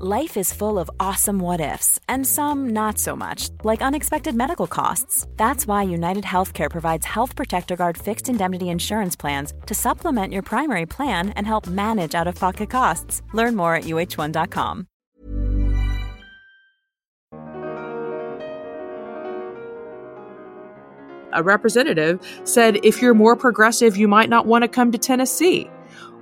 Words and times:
Life 0.00 0.36
is 0.36 0.52
full 0.52 0.78
of 0.78 0.88
awesome 1.00 1.40
what 1.40 1.60
ifs, 1.60 1.98
and 2.08 2.24
some 2.24 2.68
not 2.68 2.98
so 2.98 3.16
much, 3.16 3.48
like 3.64 3.82
unexpected 3.82 4.32
medical 4.32 4.68
costs. 4.68 5.26
That's 5.36 5.66
why 5.66 5.82
United 5.82 6.22
Healthcare 6.22 6.70
provides 6.70 7.04
Health 7.04 7.34
Protector 7.34 7.74
Guard 7.74 7.98
fixed 7.98 8.28
indemnity 8.28 8.68
insurance 8.68 9.16
plans 9.16 9.52
to 9.66 9.74
supplement 9.74 10.32
your 10.32 10.42
primary 10.42 10.86
plan 10.86 11.30
and 11.30 11.48
help 11.48 11.66
manage 11.66 12.14
out 12.14 12.28
of 12.28 12.36
pocket 12.36 12.70
costs. 12.70 13.22
Learn 13.32 13.56
more 13.56 13.74
at 13.74 13.84
uh1.com. 13.86 14.86
A 21.32 21.42
representative 21.42 22.24
said 22.44 22.78
if 22.84 23.02
you're 23.02 23.14
more 23.14 23.34
progressive, 23.34 23.96
you 23.96 24.06
might 24.06 24.30
not 24.30 24.46
want 24.46 24.62
to 24.62 24.68
come 24.68 24.92
to 24.92 24.98
Tennessee. 24.98 25.68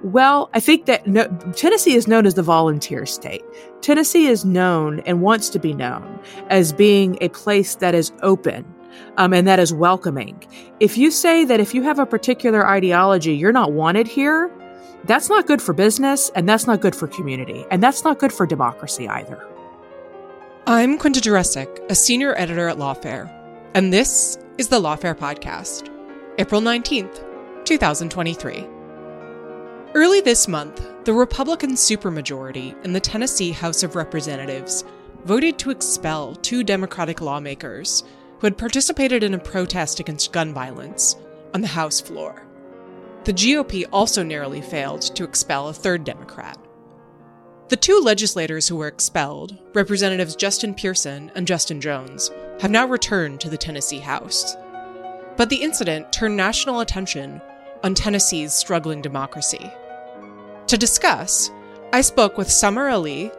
Well, 0.03 0.51
I 0.53 0.61
think 0.61 0.87
that 0.87 1.07
no, 1.07 1.27
Tennessee 1.57 1.95
is 1.95 2.07
known 2.07 2.27
as 2.27 2.35
the 2.35 2.43
volunteer 2.43 3.07
state. 3.07 3.43
Tennessee 3.81 4.27
is 4.27 4.45
known 4.45 5.01
and 5.01 5.23
wants 5.23 5.49
to 5.51 5.59
be 5.59 5.73
known 5.73 6.21
as 6.49 6.73
being 6.73 7.17
a 7.21 7.29
place 7.31 7.77
that 7.77 7.95
is 7.95 8.13
open 8.23 8.65
um, 9.17 9.33
and 9.33 9.47
that 9.49 9.59
is 9.59 9.73
welcoming. 9.73 10.43
If 10.81 10.99
you 10.99 11.11
say 11.11 11.45
that 11.47 11.61
if 11.61 11.75
you 11.75 11.83
have 11.83 11.99
a 11.99 12.07
particular 12.07 12.67
ideology, 12.67 13.35
you're 13.35 13.53
not 13.53 13.73
wanted 13.73 14.07
here, 14.07 14.51
that's 15.05 15.29
not 15.29 15.47
good 15.47 15.63
for 15.63 15.73
business 15.73 16.31
and 16.35 16.49
that's 16.49 16.67
not 16.67 16.81
good 16.81 16.95
for 16.95 17.07
community 17.07 17.65
and 17.71 17.83
that's 17.83 18.05
not 18.05 18.19
good 18.19 18.33
for 18.33 18.47
democracy 18.47 19.09
either. 19.09 19.47
I'm 20.67 20.99
Quinta 20.99 21.21
Jurecic, 21.21 21.91
a 21.91 21.95
senior 21.95 22.37
editor 22.37 22.69
at 22.69 22.77
Lawfare, 22.77 23.33
and 23.75 23.93
this 23.93 24.37
is 24.59 24.69
the 24.69 24.81
Lawfare 24.81 25.17
Podcast, 25.17 25.89
April 26.39 26.61
19th, 26.61 27.65
2023. 27.65 28.76
Early 29.97 30.21
this 30.21 30.47
month, 30.47 30.87
the 31.07 31.15
Republican 31.15 31.71
supermajority 31.71 32.85
in 32.85 32.93
the 32.93 33.01
Tennessee 33.01 33.51
House 33.51 33.83
of 33.83 33.97
Representatives 33.97 34.85
voted 35.25 35.59
to 35.59 35.71
expel 35.71 36.35
two 36.35 36.63
Democratic 36.63 37.23
lawmakers 37.23 38.05
who 38.39 38.47
had 38.47 38.59
participated 38.59 39.23
in 39.23 39.33
a 39.33 39.39
protest 39.39 39.99
against 39.99 40.35
gun 40.35 40.53
violence 40.53 41.17
on 41.55 41.63
the 41.63 41.67
House 41.67 41.99
floor. 41.99 42.47
The 43.25 43.33
GOP 43.33 43.87
also 43.91 44.23
narrowly 44.23 44.61
failed 44.61 45.01
to 45.01 45.25
expel 45.25 45.69
a 45.69 45.73
third 45.73 46.05
Democrat. 46.05 46.59
The 47.69 47.77
two 47.77 47.99
legislators 48.01 48.69
who 48.69 48.77
were 48.77 48.89
expelled, 48.89 49.57
Representatives 49.73 50.37
Justin 50.37 50.75
Pearson 50.75 51.33
and 51.35 51.47
Justin 51.47 51.81
Jones, 51.81 52.31
have 52.61 52.71
now 52.71 52.87
returned 52.87 53.41
to 53.41 53.49
the 53.49 53.57
Tennessee 53.57 54.01
House. 54.01 54.57
But 55.39 55.49
the 55.49 55.63
incident 55.63 56.13
turned 56.13 56.37
national 56.37 56.81
attention 56.81 57.41
on 57.83 57.95
Tennessee's 57.95 58.53
struggling 58.53 59.01
democracy. 59.01 59.73
To 60.69 60.77
discuss, 60.77 61.53
I 61.93 62.01
spoke 62.01 62.37
with 62.37 62.51
Samar 62.51 62.89
Ali, 62.89 63.31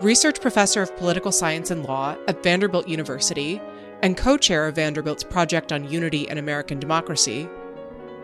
research 0.00 0.40
professor 0.40 0.82
of 0.82 0.96
political 0.96 1.30
science 1.30 1.70
and 1.70 1.84
law 1.84 2.16
at 2.26 2.42
Vanderbilt 2.42 2.88
University 2.88 3.60
and 4.02 4.16
co 4.16 4.36
chair 4.36 4.66
of 4.66 4.74
Vanderbilt's 4.74 5.22
Project 5.22 5.70
on 5.70 5.88
Unity 5.88 6.28
and 6.28 6.40
American 6.40 6.80
Democracy, 6.80 7.48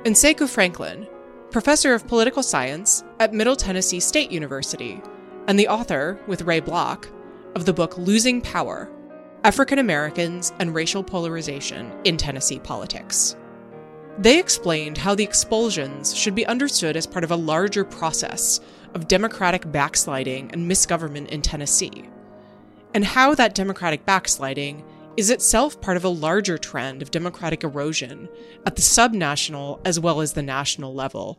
and 0.04 0.16
Sekou 0.16 0.48
Franklin, 0.48 1.06
professor 1.52 1.94
of 1.94 2.08
political 2.08 2.42
science 2.42 3.04
at 3.20 3.32
Middle 3.32 3.54
Tennessee 3.54 4.00
State 4.00 4.32
University 4.32 5.00
and 5.46 5.56
the 5.56 5.68
author, 5.68 6.20
with 6.26 6.42
Ray 6.42 6.58
Block, 6.58 7.08
of 7.54 7.64
the 7.64 7.72
book 7.72 7.96
Losing 7.96 8.40
Power 8.40 8.90
African 9.44 9.78
Americans 9.78 10.52
and 10.58 10.74
Racial 10.74 11.04
Polarization 11.04 11.92
in 12.04 12.16
Tennessee 12.16 12.58
Politics. 12.58 13.36
They 14.18 14.40
explained 14.40 14.98
how 14.98 15.14
the 15.14 15.22
expulsions 15.22 16.12
should 16.12 16.34
be 16.34 16.46
understood 16.46 16.96
as 16.96 17.06
part 17.06 17.22
of 17.22 17.30
a 17.30 17.36
larger 17.36 17.84
process 17.84 18.60
of 18.94 19.06
democratic 19.06 19.70
backsliding 19.70 20.50
and 20.52 20.68
misgovernment 20.68 21.28
in 21.28 21.40
Tennessee, 21.40 22.08
and 22.94 23.04
how 23.04 23.36
that 23.36 23.54
democratic 23.54 24.04
backsliding 24.04 24.84
is 25.16 25.30
itself 25.30 25.80
part 25.80 25.96
of 25.96 26.04
a 26.04 26.08
larger 26.08 26.58
trend 26.58 27.00
of 27.00 27.12
democratic 27.12 27.62
erosion 27.62 28.28
at 28.66 28.74
the 28.74 28.82
subnational 28.82 29.80
as 29.84 30.00
well 30.00 30.20
as 30.20 30.32
the 30.32 30.42
national 30.42 30.92
level. 30.92 31.38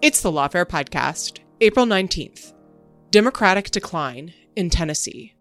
It's 0.00 0.22
the 0.22 0.32
Lawfare 0.32 0.64
Podcast, 0.64 1.40
April 1.60 1.84
19th, 1.84 2.54
Democratic 3.10 3.70
Decline 3.70 4.32
in 4.56 4.70
Tennessee. 4.70 5.34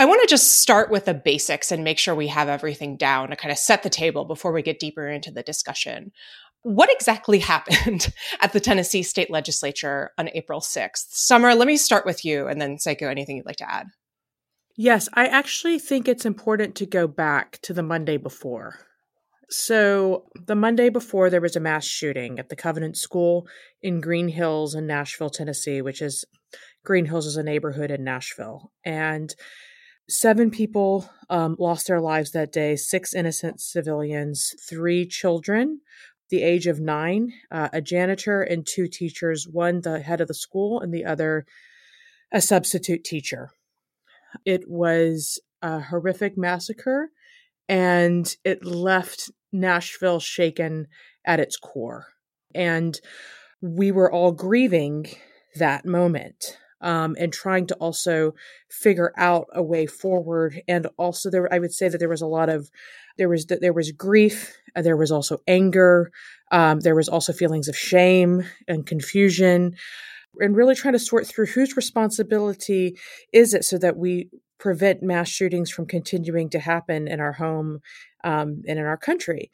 I 0.00 0.06
want 0.06 0.22
to 0.22 0.26
just 0.26 0.62
start 0.62 0.90
with 0.90 1.04
the 1.04 1.12
basics 1.12 1.70
and 1.70 1.84
make 1.84 1.98
sure 1.98 2.14
we 2.14 2.28
have 2.28 2.48
everything 2.48 2.96
down 2.96 3.28
to 3.28 3.36
kind 3.36 3.52
of 3.52 3.58
set 3.58 3.82
the 3.82 3.90
table 3.90 4.24
before 4.24 4.50
we 4.50 4.62
get 4.62 4.78
deeper 4.78 5.06
into 5.06 5.30
the 5.30 5.42
discussion. 5.42 6.10
What 6.62 6.90
exactly 6.90 7.38
happened 7.40 8.10
at 8.40 8.54
the 8.54 8.60
Tennessee 8.60 9.02
state 9.02 9.30
legislature 9.30 10.12
on 10.16 10.30
April 10.32 10.60
6th? 10.60 11.08
Samar, 11.10 11.54
let 11.54 11.66
me 11.66 11.76
start 11.76 12.06
with 12.06 12.24
you 12.24 12.46
and 12.46 12.58
then 12.58 12.78
Sekou, 12.78 13.10
anything 13.10 13.36
you'd 13.36 13.44
like 13.44 13.56
to 13.56 13.70
add? 13.70 13.88
Yes, 14.74 15.06
I 15.12 15.26
actually 15.26 15.78
think 15.78 16.08
it's 16.08 16.24
important 16.24 16.76
to 16.76 16.86
go 16.86 17.06
back 17.06 17.58
to 17.60 17.74
the 17.74 17.82
Monday 17.82 18.16
before. 18.16 18.78
So, 19.50 20.30
the 20.46 20.54
Monday 20.54 20.88
before, 20.88 21.28
there 21.28 21.42
was 21.42 21.56
a 21.56 21.60
mass 21.60 21.84
shooting 21.84 22.38
at 22.38 22.48
the 22.48 22.56
Covenant 22.56 22.96
School 22.96 23.46
in 23.82 24.00
Green 24.00 24.28
Hills 24.28 24.74
in 24.74 24.86
Nashville, 24.86 25.28
Tennessee, 25.28 25.82
which 25.82 26.00
is 26.00 26.24
Green 26.84 27.04
Hills 27.04 27.26
is 27.26 27.36
a 27.36 27.42
neighborhood 27.42 27.90
in 27.90 28.02
Nashville. 28.02 28.72
And 28.82 29.34
seven 30.10 30.50
people 30.50 31.08
um, 31.28 31.56
lost 31.58 31.86
their 31.86 32.00
lives 32.00 32.32
that 32.32 32.52
day 32.52 32.76
six 32.76 33.14
innocent 33.14 33.60
civilians, 33.60 34.54
three 34.68 35.06
children, 35.06 35.80
the 36.30 36.42
age 36.42 36.66
of 36.66 36.80
nine, 36.80 37.32
uh, 37.50 37.68
a 37.72 37.80
janitor, 37.80 38.42
and 38.42 38.66
two 38.66 38.88
teachers 38.88 39.46
one, 39.50 39.80
the 39.80 40.00
head 40.00 40.20
of 40.20 40.28
the 40.28 40.34
school, 40.34 40.80
and 40.80 40.92
the 40.92 41.04
other, 41.04 41.46
a 42.32 42.40
substitute 42.40 43.04
teacher. 43.04 43.50
It 44.44 44.68
was 44.68 45.40
a 45.62 45.80
horrific 45.80 46.36
massacre 46.36 47.10
and 47.68 48.36
it 48.44 48.64
left 48.64 49.30
Nashville 49.52 50.20
shaken 50.20 50.86
at 51.24 51.40
its 51.40 51.56
core. 51.56 52.06
And 52.54 52.98
we 53.60 53.92
were 53.92 54.10
all 54.10 54.32
grieving 54.32 55.06
that 55.56 55.84
moment 55.84 56.56
um, 56.80 57.16
and 57.18 57.32
trying 57.32 57.66
to 57.68 57.74
also 57.76 58.34
figure 58.68 59.12
out 59.16 59.46
a 59.52 59.62
way 59.62 59.86
forward. 59.86 60.62
And 60.68 60.86
also, 60.96 61.30
there, 61.30 61.52
I 61.52 61.58
would 61.58 61.72
say 61.72 61.88
that 61.88 61.98
there 61.98 62.08
was 62.08 62.22
a 62.22 62.26
lot 62.26 62.48
of 62.48 62.70
there 63.18 63.28
was 63.28 63.46
there 63.46 63.72
was 63.72 63.92
grief, 63.92 64.56
there 64.74 64.96
was 64.96 65.10
also 65.10 65.38
anger, 65.46 66.10
um, 66.50 66.80
there 66.80 66.94
was 66.94 67.08
also 67.08 67.32
feelings 67.32 67.68
of 67.68 67.76
shame 67.76 68.44
and 68.66 68.86
confusion, 68.86 69.76
and 70.38 70.56
really 70.56 70.74
trying 70.74 70.94
to 70.94 70.98
sort 70.98 71.26
through 71.26 71.46
whose 71.46 71.76
responsibility 71.76 72.96
is 73.32 73.54
it 73.54 73.64
so 73.64 73.78
that 73.78 73.96
we 73.96 74.30
prevent 74.58 75.02
mass 75.02 75.28
shootings 75.28 75.70
from 75.70 75.86
continuing 75.86 76.50
to 76.50 76.60
happen 76.60 77.08
in 77.08 77.18
our 77.18 77.32
home 77.32 77.80
um, 78.24 78.62
and 78.68 78.78
in 78.78 78.84
our 78.84 78.96
country. 78.96 79.50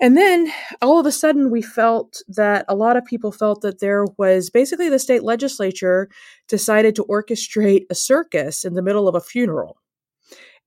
And 0.00 0.16
then 0.16 0.52
all 0.80 1.00
of 1.00 1.06
a 1.06 1.12
sudden, 1.12 1.50
we 1.50 1.60
felt 1.60 2.22
that 2.28 2.64
a 2.68 2.76
lot 2.76 2.96
of 2.96 3.04
people 3.04 3.32
felt 3.32 3.62
that 3.62 3.80
there 3.80 4.04
was 4.16 4.48
basically 4.48 4.88
the 4.88 4.98
state 4.98 5.24
legislature 5.24 6.08
decided 6.46 6.94
to 6.96 7.04
orchestrate 7.04 7.84
a 7.90 7.94
circus 7.94 8.64
in 8.64 8.74
the 8.74 8.82
middle 8.82 9.08
of 9.08 9.16
a 9.16 9.20
funeral. 9.20 9.78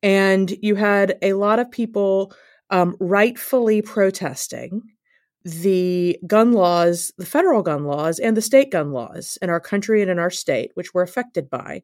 And 0.04 0.52
you 0.62 0.76
had 0.76 1.18
a 1.22 1.34
lot 1.34 1.60
of 1.60 1.72
people 1.72 2.34
um, 2.72 2.96
rightfully 3.00 3.82
protesting 3.82 4.82
the 5.44 6.20
gun 6.28 6.52
laws, 6.52 7.12
the 7.18 7.26
federal 7.26 7.64
gun 7.64 7.86
laws, 7.86 8.20
and 8.20 8.36
the 8.36 8.42
state 8.42 8.72
gun 8.72 8.92
laws 8.92 9.38
in 9.42 9.50
our 9.50 9.60
country 9.60 10.02
and 10.02 10.12
in 10.12 10.20
our 10.20 10.30
state, 10.30 10.72
which 10.76 10.94
were 10.94 11.02
affected 11.02 11.50
by, 11.50 11.82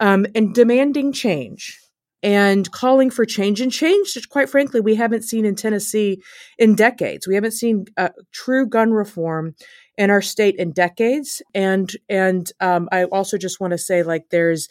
um, 0.00 0.26
and 0.34 0.54
demanding 0.54 1.12
change 1.12 1.78
and 2.22 2.70
calling 2.72 3.10
for 3.10 3.24
change 3.24 3.60
and 3.60 3.72
change 3.72 4.16
quite 4.28 4.48
frankly 4.48 4.80
we 4.80 4.94
haven't 4.94 5.22
seen 5.22 5.44
in 5.44 5.54
tennessee 5.54 6.20
in 6.58 6.74
decades. 6.74 7.26
We 7.26 7.34
haven't 7.34 7.52
seen 7.52 7.86
uh, 7.96 8.10
true 8.32 8.66
gun 8.66 8.92
reform 8.92 9.54
in 9.96 10.10
our 10.10 10.22
state 10.22 10.56
in 10.56 10.72
decades 10.72 11.42
and 11.54 11.90
and 12.08 12.50
um, 12.60 12.88
i 12.92 13.04
also 13.04 13.36
just 13.36 13.60
want 13.60 13.72
to 13.72 13.78
say 13.78 14.02
like 14.02 14.24
there's 14.30 14.68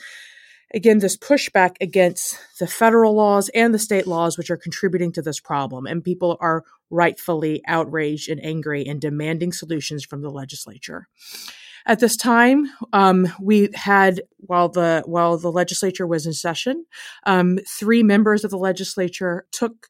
again 0.74 1.00
this 1.00 1.18
pushback 1.18 1.76
against 1.82 2.40
the 2.60 2.68
federal 2.68 3.16
laws 3.16 3.50
and 3.50 3.74
the 3.74 3.80
state 3.80 4.08
laws 4.08 4.38
which 4.38 4.52
are 4.52 4.58
contributing 4.58 5.12
to 5.12 5.22
this 5.22 5.40
problem 5.40 5.86
and 5.86 6.04
people 6.04 6.38
are 6.40 6.64
rightfully 6.90 7.62
outraged 7.68 8.30
and 8.30 8.44
angry 8.44 8.86
and 8.86 9.02
demanding 9.02 9.52
solutions 9.52 10.04
from 10.06 10.22
the 10.22 10.32
legislature 10.32 11.08
At 11.90 12.00
this 12.00 12.16
time, 12.16 12.68
um, 12.94 13.28
we 13.42 13.70
had 13.74 14.22
while 14.38 14.70
the 14.70 15.02
while 15.08 15.40
the 15.40 15.52
legislature 15.52 16.06
was 16.06 16.28
in 16.28 16.34
session, 16.34 16.86
um, 17.26 17.58
three 17.68 18.04
members 18.04 18.44
of 18.44 18.52
the 18.52 18.60
legislature 18.60 19.48
took 19.52 19.88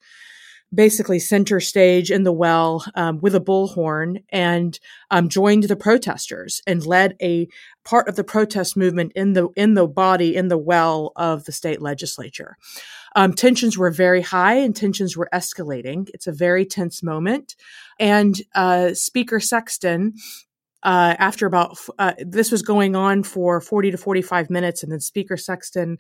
basically 0.74 1.20
center 1.20 1.60
stage 1.60 2.10
in 2.10 2.24
the 2.24 2.32
well 2.32 2.86
um, 2.96 3.20
with 3.20 3.36
a 3.36 3.42
bullhorn 3.42 4.24
and 4.30 4.80
um, 5.12 5.28
joined 5.28 5.64
the 5.64 5.76
protesters 5.76 6.62
and 6.66 6.86
led 6.86 7.18
a 7.22 7.50
part 7.84 8.08
of 8.08 8.16
the 8.16 8.24
protest 8.24 8.78
movement 8.78 9.12
in 9.14 9.34
the 9.34 9.50
in 9.58 9.74
the 9.74 9.86
body 9.86 10.38
in 10.38 10.48
the 10.48 10.58
well 10.58 11.12
of 11.18 11.44
the 11.44 11.52
state 11.52 11.82
legislature. 11.82 12.56
Um, 13.18 13.34
tensions 13.34 13.78
were 13.78 13.92
very 13.92 14.22
high 14.22 14.56
and 14.56 14.74
tensions 14.74 15.18
were 15.18 15.30
escalating. 15.34 16.10
It's 16.14 16.28
a 16.28 16.32
very 16.32 16.66
tense 16.66 17.04
moment. 17.04 17.58
And 18.00 18.42
uh, 18.56 18.94
Speaker 18.94 19.42
Sexton 19.42 20.14
uh, 20.84 21.16
after 21.20 21.46
about 21.46 21.78
uh, 21.98 22.14
this 22.20 22.52
was 22.52 22.62
going 22.62 22.96
on 22.96 23.24
for 23.24 23.60
40 23.62 23.92
to 23.92 23.98
45 23.98 24.50
minutes 24.50 24.84
and 24.84 24.92
then 24.92 25.00
speaker 25.00 25.38
sexton 25.38 25.98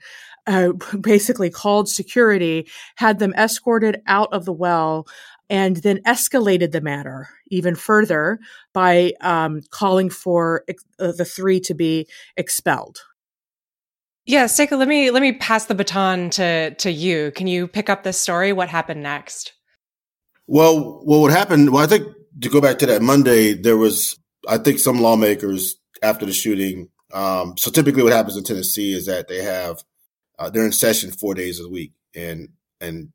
uh, 0.47 0.71
basically 1.01 1.49
called 1.49 1.89
security 1.89 2.67
had 2.95 3.19
them 3.19 3.33
escorted 3.33 4.01
out 4.07 4.31
of 4.31 4.45
the 4.45 4.53
well 4.53 5.07
and 5.49 5.77
then 5.77 5.99
escalated 6.03 6.71
the 6.71 6.81
matter 6.81 7.29
even 7.47 7.75
further 7.75 8.39
by 8.73 9.13
um, 9.21 9.61
calling 9.71 10.09
for 10.09 10.63
ex- 10.67 10.83
uh, 10.99 11.11
the 11.11 11.25
three 11.25 11.59
to 11.59 11.73
be 11.73 12.07
expelled 12.37 12.99
yeah, 14.25 14.45
Sekou, 14.45 14.77
let 14.77 14.87
me 14.87 15.09
let 15.09 15.23
me 15.23 15.33
pass 15.33 15.65
the 15.65 15.73
baton 15.73 16.29
to 16.31 16.75
to 16.75 16.91
you. 16.91 17.31
Can 17.31 17.47
you 17.47 17.67
pick 17.67 17.89
up 17.89 18.03
this 18.03 18.21
story? 18.21 18.53
What 18.53 18.69
happened 18.69 19.01
next? 19.01 19.53
Well, 20.45 21.01
what 21.03 21.21
would 21.21 21.31
happen? 21.31 21.71
Well, 21.71 21.83
I 21.83 21.87
think 21.87 22.07
to 22.41 22.49
go 22.49 22.61
back 22.61 22.77
to 22.79 22.85
that 22.85 23.01
Monday, 23.01 23.53
there 23.53 23.75
was 23.75 24.19
I 24.49 24.57
think 24.57 24.79
some 24.79 24.99
lawmakers 24.99 25.75
after 26.01 26.25
the 26.25 26.33
shooting. 26.33 26.89
Um, 27.13 27.55
so 27.57 27.69
typically, 27.69 28.03
what 28.03 28.13
happens 28.13 28.35
in 28.35 28.43
Tennessee 28.43 28.93
is 28.93 29.05
that 29.05 29.27
they 29.27 29.43
have 29.43 29.83
uh, 30.39 30.49
they're 30.49 30.65
in 30.65 30.71
session 30.71 31.11
four 31.11 31.35
days 31.35 31.59
a 31.59 31.69
week, 31.69 31.93
and 32.15 32.49
and 32.81 33.09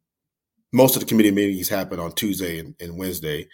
most 0.73 0.95
of 0.95 1.01
the 1.01 1.07
committee 1.07 1.33
meetings 1.33 1.69
happen 1.69 1.99
on 1.99 2.13
Tuesday 2.13 2.59
and, 2.59 2.75
and 2.81 2.99
Wednesday, 2.99 3.49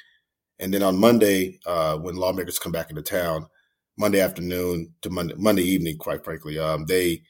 and 0.58 0.72
then 0.74 0.82
on 0.82 0.98
Monday, 0.98 1.58
uh, 1.66 1.96
when 1.96 2.16
lawmakers 2.16 2.58
come 2.58 2.72
back 2.72 2.90
into 2.90 3.02
town, 3.02 3.46
Monday 3.98 4.20
afternoon 4.20 4.94
to 5.00 5.10
Monday 5.10 5.34
Monday 5.38 5.62
evening, 5.62 5.96
quite 5.96 6.22
frankly, 6.22 6.58
um, 6.58 6.84
they 6.86 7.22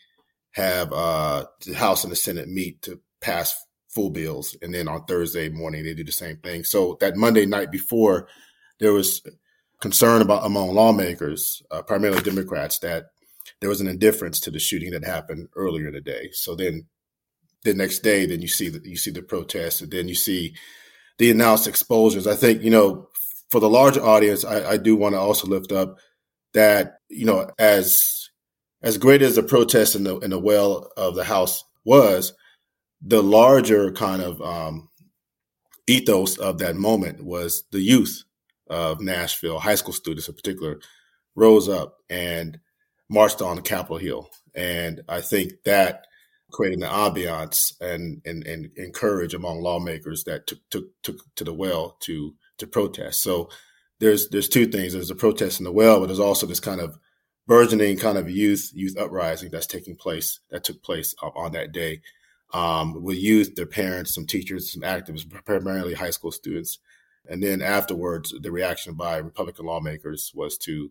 have 0.52 0.93
uh, 0.93 1.44
the 1.64 1.75
House 1.75 2.02
and 2.02 2.12
the 2.12 2.17
Senate 2.17 2.49
meet 2.49 2.82
to 2.82 3.00
pass 3.20 3.64
full 3.88 4.11
bills, 4.11 4.56
and 4.62 4.75
then 4.75 4.88
on 4.88 5.05
Thursday 5.05 5.49
morning 5.49 5.85
they 5.85 5.94
do 5.94 6.05
the 6.05 6.12
same 6.12 6.38
thing. 6.38 6.64
So 6.64 6.97
that 7.00 7.17
Monday 7.17 7.47
night 7.47 7.70
before, 7.70 8.29
there 8.81 8.93
was 8.93 9.23
concern 9.81 10.23
about 10.23 10.44
among 10.44 10.75
lawmakers, 10.75 11.62
uh, 11.71 11.82
primarily 11.82 12.23
Democrats, 12.23 12.79
that 12.81 13.06
there 13.61 13.71
was 13.71 13.81
an 13.81 13.88
indifference 13.88 14.41
to 14.41 14.50
the 14.50 14.59
shooting 14.59 14.91
that 14.91 15.05
happened 15.05 15.49
earlier 15.56 15.88
in 15.88 15.94
the 15.94 16.00
day. 16.00 16.31
So 16.32 16.55
then, 16.55 16.87
the 17.65 17.75
next 17.75 17.99
day, 18.00 18.25
then 18.27 18.41
you 18.41 18.49
see 18.49 18.69
the 18.69 18.81
you 18.88 18.97
see 18.97 19.11
the 19.11 19.23
protests, 19.23 19.81
and 19.81 19.91
then 19.91 20.09
you 20.09 20.15
see 20.15 20.55
the 21.19 21.31
announced 21.31 21.67
exposures. 21.67 22.27
I 22.27 22.35
think 22.35 22.62
you 22.62 22.71
know 22.71 23.09
for 23.50 23.61
the 23.61 23.69
larger 23.69 24.03
audience, 24.03 24.44
I, 24.44 24.73
I 24.73 24.77
do 24.77 24.97
want 24.97 25.15
to 25.15 25.19
also 25.19 25.47
lift 25.47 25.73
up 25.73 25.99
that 26.55 26.99
you 27.09 27.26
know 27.26 27.50
as 27.59 28.31
as 28.83 28.97
great 28.97 29.23
as 29.23 29.37
the 29.37 29.43
protest 29.43 29.94
in 29.94 30.05
the 30.05 30.19
in 30.21 30.31
the 30.31 30.38
well 30.38 30.91
of 30.97 31.15
the 31.15 31.25
house 31.25 31.62
was, 31.85 32.33
the 33.03 33.23
larger 33.23 33.93
kind 33.93 34.23
of 34.23 34.41
um, 34.41 34.88
ethos 35.87 36.38
of 36.38 36.59
that 36.59 36.76
moment 36.76 37.23
was 37.23 37.65
the 37.73 37.81
youth 37.81 38.25
of 38.71 39.01
Nashville, 39.01 39.59
high 39.59 39.75
school 39.75 39.93
students 39.93 40.29
in 40.29 40.35
particular, 40.35 40.81
rose 41.35 41.69
up 41.69 41.97
and 42.09 42.59
marched 43.09 43.43
on 43.43 43.61
Capitol 43.63 43.99
Hill, 43.99 44.31
and 44.55 45.03
I 45.09 45.21
think 45.21 45.53
that 45.65 46.07
created 46.53 46.83
an 46.83 46.89
ambiance 46.89 47.75
and, 47.81 48.21
and 48.25 48.47
and 48.47 48.71
and 48.77 48.95
courage 48.95 49.35
among 49.35 49.61
lawmakers 49.61 50.25
that 50.25 50.47
took 50.47 50.59
took 50.71 50.85
took 51.03 51.17
to 51.37 51.45
the 51.45 51.53
well 51.53 51.97
to 52.01 52.35
to 52.59 52.67
protest. 52.67 53.23
So 53.23 53.51
there's 53.99 54.29
there's 54.31 54.49
two 54.49 54.67
things. 54.67 54.93
There's 54.93 55.11
a 55.11 55.15
protest 55.15 55.61
in 55.61 55.65
the 55.65 55.73
well, 55.73 56.01
but 56.01 56.07
there's 56.07 56.21
also 56.21 56.47
this 56.47 56.61
kind 56.61 56.81
of 56.81 56.99
burgeoning 57.47 57.99
kind 57.99 58.19
of 58.19 58.31
youth 58.31 58.71
youth 58.75 58.97
uprising 58.99 59.51
that's 59.51 59.67
taking 59.67 59.97
place 59.97 60.41
that 60.51 60.65
took 60.65 60.83
place 60.83 61.15
on 61.21 61.53
that 61.53 61.73
day 61.73 62.01
um, 62.53 63.03
with 63.03 63.19
youth, 63.19 63.55
their 63.55 63.67
parents, 63.67 64.15
some 64.15 64.27
teachers, 64.27 64.73
some 64.73 64.83
activists, 64.83 65.29
primarily 65.45 65.95
high 65.95 66.11
school 66.11 66.33
students. 66.33 66.79
And 67.29 67.43
then 67.43 67.63
afterwards, 67.63 68.35
the 68.41 68.51
reaction 68.51 68.95
by 68.95 69.19
Republican 69.19 69.67
lawmakers 69.67 70.33
was 70.35 70.57
to 70.59 70.91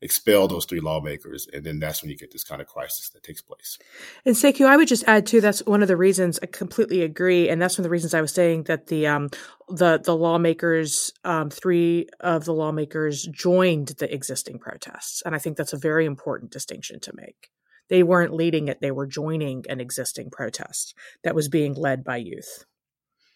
expel 0.00 0.46
those 0.46 0.64
three 0.64 0.80
lawmakers, 0.80 1.48
and 1.52 1.64
then 1.64 1.78
that's 1.78 2.02
when 2.02 2.10
you 2.10 2.16
get 2.16 2.30
this 2.30 2.44
kind 2.44 2.60
of 2.60 2.68
crisis 2.68 3.08
that 3.10 3.22
takes 3.22 3.42
place. 3.42 3.78
And 4.24 4.34
Sekou, 4.34 4.66
I 4.66 4.76
would 4.76 4.88
just 4.88 5.04
add 5.06 5.26
too. 5.26 5.40
That's 5.40 5.64
one 5.66 5.82
of 5.82 5.88
the 5.88 5.96
reasons 5.96 6.38
I 6.42 6.46
completely 6.46 7.02
agree, 7.02 7.48
and 7.48 7.60
that's 7.60 7.76
one 7.76 7.82
of 7.82 7.84
the 7.84 7.90
reasons 7.90 8.14
I 8.14 8.20
was 8.20 8.32
saying 8.32 8.64
that 8.64 8.86
the 8.86 9.06
um, 9.06 9.28
the 9.68 9.98
the 9.98 10.16
lawmakers, 10.16 11.12
um, 11.24 11.50
three 11.50 12.06
of 12.20 12.44
the 12.44 12.54
lawmakers 12.54 13.24
joined 13.24 13.88
the 13.98 14.12
existing 14.12 14.58
protests, 14.58 15.22
and 15.24 15.34
I 15.34 15.38
think 15.38 15.56
that's 15.56 15.72
a 15.72 15.78
very 15.78 16.06
important 16.06 16.52
distinction 16.52 17.00
to 17.00 17.12
make. 17.14 17.50
They 17.88 18.02
weren't 18.02 18.34
leading 18.34 18.68
it; 18.68 18.80
they 18.80 18.92
were 18.92 19.06
joining 19.06 19.64
an 19.68 19.80
existing 19.80 20.30
protest 20.30 20.94
that 21.24 21.34
was 21.34 21.48
being 21.48 21.74
led 21.74 22.04
by 22.04 22.18
youth. 22.18 22.64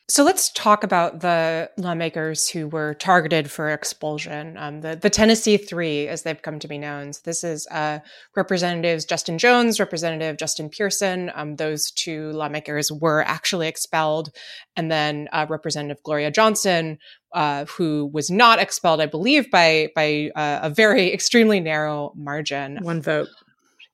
So 0.08 0.24
let's 0.24 0.50
talk 0.52 0.84
about 0.84 1.20
the 1.20 1.70
lawmakers 1.78 2.48
who 2.48 2.68
were 2.68 2.94
targeted 2.94 3.50
for 3.50 3.70
expulsion. 3.70 4.56
Um, 4.58 4.80
the, 4.80 4.96
the 4.96 5.08
Tennessee 5.08 5.56
Three, 5.56 6.08
as 6.08 6.22
they've 6.22 6.42
come 6.42 6.58
to 6.58 6.68
be 6.68 6.76
known. 6.76 7.12
So 7.12 7.20
this 7.24 7.44
is 7.44 7.66
uh, 7.70 8.00
Representatives 8.36 9.04
Justin 9.04 9.38
Jones, 9.38 9.78
Representative 9.78 10.36
Justin 10.36 10.68
Pearson. 10.68 11.30
Um, 11.34 11.56
those 11.56 11.90
two 11.90 12.30
lawmakers 12.32 12.90
were 12.90 13.22
actually 13.22 13.68
expelled. 13.68 14.30
And 14.76 14.90
then 14.90 15.28
uh, 15.32 15.46
Representative 15.48 16.02
Gloria 16.02 16.30
Johnson, 16.30 16.98
uh, 17.32 17.64
who 17.66 18.10
was 18.12 18.28
not 18.28 18.58
expelled, 18.58 19.00
I 19.00 19.06
believe, 19.06 19.50
by 19.50 19.88
by 19.94 20.30
uh, 20.34 20.60
a 20.64 20.70
very 20.70 21.12
extremely 21.14 21.60
narrow 21.60 22.12
margin. 22.16 22.78
One 22.82 23.00
vote. 23.00 23.28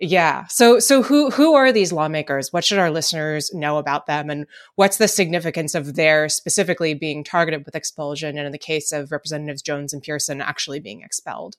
Yeah. 0.00 0.47
So 0.47 0.79
so 0.79 1.03
who 1.03 1.31
who 1.31 1.55
are 1.55 1.73
these 1.73 1.93
lawmakers? 1.93 2.53
What 2.53 2.65
should 2.65 2.79
our 2.79 2.91
listeners 2.91 3.53
know 3.53 3.79
about 3.79 4.06
them 4.06 4.31
and 4.31 4.47
what's 4.77 4.99
the 4.99 5.09
significance 5.09 5.75
of 5.75 5.97
their 5.97 6.29
specifically 6.29 6.95
being 6.95 7.25
targeted 7.25 7.65
with 7.65 7.75
expulsion 7.75 8.39
and 8.39 8.47
in 8.47 8.53
the 8.53 8.59
case 8.59 8.93
of 8.93 9.11
representatives 9.11 9.61
Jones 9.61 9.93
and 9.93 10.03
Pearson 10.03 10.41
actually 10.41 10.79
being 10.79 11.03
expelled? 11.03 11.56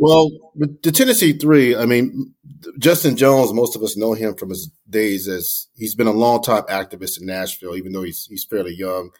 Well, 0.00 0.30
the 0.54 0.92
Tennessee 0.92 1.32
3, 1.32 1.74
I 1.74 1.86
mean 1.86 2.34
Justin 2.78 3.16
Jones, 3.16 3.54
most 3.54 3.74
of 3.74 3.82
us 3.82 3.96
know 3.96 4.12
him 4.12 4.34
from 4.34 4.50
his 4.50 4.70
days 4.88 5.26
as 5.26 5.68
he's 5.74 5.94
been 5.94 6.06
a 6.06 6.12
long 6.12 6.42
time 6.42 6.64
activist 6.64 7.18
in 7.18 7.26
Nashville 7.26 7.76
even 7.76 7.92
though 7.92 8.02
he's 8.02 8.26
he's 8.26 8.44
fairly 8.44 8.74
young 8.74 9.10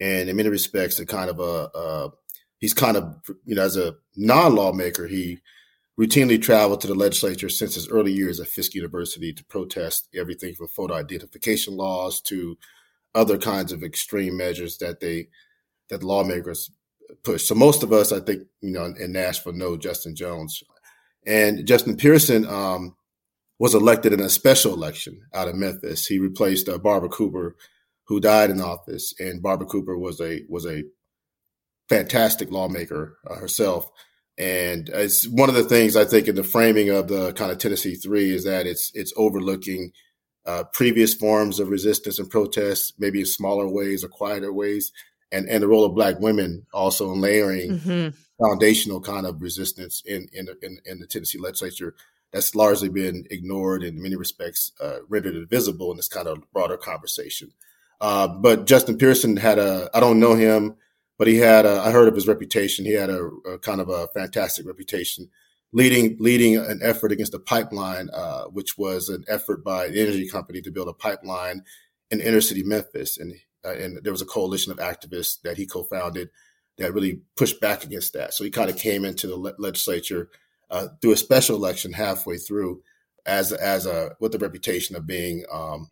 and 0.00 0.28
in 0.28 0.36
many 0.36 0.48
respects 0.48 0.98
a 0.98 1.06
kind 1.06 1.30
of 1.30 1.38
a 1.38 1.70
uh, 1.76 2.08
he's 2.58 2.74
kind 2.74 2.96
of 2.96 3.14
you 3.44 3.54
know 3.54 3.62
as 3.62 3.76
a 3.76 3.94
non-lawmaker 4.16 5.06
he 5.06 5.38
routinely 5.98 6.40
traveled 6.40 6.80
to 6.80 6.86
the 6.86 6.94
legislature 6.94 7.48
since 7.48 7.74
his 7.74 7.88
early 7.88 8.12
years 8.12 8.38
at 8.38 8.48
Fisk 8.48 8.74
University 8.74 9.32
to 9.32 9.44
protest 9.44 10.08
everything 10.14 10.54
from 10.54 10.68
photo 10.68 10.94
identification 10.94 11.76
laws 11.76 12.20
to 12.20 12.58
other 13.14 13.38
kinds 13.38 13.72
of 13.72 13.82
extreme 13.82 14.36
measures 14.36 14.78
that 14.78 15.00
they 15.00 15.28
that 15.88 16.02
lawmakers 16.02 16.70
push. 17.22 17.44
So 17.44 17.54
most 17.54 17.82
of 17.82 17.92
us, 17.92 18.12
I 18.12 18.20
think, 18.20 18.42
you 18.60 18.72
know, 18.72 18.92
in 18.98 19.12
Nashville 19.12 19.52
know 19.52 19.76
Justin 19.76 20.14
Jones, 20.14 20.62
and 21.26 21.66
Justin 21.66 21.96
Pearson 21.96 22.46
um, 22.46 22.96
was 23.58 23.74
elected 23.74 24.12
in 24.12 24.20
a 24.20 24.28
special 24.28 24.74
election 24.74 25.20
out 25.32 25.48
of 25.48 25.54
Memphis. 25.54 26.06
He 26.06 26.18
replaced 26.18 26.68
uh, 26.68 26.78
Barbara 26.78 27.08
Cooper, 27.08 27.56
who 28.04 28.20
died 28.20 28.50
in 28.50 28.60
office, 28.60 29.14
and 29.18 29.42
Barbara 29.42 29.66
Cooper 29.66 29.96
was 29.96 30.20
a 30.20 30.42
was 30.48 30.66
a 30.66 30.84
fantastic 31.88 32.50
lawmaker 32.50 33.18
uh, 33.28 33.36
herself. 33.36 33.90
And 34.38 34.90
it's 34.90 35.26
one 35.26 35.48
of 35.48 35.54
the 35.54 35.64
things 35.64 35.96
I 35.96 36.04
think 36.04 36.28
in 36.28 36.34
the 36.34 36.44
framing 36.44 36.90
of 36.90 37.08
the 37.08 37.32
kind 37.32 37.50
of 37.50 37.58
Tennessee 37.58 37.94
Three 37.94 38.34
is 38.34 38.44
that 38.44 38.66
it's 38.66 38.92
it's 38.94 39.12
overlooking 39.16 39.92
uh, 40.44 40.64
previous 40.72 41.14
forms 41.14 41.58
of 41.58 41.70
resistance 41.70 42.18
and 42.18 42.30
protest, 42.30 42.94
maybe 42.98 43.20
in 43.20 43.26
smaller 43.26 43.66
ways 43.66 44.04
or 44.04 44.08
quieter 44.08 44.52
ways, 44.52 44.92
and 45.32 45.48
and 45.48 45.62
the 45.62 45.68
role 45.68 45.84
of 45.84 45.94
Black 45.94 46.20
women 46.20 46.66
also 46.74 47.12
in 47.12 47.20
layering 47.20 47.78
mm-hmm. 47.78 48.44
foundational 48.44 49.00
kind 49.00 49.26
of 49.26 49.40
resistance 49.40 50.02
in 50.04 50.28
in, 50.32 50.48
in 50.62 50.78
in 50.84 51.00
the 51.00 51.06
Tennessee 51.06 51.38
legislature 51.38 51.94
that's 52.32 52.54
largely 52.54 52.88
been 52.88 53.26
ignored 53.30 53.82
in 53.82 54.02
many 54.02 54.16
respects, 54.16 54.72
uh, 54.80 54.98
rendered 55.08 55.36
invisible 55.36 55.90
in 55.90 55.96
this 55.96 56.08
kind 56.08 56.28
of 56.28 56.42
broader 56.52 56.76
conversation. 56.76 57.50
Uh, 58.00 58.28
but 58.28 58.66
Justin 58.66 58.98
Pearson 58.98 59.36
had 59.38 59.58
a 59.58 59.88
I 59.94 60.00
don't 60.00 60.20
know 60.20 60.34
him 60.34 60.76
but 61.18 61.26
he 61.26 61.36
had 61.36 61.64
a, 61.64 61.80
I 61.80 61.90
heard 61.90 62.08
of 62.08 62.14
his 62.14 62.28
reputation. 62.28 62.84
He 62.84 62.92
had 62.92 63.10
a, 63.10 63.24
a, 63.48 63.58
kind 63.58 63.80
of 63.80 63.88
a 63.88 64.08
fantastic 64.08 64.66
reputation, 64.66 65.30
leading 65.72 66.16
leading 66.18 66.56
an 66.56 66.80
effort 66.82 67.12
against 67.12 67.32
the 67.32 67.38
pipeline, 67.38 68.10
uh, 68.12 68.44
which 68.44 68.76
was 68.76 69.08
an 69.08 69.24
effort 69.28 69.64
by 69.64 69.88
the 69.88 70.00
energy 70.00 70.28
company 70.28 70.60
to 70.62 70.70
build 70.70 70.88
a 70.88 70.92
pipeline 70.92 71.64
in 72.10 72.20
inner 72.20 72.40
city 72.40 72.62
Memphis, 72.62 73.18
and 73.18 73.34
uh, 73.64 73.74
and 73.74 74.02
there 74.02 74.12
was 74.12 74.22
a 74.22 74.26
coalition 74.26 74.72
of 74.72 74.78
activists 74.78 75.40
that 75.42 75.56
he 75.56 75.66
co-founded 75.66 76.30
that 76.78 76.92
really 76.92 77.20
pushed 77.36 77.60
back 77.60 77.84
against 77.84 78.12
that. 78.12 78.34
So 78.34 78.44
he 78.44 78.50
kind 78.50 78.68
of 78.68 78.76
came 78.76 79.04
into 79.04 79.26
the 79.26 79.36
le- 79.36 79.54
legislature 79.58 80.28
uh, 80.70 80.88
through 81.00 81.12
a 81.12 81.16
special 81.16 81.56
election 81.56 81.92
halfway 81.92 82.36
through, 82.36 82.82
as 83.24 83.52
as 83.52 83.86
a 83.86 84.14
with 84.20 84.32
the 84.32 84.38
reputation 84.38 84.96
of 84.96 85.06
being 85.06 85.44
um, 85.50 85.88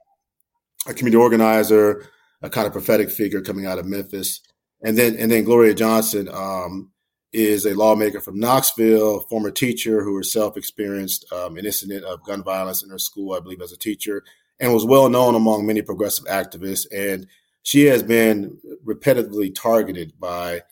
a 0.86 0.92
community 0.92 1.16
organizer, 1.16 2.06
a 2.42 2.50
kind 2.50 2.66
of 2.66 2.72
prophetic 2.72 3.10
figure 3.10 3.40
coming 3.40 3.64
out 3.66 3.78
of 3.78 3.86
Memphis, 3.86 4.40
and 4.84 4.96
then 4.98 5.16
and 5.16 5.32
then 5.32 5.44
Gloria 5.44 5.74
Johnson 5.74 6.28
um, 6.30 6.90
is 7.32 7.66
a 7.66 7.74
lawmaker 7.74 8.20
from 8.20 8.38
Knoxville, 8.38 9.20
former 9.22 9.50
teacher 9.50 10.04
who 10.04 10.14
herself 10.14 10.56
experienced 10.56 11.30
um, 11.32 11.56
an 11.56 11.66
incident 11.66 12.04
of 12.04 12.22
gun 12.22 12.44
violence 12.44 12.84
in 12.84 12.90
her 12.90 12.98
school, 12.98 13.34
I 13.34 13.40
believe, 13.40 13.62
as 13.62 13.72
a 13.72 13.78
teacher, 13.78 14.22
and 14.60 14.72
was 14.72 14.84
well 14.84 15.08
known 15.08 15.34
among 15.34 15.66
many 15.66 15.82
progressive 15.82 16.26
activists. 16.26 16.86
And 16.94 17.26
she 17.62 17.86
has 17.86 18.02
been 18.02 18.58
repetitively 18.84 19.54
targeted 19.54 20.12
by 20.20 20.62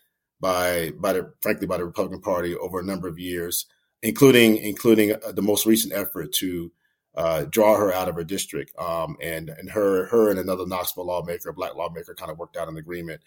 by 0.40 0.92
by 0.98 1.14
the 1.14 1.32
frankly 1.40 1.66
by 1.66 1.78
the 1.78 1.86
Republican 1.86 2.20
Party 2.20 2.54
over 2.54 2.80
a 2.80 2.84
number 2.84 3.08
of 3.08 3.18
years, 3.18 3.64
including 4.02 4.58
including 4.58 5.14
uh, 5.14 5.32
the 5.32 5.42
most 5.42 5.64
recent 5.64 5.94
effort 5.94 6.32
to 6.34 6.70
uh, 7.14 7.44
draw 7.44 7.76
her 7.76 7.92
out 7.92 8.08
of 8.08 8.14
her 8.14 8.24
district. 8.24 8.78
Um, 8.78 9.16
and 9.22 9.48
and 9.48 9.70
her 9.70 10.04
her 10.06 10.28
and 10.28 10.38
another 10.38 10.66
Knoxville 10.66 11.06
lawmaker, 11.06 11.52
black 11.52 11.74
lawmaker, 11.74 12.14
kind 12.14 12.30
of 12.30 12.38
worked 12.38 12.58
out 12.58 12.68
an 12.68 12.76
agreement. 12.76 13.22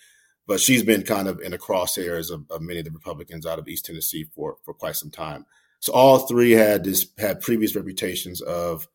But 0.48 0.60
she's 0.60 0.84
been 0.84 1.02
kind 1.04 1.28
of 1.28 1.42
in 1.42 1.52
the 1.52 1.58
crosshairs 1.58 2.32
of, 2.32 2.46
of 2.52 2.62
many 2.62 2.80
of 2.80 2.86
the 2.86 2.92
Republicans 2.92 3.46
out 3.46 3.60
of 3.60 3.68
East 3.68 3.86
Tennessee 3.86 4.25
for 4.36 4.58
for 4.64 4.74
quite 4.74 4.96
some 4.96 5.12
time. 5.12 5.46
So 5.80 5.94
all 5.94 6.20
three 6.20 6.52
had 6.52 6.84
this 6.84 7.08
had 7.18 7.42
previous 7.42 7.75
reputations 7.75 8.42
of 8.42 8.88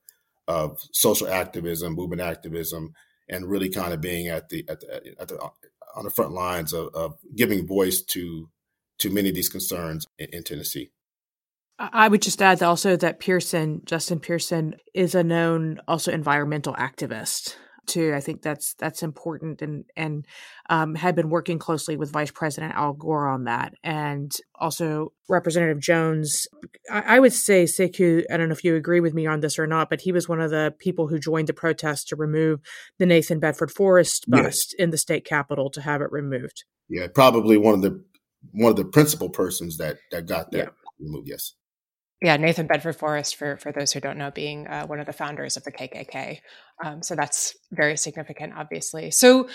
of 0.49 0.81
social 0.93 1.29
activism, 1.29 1.95
movement 1.95 2.21
activism, 2.21 2.95
and 3.29 3.49
really 3.49 3.69
kind 3.69 3.93
of 3.93 4.01
being 4.01 4.29
at 4.29 4.49
the 4.49 4.65
at 4.69 4.81
the, 4.81 5.15
at 5.21 5.29
the 5.29 5.39
on 5.95 6.05
the 6.05 6.11
front 6.11 6.33
lines 6.33 6.73
of, 6.73 6.95
of 6.95 7.17
giving 7.35 7.67
voice 7.67 8.01
to 8.03 8.49
to 8.99 9.11
many 9.11 9.29
of 9.29 9.35
these 9.35 9.49
concerns 9.49 10.07
in, 10.19 10.29
in 10.33 10.43
Tennessee. 10.43 10.91
I 11.79 12.09
would 12.09 12.21
just 12.21 12.43
add 12.43 12.63
also 12.63 12.97
that 12.97 13.21
Pearson, 13.21 13.81
Justin 13.87 14.21
Pearson, 14.21 14.75
is 14.93 15.15
a 15.15 15.25
known 15.25 15.81
also 15.89 16.13
environmental 16.13 16.75
activist 16.75 17.57
too. 17.91 18.15
I 18.15 18.21
think 18.21 18.43
that's 18.43 18.75
that's 18.75 19.03
important, 19.03 19.61
and 19.61 19.85
and 19.97 20.27
um, 20.69 20.95
had 20.95 21.15
been 21.15 21.29
working 21.29 21.59
closely 21.59 21.97
with 21.97 22.11
Vice 22.11 22.31
President 22.31 22.75
Al 22.75 22.93
Gore 22.93 23.29
on 23.29 23.45
that, 23.45 23.75
and 23.83 24.35
also 24.55 25.13
Representative 25.29 25.81
Jones. 25.81 26.47
I, 26.91 27.17
I 27.17 27.21
would 27.21 27.33
say 27.33 27.65
Sekou. 27.65 28.25
I 28.31 28.37
don't 28.37 28.49
know 28.49 28.55
if 28.55 28.65
you 28.65 28.77
agree 28.77 29.01
with 29.01 29.15
me 29.15 29.27
on 29.27 29.41
this 29.41 29.59
or 29.59 29.67
not, 29.67 29.91
but 29.91 30.01
he 30.01 30.13
was 30.13 30.29
one 30.29 30.41
of 30.41 30.51
the 30.51 30.75
people 30.79 31.09
who 31.09 31.19
joined 31.19 31.49
the 31.49 31.53
protest 31.53 32.09
to 32.09 32.17
remove 32.17 32.61
the 32.99 33.07
Nathan 33.07 33.41
Bedford 33.41 33.71
Forrest 33.71 34.31
bust 34.31 34.73
yes. 34.73 34.75
in 34.79 34.91
the 34.91 34.99
state 34.99 35.25
capitol 35.25 35.71
to 35.71 35.81
have 35.81 36.01
it 36.01 36.13
removed. 36.13 36.65
Yeah, 36.89 37.09
probably 37.13 37.57
one 37.57 37.75
of 37.75 37.83
the 37.83 38.03
one 38.53 38.71
of 38.71 38.77
the 38.77 38.85
principal 38.85 39.29
persons 39.29 39.77
that 39.79 39.99
that 40.13 40.27
got 40.27 40.53
that 40.53 40.59
yeah. 40.59 40.69
removed. 40.99 41.29
Yes. 41.29 41.55
Yeah, 42.23 42.37
Nathan 42.37 42.67
Bedford 42.67 42.97
Forrest, 42.97 43.37
for 43.37 43.57
for 43.57 43.73
those 43.73 43.93
who 43.93 44.01
don't 44.01 44.19
know, 44.19 44.31
being 44.31 44.67
uh, 44.67 44.87
one 44.87 45.01
of 45.01 45.07
the 45.07 45.13
founders 45.13 45.57
of 45.57 45.65
the 45.65 45.73
KKK. 45.73 46.41
Um, 46.85 47.03
so 47.03 47.15
that's 47.15 47.57
very 47.73 47.97
significant, 47.97 48.53
obviously. 48.57 49.11
So 49.11 49.49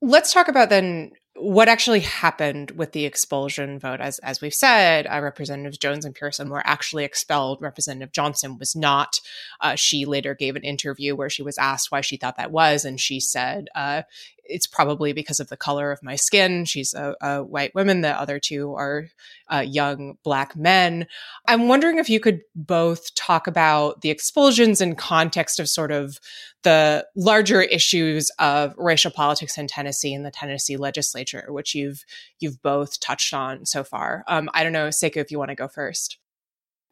let's 0.00 0.32
talk 0.32 0.48
about 0.48 0.68
then 0.68 1.12
what 1.36 1.68
actually 1.68 2.00
happened 2.00 2.72
with 2.72 2.92
the 2.92 3.06
expulsion 3.06 3.78
vote. 3.78 4.00
As 4.00 4.18
as 4.18 4.40
we've 4.40 4.52
said, 4.52 5.06
uh, 5.06 5.20
Representatives 5.22 5.78
Jones 5.78 6.04
and 6.04 6.14
Pearson 6.14 6.50
were 6.50 6.66
actually 6.66 7.04
expelled. 7.04 7.62
Representative 7.62 8.12
Johnson 8.12 8.58
was 8.58 8.74
not. 8.74 9.20
Uh, 9.60 9.76
she 9.76 10.04
later 10.04 10.34
gave 10.34 10.56
an 10.56 10.64
interview 10.64 11.14
where 11.14 11.30
she 11.30 11.42
was 11.42 11.56
asked 11.56 11.92
why 11.92 12.00
she 12.00 12.16
thought 12.16 12.36
that 12.36 12.50
was, 12.50 12.84
and 12.84 13.00
she 13.00 13.20
said, 13.20 13.68
uh, 13.76 14.02
it's 14.44 14.66
probably 14.66 15.12
because 15.12 15.40
of 15.40 15.48
the 15.48 15.56
color 15.56 15.92
of 15.92 16.02
my 16.02 16.16
skin. 16.16 16.64
She's 16.64 16.94
a, 16.94 17.14
a 17.20 17.42
white 17.42 17.74
woman. 17.74 18.00
The 18.00 18.18
other 18.18 18.38
two 18.38 18.74
are 18.74 19.06
uh, 19.52 19.64
young 19.66 20.18
black 20.24 20.56
men. 20.56 21.06
I'm 21.46 21.68
wondering 21.68 21.98
if 21.98 22.10
you 22.10 22.20
could 22.20 22.42
both 22.54 23.14
talk 23.14 23.46
about 23.46 24.00
the 24.00 24.10
expulsions 24.10 24.80
in 24.80 24.96
context 24.96 25.60
of 25.60 25.68
sort 25.68 25.92
of 25.92 26.18
the 26.62 27.06
larger 27.16 27.62
issues 27.62 28.30
of 28.38 28.74
racial 28.76 29.10
politics 29.10 29.58
in 29.58 29.66
Tennessee 29.66 30.14
and 30.14 30.24
the 30.24 30.30
Tennessee 30.30 30.76
legislature, 30.76 31.46
which 31.48 31.74
you've 31.74 32.04
you've 32.38 32.62
both 32.62 33.00
touched 33.00 33.34
on 33.34 33.66
so 33.66 33.84
far. 33.84 34.24
Um, 34.28 34.48
I 34.54 34.62
don't 34.62 34.72
know, 34.72 34.88
Sekou, 34.88 35.16
if 35.16 35.30
you 35.30 35.38
want 35.38 35.50
to 35.50 35.54
go 35.54 35.68
first. 35.68 36.18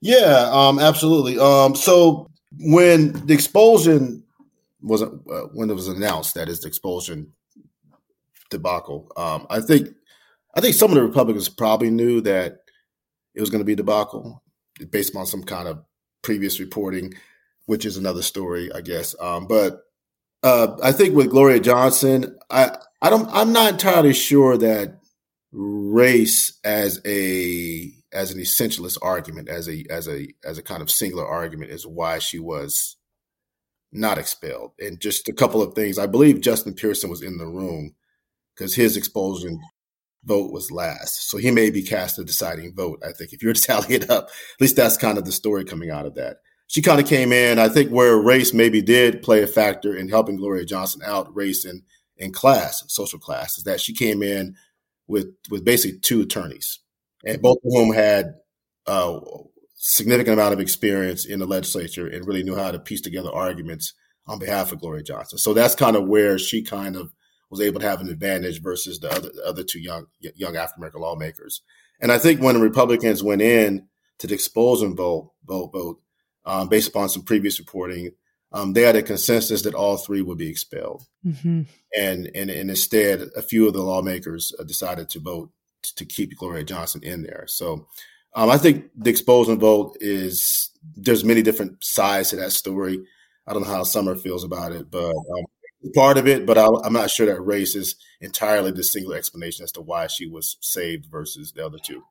Yeah, 0.00 0.48
um, 0.50 0.78
absolutely. 0.78 1.38
Um, 1.38 1.74
so 1.74 2.30
when 2.58 3.12
the 3.26 3.34
expulsion 3.34 4.24
was 4.82 5.02
uh, 5.02 5.08
when 5.52 5.70
it 5.70 5.74
was 5.74 5.88
announced 5.88 6.34
that 6.34 6.48
is 6.48 6.60
the 6.60 6.68
expulsion 6.68 7.32
debacle. 8.50 9.10
Um, 9.16 9.46
I 9.50 9.60
think 9.60 9.88
I 10.54 10.60
think 10.60 10.74
some 10.74 10.90
of 10.90 10.96
the 10.96 11.02
Republicans 11.02 11.48
probably 11.48 11.90
knew 11.90 12.20
that 12.22 12.58
it 13.34 13.40
was 13.40 13.50
going 13.50 13.60
to 13.60 13.66
be 13.66 13.74
debacle 13.74 14.42
based 14.90 15.14
on 15.16 15.26
some 15.26 15.42
kind 15.42 15.68
of 15.68 15.82
previous 16.22 16.60
reporting, 16.60 17.14
which 17.66 17.84
is 17.84 17.96
another 17.96 18.22
story, 18.22 18.70
I 18.72 18.80
guess. 18.80 19.14
Um, 19.20 19.46
but 19.46 19.80
uh, 20.42 20.76
I 20.82 20.92
think 20.92 21.14
with 21.14 21.30
Gloria 21.30 21.60
Johnson, 21.60 22.36
I 22.50 22.76
I 23.00 23.10
don't 23.10 23.28
I'm 23.32 23.52
not 23.52 23.72
entirely 23.72 24.12
sure 24.12 24.56
that 24.58 24.98
race 25.52 26.58
as 26.64 27.00
a 27.06 27.92
as 28.12 28.32
an 28.32 28.40
essentialist 28.40 28.98
argument, 29.02 29.48
as 29.48 29.68
a 29.68 29.84
as 29.90 30.08
a 30.08 30.28
as 30.44 30.58
a 30.58 30.62
kind 30.62 30.82
of 30.82 30.90
singular 30.90 31.26
argument, 31.26 31.70
is 31.70 31.86
why 31.86 32.18
she 32.18 32.38
was 32.38 32.96
not 33.92 34.18
expelled. 34.18 34.72
And 34.78 35.00
just 35.00 35.28
a 35.28 35.32
couple 35.32 35.62
of 35.62 35.74
things. 35.74 35.98
I 35.98 36.06
believe 36.06 36.40
Justin 36.40 36.74
Pearson 36.74 37.10
was 37.10 37.22
in 37.22 37.38
the 37.38 37.46
room 37.46 37.94
because 38.60 38.74
his 38.74 38.94
expulsion 38.94 39.58
vote 40.24 40.52
was 40.52 40.70
last. 40.70 41.30
So 41.30 41.38
he 41.38 41.50
may 41.50 41.70
be 41.70 41.82
cast 41.82 42.18
a 42.18 42.24
deciding 42.24 42.74
vote, 42.74 43.02
I 43.02 43.12
think, 43.12 43.32
if 43.32 43.42
you 43.42 43.48
were 43.48 43.54
to 43.54 43.62
tally 43.66 43.94
it 43.94 44.10
up. 44.10 44.24
At 44.24 44.60
least 44.60 44.76
that's 44.76 44.98
kind 44.98 45.16
of 45.16 45.24
the 45.24 45.32
story 45.32 45.64
coming 45.64 45.90
out 45.90 46.04
of 46.04 46.14
that. 46.16 46.36
She 46.66 46.82
kind 46.82 47.00
of 47.00 47.08
came 47.08 47.32
in, 47.32 47.58
I 47.58 47.70
think, 47.70 47.90
where 47.90 48.16
race 48.18 48.52
maybe 48.52 48.82
did 48.82 49.22
play 49.22 49.42
a 49.42 49.46
factor 49.46 49.96
in 49.96 50.10
helping 50.10 50.36
Gloria 50.36 50.66
Johnson 50.66 51.00
out, 51.04 51.34
race 51.34 51.64
and 51.64 51.82
in 52.18 52.32
class, 52.32 52.84
social 52.86 53.18
class, 53.18 53.56
is 53.56 53.64
that 53.64 53.80
she 53.80 53.94
came 53.94 54.22
in 54.22 54.54
with 55.08 55.34
with 55.50 55.64
basically 55.64 55.98
two 55.98 56.20
attorneys, 56.20 56.78
and 57.26 57.42
both 57.42 57.56
of 57.64 57.72
whom 57.72 57.92
had 57.92 58.34
a 58.86 59.18
significant 59.74 60.34
amount 60.34 60.52
of 60.52 60.60
experience 60.60 61.24
in 61.24 61.40
the 61.40 61.46
legislature 61.46 62.06
and 62.06 62.26
really 62.26 62.44
knew 62.44 62.54
how 62.54 62.70
to 62.70 62.78
piece 62.78 63.00
together 63.00 63.32
arguments 63.32 63.94
on 64.28 64.38
behalf 64.38 64.70
of 64.70 64.80
Gloria 64.80 65.02
Johnson. 65.02 65.38
So 65.38 65.54
that's 65.54 65.74
kind 65.74 65.96
of 65.96 66.06
where 66.06 66.38
she 66.38 66.62
kind 66.62 66.94
of 66.94 67.10
was 67.50 67.60
able 67.60 67.80
to 67.80 67.88
have 67.88 68.00
an 68.00 68.08
advantage 68.08 68.62
versus 68.62 69.00
the 69.00 69.10
other 69.10 69.30
the 69.34 69.44
other 69.44 69.62
two 69.62 69.80
young 69.80 70.06
young 70.20 70.56
African 70.56 70.80
American 70.80 71.02
lawmakers. 71.02 71.62
And 72.00 72.10
I 72.10 72.18
think 72.18 72.40
when 72.40 72.54
the 72.54 72.60
Republicans 72.60 73.22
went 73.22 73.42
in 73.42 73.88
to 74.18 74.26
the 74.26 74.34
expulsion 74.34 74.96
vote 74.96 75.32
vote 75.44 75.70
vote 75.72 76.00
um, 76.46 76.68
based 76.68 76.88
upon 76.88 77.08
some 77.08 77.22
previous 77.22 77.58
reporting, 77.58 78.12
um, 78.52 78.72
they 78.72 78.82
had 78.82 78.96
a 78.96 79.02
consensus 79.02 79.62
that 79.62 79.74
all 79.74 79.96
three 79.96 80.22
would 80.22 80.38
be 80.38 80.48
expelled. 80.48 81.02
Mm-hmm. 81.26 81.62
And, 81.96 82.30
and 82.34 82.50
and 82.50 82.70
instead, 82.70 83.28
a 83.36 83.42
few 83.42 83.66
of 83.66 83.74
the 83.74 83.82
lawmakers 83.82 84.54
uh, 84.58 84.64
decided 84.64 85.10
to 85.10 85.20
vote 85.20 85.50
to 85.96 86.04
keep 86.04 86.36
Gloria 86.36 86.64
Johnson 86.64 87.02
in 87.02 87.22
there. 87.22 87.44
So. 87.46 87.86
Um, 88.32 88.48
I 88.48 88.58
think 88.58 88.84
the 88.94 89.10
expulsion 89.10 89.58
vote 89.58 89.96
is 89.98 90.70
there's 90.94 91.24
many 91.24 91.42
different 91.42 91.82
sides 91.82 92.30
to 92.30 92.36
that 92.36 92.52
story. 92.52 93.00
I 93.44 93.52
don't 93.52 93.62
know 93.62 93.68
how 93.68 93.82
Samar 93.82 94.14
feels 94.14 94.44
about 94.44 94.70
it, 94.70 94.88
but 94.88 95.08
um, 95.08 95.44
part 95.94 96.18
of 96.18 96.26
it, 96.26 96.46
but 96.46 96.58
I, 96.58 96.66
am 96.84 96.92
not 96.92 97.10
sure 97.10 97.26
that 97.26 97.40
race 97.40 97.74
is 97.74 97.96
entirely 98.20 98.70
the 98.70 98.84
single 98.84 99.14
explanation 99.14 99.64
as 99.64 99.72
to 99.72 99.80
why 99.80 100.06
she 100.06 100.26
was 100.26 100.56
saved 100.60 101.06
versus 101.10 101.52
the 101.52 101.64
other 101.64 101.78
two. 101.82 102.02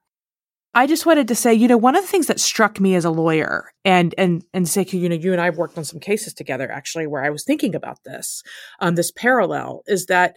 I 0.73 0.85
just 0.85 1.05
wanted 1.05 1.27
to 1.29 1.35
say, 1.35 1.53
you 1.53 1.67
know, 1.67 1.77
one 1.77 1.95
of 1.95 2.03
the 2.03 2.07
things 2.07 2.27
that 2.27 2.39
struck 2.39 2.79
me 2.79 2.93
as 2.93 3.03
a 3.03 3.09
lawyer, 3.09 3.71
and 3.83 4.13
and 4.17 4.43
and 4.53 4.65
Sekou, 4.65 4.99
you 4.99 5.09
know, 5.09 5.15
you 5.15 5.31
and 5.31 5.41
I 5.41 5.45
have 5.45 5.57
worked 5.57 5.77
on 5.77 5.83
some 5.83 5.99
cases 5.99 6.33
together 6.33 6.71
actually, 6.71 7.07
where 7.07 7.23
I 7.23 7.31
was 7.31 7.43
thinking 7.43 7.73
about 7.73 8.03
this, 8.05 8.43
um, 8.79 8.95
this 8.95 9.11
parallel 9.11 9.81
is 9.88 10.05
that 10.07 10.35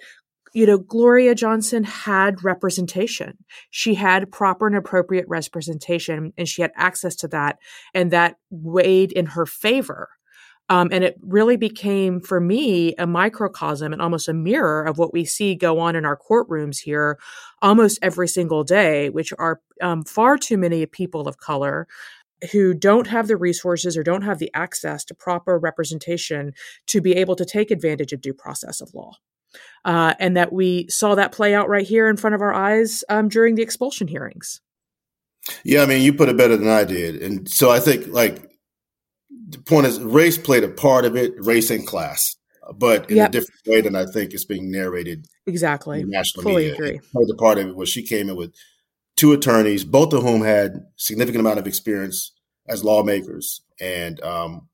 you 0.54 0.66
know, 0.66 0.78
Gloria 0.78 1.34
Johnson 1.34 1.82
had 1.82 2.44
representation. 2.44 3.38
She 3.70 3.94
had 3.94 4.30
proper 4.30 4.66
and 4.66 4.76
appropriate 4.76 5.26
representation, 5.26 6.32
and 6.36 6.46
she 6.46 6.62
had 6.62 6.72
access 6.76 7.16
to 7.16 7.28
that, 7.28 7.58
and 7.94 8.10
that 8.10 8.36
weighed 8.50 9.12
in 9.12 9.26
her 9.26 9.46
favor. 9.46 10.08
Um, 10.68 10.88
and 10.90 11.04
it 11.04 11.18
really 11.20 11.56
became, 11.56 12.20
for 12.20 12.40
me, 12.40 12.94
a 12.96 13.06
microcosm 13.06 13.92
and 13.92 14.00
almost 14.00 14.28
a 14.28 14.32
mirror 14.32 14.84
of 14.84 14.96
what 14.96 15.12
we 15.12 15.24
see 15.24 15.54
go 15.54 15.78
on 15.78 15.96
in 15.96 16.04
our 16.04 16.16
courtrooms 16.16 16.78
here 16.78 17.18
almost 17.60 17.98
every 18.00 18.28
single 18.28 18.64
day, 18.64 19.10
which 19.10 19.32
are 19.38 19.60
um, 19.82 20.02
far 20.04 20.38
too 20.38 20.56
many 20.56 20.86
people 20.86 21.28
of 21.28 21.36
color 21.36 21.86
who 22.52 22.74
don't 22.74 23.06
have 23.06 23.28
the 23.28 23.36
resources 23.36 23.96
or 23.96 24.02
don't 24.02 24.22
have 24.22 24.38
the 24.38 24.50
access 24.54 25.04
to 25.04 25.14
proper 25.14 25.58
representation 25.58 26.52
to 26.86 27.00
be 27.00 27.12
able 27.12 27.36
to 27.36 27.44
take 27.44 27.70
advantage 27.70 28.12
of 28.12 28.20
due 28.20 28.34
process 28.34 28.80
of 28.80 28.92
law. 28.94 29.12
Uh, 29.84 30.14
and 30.18 30.36
that 30.36 30.52
we 30.52 30.86
saw 30.88 31.14
that 31.14 31.32
play 31.32 31.54
out 31.54 31.68
right 31.68 31.86
here 31.86 32.08
in 32.08 32.16
front 32.16 32.34
of 32.34 32.40
our 32.40 32.54
eyes 32.54 33.04
um, 33.08 33.28
during 33.28 33.54
the 33.54 33.62
expulsion 33.62 34.08
hearings. 34.08 34.60
Yeah, 35.64 35.82
I 35.82 35.86
mean, 35.86 36.02
you 36.02 36.14
put 36.14 36.28
it 36.28 36.36
better 36.36 36.56
than 36.56 36.68
I 36.68 36.84
did. 36.84 37.20
And 37.20 37.48
so 37.48 37.70
I 37.70 37.80
think, 37.80 38.06
like, 38.08 38.51
the 39.48 39.58
point 39.58 39.86
is 39.86 40.00
race 40.00 40.38
played 40.38 40.64
a 40.64 40.68
part 40.68 41.04
of 41.04 41.16
it, 41.16 41.34
race 41.38 41.70
and 41.70 41.86
class, 41.86 42.36
but 42.74 43.10
in 43.10 43.16
yep. 43.16 43.28
a 43.28 43.32
different 43.32 43.60
way 43.66 43.80
than 43.80 43.96
I 43.96 44.06
think 44.06 44.32
it's 44.32 44.44
being 44.44 44.70
narrated. 44.70 45.26
Exactly. 45.46 46.04
national 46.04 46.44
Fully 46.44 46.68
media. 46.68 46.74
agree. 46.74 47.00
Played 47.12 47.30
a 47.30 47.36
part 47.36 47.58
of 47.58 47.68
it 47.68 47.76
where 47.76 47.86
she 47.86 48.02
came 48.02 48.28
in 48.28 48.36
with 48.36 48.54
two 49.16 49.32
attorneys, 49.32 49.84
both 49.84 50.12
of 50.12 50.22
whom 50.22 50.42
had 50.42 50.84
significant 50.96 51.40
amount 51.40 51.58
of 51.58 51.66
experience 51.66 52.32
as 52.68 52.84
lawmakers 52.84 53.62
and 53.80 54.20
um, 54.22 54.68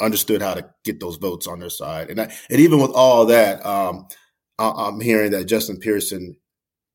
understood 0.00 0.42
how 0.42 0.54
to 0.54 0.68
get 0.84 1.00
those 1.00 1.16
votes 1.16 1.46
on 1.46 1.60
their 1.60 1.70
side. 1.70 2.10
And 2.10 2.20
I, 2.20 2.34
and 2.50 2.60
even 2.60 2.80
with 2.80 2.90
all 2.90 3.26
that, 3.26 3.64
um, 3.64 4.06
I, 4.58 4.88
am 4.88 5.00
hearing 5.00 5.30
that 5.32 5.44
Justin 5.44 5.78
Pearson 5.78 6.36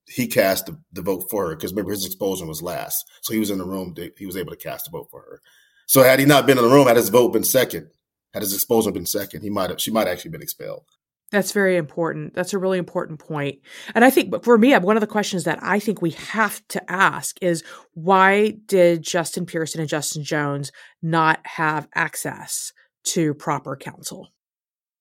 he 0.10 0.25
cast 0.25 0.65
the, 0.65 0.77
the 0.94 1.03
vote 1.03 1.29
for 1.29 1.50
her 1.50 1.56
because 1.56 1.72
remember 1.72 1.91
his 1.91 2.06
expulsion 2.06 2.48
was 2.48 2.63
last, 2.63 3.06
so 3.22 3.32
he 3.32 3.39
was 3.39 3.51
in 3.51 3.60
the 3.60 3.65
room. 3.65 3.96
He 4.18 4.25
was 4.25 4.38
able 4.38 4.51
to 4.51 4.58
cast 4.58 4.88
a 4.88 4.91
vote 4.91 5.08
for 5.12 5.22
her. 5.22 5.41
So 5.89 6.03
had 6.03 6.19
he 6.19 6.25
not 6.25 6.46
been 6.46 6.60
in 6.60 6.63
the 6.63 6.69
room, 6.69 6.86
had 6.86 6.98
his 6.98 7.10
vote 7.10 7.34
been 7.34 7.43
second, 7.43 7.89
had 8.31 8.43
his 8.43 8.53
expulsion 8.53 8.93
been 8.93 9.08
second, 9.08 9.41
he 9.41 9.50
might 9.50 9.72
have 9.72 9.81
she 9.81 9.89
might 9.89 10.05
have 10.05 10.13
actually 10.15 10.29
been 10.29 10.43
expelled. 10.43 10.86
That's 11.31 11.51
very 11.51 11.77
important. 11.77 12.36
That's 12.36 12.53
a 12.53 12.60
really 12.60 12.77
important 12.77 13.19
point. 13.19 13.58
And 13.96 14.05
I 14.05 14.12
think 14.12 14.43
for 14.43 14.55
me, 14.60 14.77
one 14.77 14.98
of 14.98 15.01
the 15.01 15.08
questions 15.08 15.46
that 15.46 15.58
I 15.63 15.79
think 15.79 16.00
we 16.00 16.12
have 16.12 16.62
to 16.69 16.91
ask 16.91 17.38
is 17.41 17.63
why 17.96 18.51
did 18.67 19.01
Justin 19.01 19.48
Pearson 19.48 19.81
and 19.81 19.89
Justin 19.89 20.24
Jones 20.24 20.72
not 21.01 21.39
have 21.46 21.88
access 21.96 22.72
to 23.05 23.34
proper 23.34 23.75
counsel? 23.75 24.29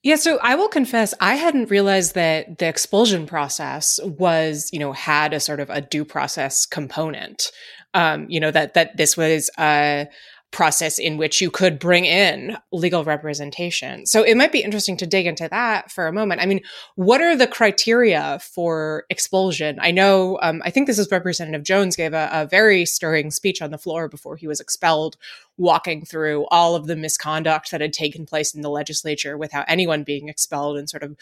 Yeah, 0.02 0.16
so 0.16 0.38
I 0.42 0.54
will 0.54 0.68
confess 0.68 1.12
I 1.20 1.34
hadn't 1.34 1.70
realized 1.70 2.14
that 2.14 2.56
the 2.56 2.66
expulsion 2.66 3.26
process 3.26 4.00
was, 4.02 4.70
you 4.72 4.78
know, 4.78 4.92
had 4.92 5.34
a 5.34 5.40
sort 5.40 5.60
of 5.60 5.68
a 5.68 5.82
due 5.82 6.06
process 6.06 6.64
component. 6.64 7.50
Um, 7.92 8.26
you 8.30 8.40
know, 8.40 8.50
that 8.50 8.74
that 8.74 8.96
this 8.96 9.16
was 9.16 9.50
a 9.58 10.08
process 10.50 10.98
in 10.98 11.18
which 11.18 11.40
you 11.40 11.50
could 11.50 11.78
bring 11.78 12.06
in 12.06 12.56
legal 12.72 13.04
representation. 13.04 14.06
So 14.06 14.22
it 14.22 14.36
might 14.36 14.50
be 14.50 14.62
interesting 14.62 14.96
to 14.96 15.06
dig 15.06 15.26
into 15.26 15.46
that 15.50 15.92
for 15.92 16.06
a 16.06 16.12
moment. 16.12 16.40
I 16.40 16.46
mean, 16.46 16.60
what 16.94 17.20
are 17.20 17.36
the 17.36 17.46
criteria 17.46 18.38
for 18.40 19.04
expulsion? 19.10 19.78
I 19.80 19.90
know, 19.90 20.38
um, 20.40 20.62
I 20.64 20.70
think 20.70 20.86
this 20.86 20.98
is 20.98 21.10
Representative 21.10 21.64
Jones 21.64 21.96
gave 21.96 22.14
a, 22.14 22.30
a 22.32 22.46
very 22.46 22.86
stirring 22.86 23.30
speech 23.30 23.60
on 23.60 23.70
the 23.70 23.78
floor 23.78 24.08
before 24.08 24.36
he 24.36 24.46
was 24.46 24.58
expelled, 24.58 25.16
walking 25.58 26.04
through 26.04 26.46
all 26.50 26.74
of 26.74 26.86
the 26.86 26.96
misconduct 26.96 27.70
that 27.70 27.82
had 27.82 27.92
taken 27.92 28.24
place 28.24 28.54
in 28.54 28.62
the 28.62 28.70
legislature 28.70 29.36
without 29.36 29.66
anyone 29.68 30.02
being 30.02 30.28
expelled 30.28 30.78
and 30.78 30.88
sort 30.88 31.02
of 31.02 31.14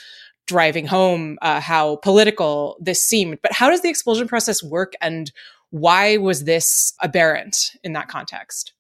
driving 0.47 0.87
home 0.87 1.37
uh, 1.43 1.61
how 1.61 1.97
political 1.97 2.77
this 2.81 3.03
seemed. 3.03 3.41
But 3.43 3.53
how 3.53 3.71
does 3.71 3.81
the 3.81 3.89
expulsion 3.89 4.29
process 4.29 4.63
work 4.63 4.93
and 5.01 5.33
why 5.71 6.17
was 6.17 6.45
this 6.45 6.95
aberrant 7.03 7.73
in 7.83 7.93
that 7.95 8.07
context? 8.07 8.73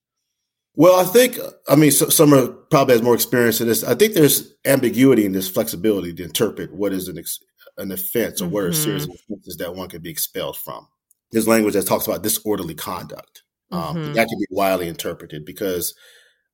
Well, 0.76 1.00
I 1.00 1.04
think, 1.04 1.38
I 1.68 1.74
mean, 1.74 1.90
so, 1.90 2.10
Samar 2.10 2.48
probably 2.70 2.94
has 2.94 3.02
more 3.02 3.14
experience 3.14 3.62
in 3.62 3.66
this. 3.66 3.82
I 3.82 3.94
think 3.94 4.12
there's 4.12 4.54
ambiguity 4.66 5.24
in 5.24 5.32
this 5.32 5.48
flexibility 5.48 6.12
to 6.14 6.22
interpret 6.22 6.72
what 6.74 6.92
is 6.92 7.08
an, 7.08 7.18
ex, 7.18 7.40
an 7.78 7.90
offense 7.90 8.40
or 8.40 8.44
mm-hmm. 8.44 8.54
what 8.54 8.64
are 8.64 8.68
a 8.68 8.74
series 8.74 9.04
of 9.04 9.10
offenses 9.14 9.56
that 9.56 9.74
one 9.74 9.88
could 9.88 10.02
be 10.02 10.10
expelled 10.10 10.58
from. 10.58 10.86
There's 11.32 11.48
language 11.48 11.74
that 11.74 11.86
talks 11.86 12.06
about 12.06 12.22
disorderly 12.22 12.74
conduct. 12.74 13.42
Um, 13.72 13.96
mm-hmm. 13.96 14.12
That 14.12 14.28
can 14.28 14.38
be 14.38 14.46
widely 14.50 14.88
interpreted 14.88 15.46
because 15.46 15.94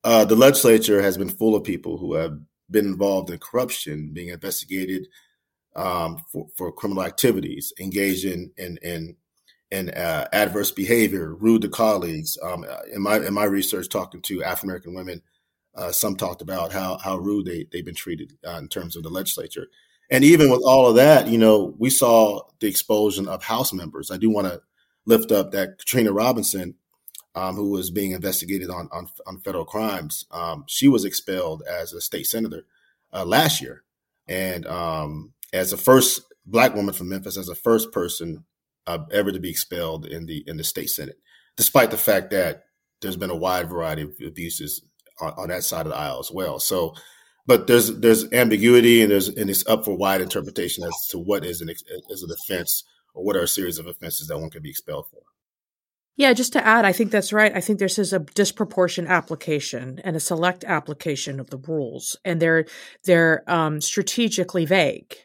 uh, 0.04 0.24
the 0.24 0.36
legislature 0.36 1.02
has 1.02 1.18
been 1.18 1.28
full 1.28 1.56
of 1.56 1.64
people 1.64 1.98
who 1.98 2.14
have 2.14 2.38
been 2.70 2.86
involved 2.86 3.30
in 3.30 3.38
corruption, 3.38 4.12
being 4.12 4.28
investigated 4.28 5.08
um, 5.74 6.22
for, 6.30 6.46
for 6.56 6.70
criminal 6.70 7.04
activities, 7.04 7.72
engaged 7.80 8.24
in, 8.24 8.52
in, 8.56 8.78
in 8.82 9.16
and 9.72 9.94
uh, 9.96 10.28
adverse 10.32 10.70
behavior, 10.70 11.34
rude 11.34 11.62
to 11.62 11.68
colleagues. 11.68 12.36
Um, 12.42 12.64
in 12.92 13.02
my 13.02 13.16
in 13.16 13.34
my 13.34 13.44
research, 13.44 13.88
talking 13.88 14.20
to 14.22 14.44
African 14.44 14.68
American 14.68 14.94
women, 14.94 15.22
uh, 15.74 15.90
some 15.90 16.14
talked 16.14 16.42
about 16.42 16.72
how 16.72 16.98
how 16.98 17.16
rude 17.16 17.46
they 17.46 17.66
they've 17.72 17.84
been 17.84 17.94
treated 17.94 18.34
uh, 18.46 18.58
in 18.58 18.68
terms 18.68 18.94
of 18.94 19.02
the 19.02 19.08
legislature. 19.08 19.66
And 20.10 20.24
even 20.24 20.50
with 20.50 20.60
all 20.62 20.86
of 20.86 20.96
that, 20.96 21.26
you 21.28 21.38
know, 21.38 21.74
we 21.78 21.88
saw 21.88 22.42
the 22.60 22.68
expulsion 22.68 23.26
of 23.28 23.42
House 23.42 23.72
members. 23.72 24.10
I 24.10 24.18
do 24.18 24.28
want 24.28 24.46
to 24.46 24.60
lift 25.06 25.32
up 25.32 25.52
that 25.52 25.78
Katrina 25.78 26.12
Robinson, 26.12 26.74
um, 27.34 27.56
who 27.56 27.70
was 27.70 27.90
being 27.90 28.12
investigated 28.12 28.68
on 28.68 28.90
on, 28.92 29.08
on 29.26 29.38
federal 29.38 29.64
crimes. 29.64 30.26
Um, 30.30 30.64
she 30.68 30.86
was 30.86 31.06
expelled 31.06 31.62
as 31.62 31.94
a 31.94 32.00
state 32.02 32.26
senator 32.26 32.66
uh, 33.10 33.24
last 33.24 33.62
year, 33.62 33.84
and 34.28 34.66
um, 34.66 35.32
as 35.54 35.70
the 35.70 35.78
first 35.78 36.22
black 36.44 36.74
woman 36.74 36.92
from 36.92 37.08
Memphis, 37.08 37.38
as 37.38 37.46
the 37.46 37.54
first 37.54 37.90
person 37.90 38.44
uh, 38.86 38.98
ever 39.12 39.32
to 39.32 39.40
be 39.40 39.50
expelled 39.50 40.06
in 40.06 40.26
the 40.26 40.44
in 40.46 40.56
the 40.56 40.64
state 40.64 40.90
senate, 40.90 41.18
despite 41.56 41.90
the 41.90 41.96
fact 41.96 42.30
that 42.30 42.64
there's 43.00 43.16
been 43.16 43.30
a 43.30 43.36
wide 43.36 43.68
variety 43.68 44.02
of 44.02 44.14
abuses 44.24 44.84
on, 45.20 45.32
on 45.36 45.48
that 45.48 45.64
side 45.64 45.86
of 45.86 45.92
the 45.92 45.98
aisle 45.98 46.18
as 46.20 46.30
well. 46.30 46.58
So, 46.58 46.94
but 47.46 47.66
there's 47.66 47.98
there's 47.98 48.32
ambiguity 48.32 49.02
and 49.02 49.10
there's 49.10 49.28
and 49.28 49.50
it's 49.50 49.66
up 49.66 49.84
for 49.84 49.96
wide 49.96 50.20
interpretation 50.20 50.84
as 50.84 51.06
to 51.10 51.18
what 51.18 51.44
is 51.44 51.60
an 51.60 51.68
is 51.70 52.22
an 52.22 52.30
offense 52.30 52.84
or 53.14 53.24
what 53.24 53.36
are 53.36 53.42
a 53.42 53.48
series 53.48 53.78
of 53.78 53.86
offenses 53.86 54.28
that 54.28 54.38
one 54.38 54.50
can 54.50 54.62
be 54.62 54.70
expelled 54.70 55.06
for. 55.10 55.22
Yeah, 56.14 56.34
just 56.34 56.52
to 56.52 56.66
add, 56.66 56.84
I 56.84 56.92
think 56.92 57.10
that's 57.10 57.32
right. 57.32 57.54
I 57.54 57.60
think 57.60 57.78
this 57.78 57.98
is 57.98 58.12
a 58.12 58.18
disproportionate 58.18 59.10
application 59.10 59.98
and 60.04 60.14
a 60.14 60.20
select 60.20 60.62
application 60.64 61.40
of 61.40 61.48
the 61.48 61.56
rules, 61.56 62.16
and 62.24 62.40
they're 62.40 62.66
they're 63.04 63.50
um, 63.50 63.80
strategically 63.80 64.66
vague. 64.66 65.16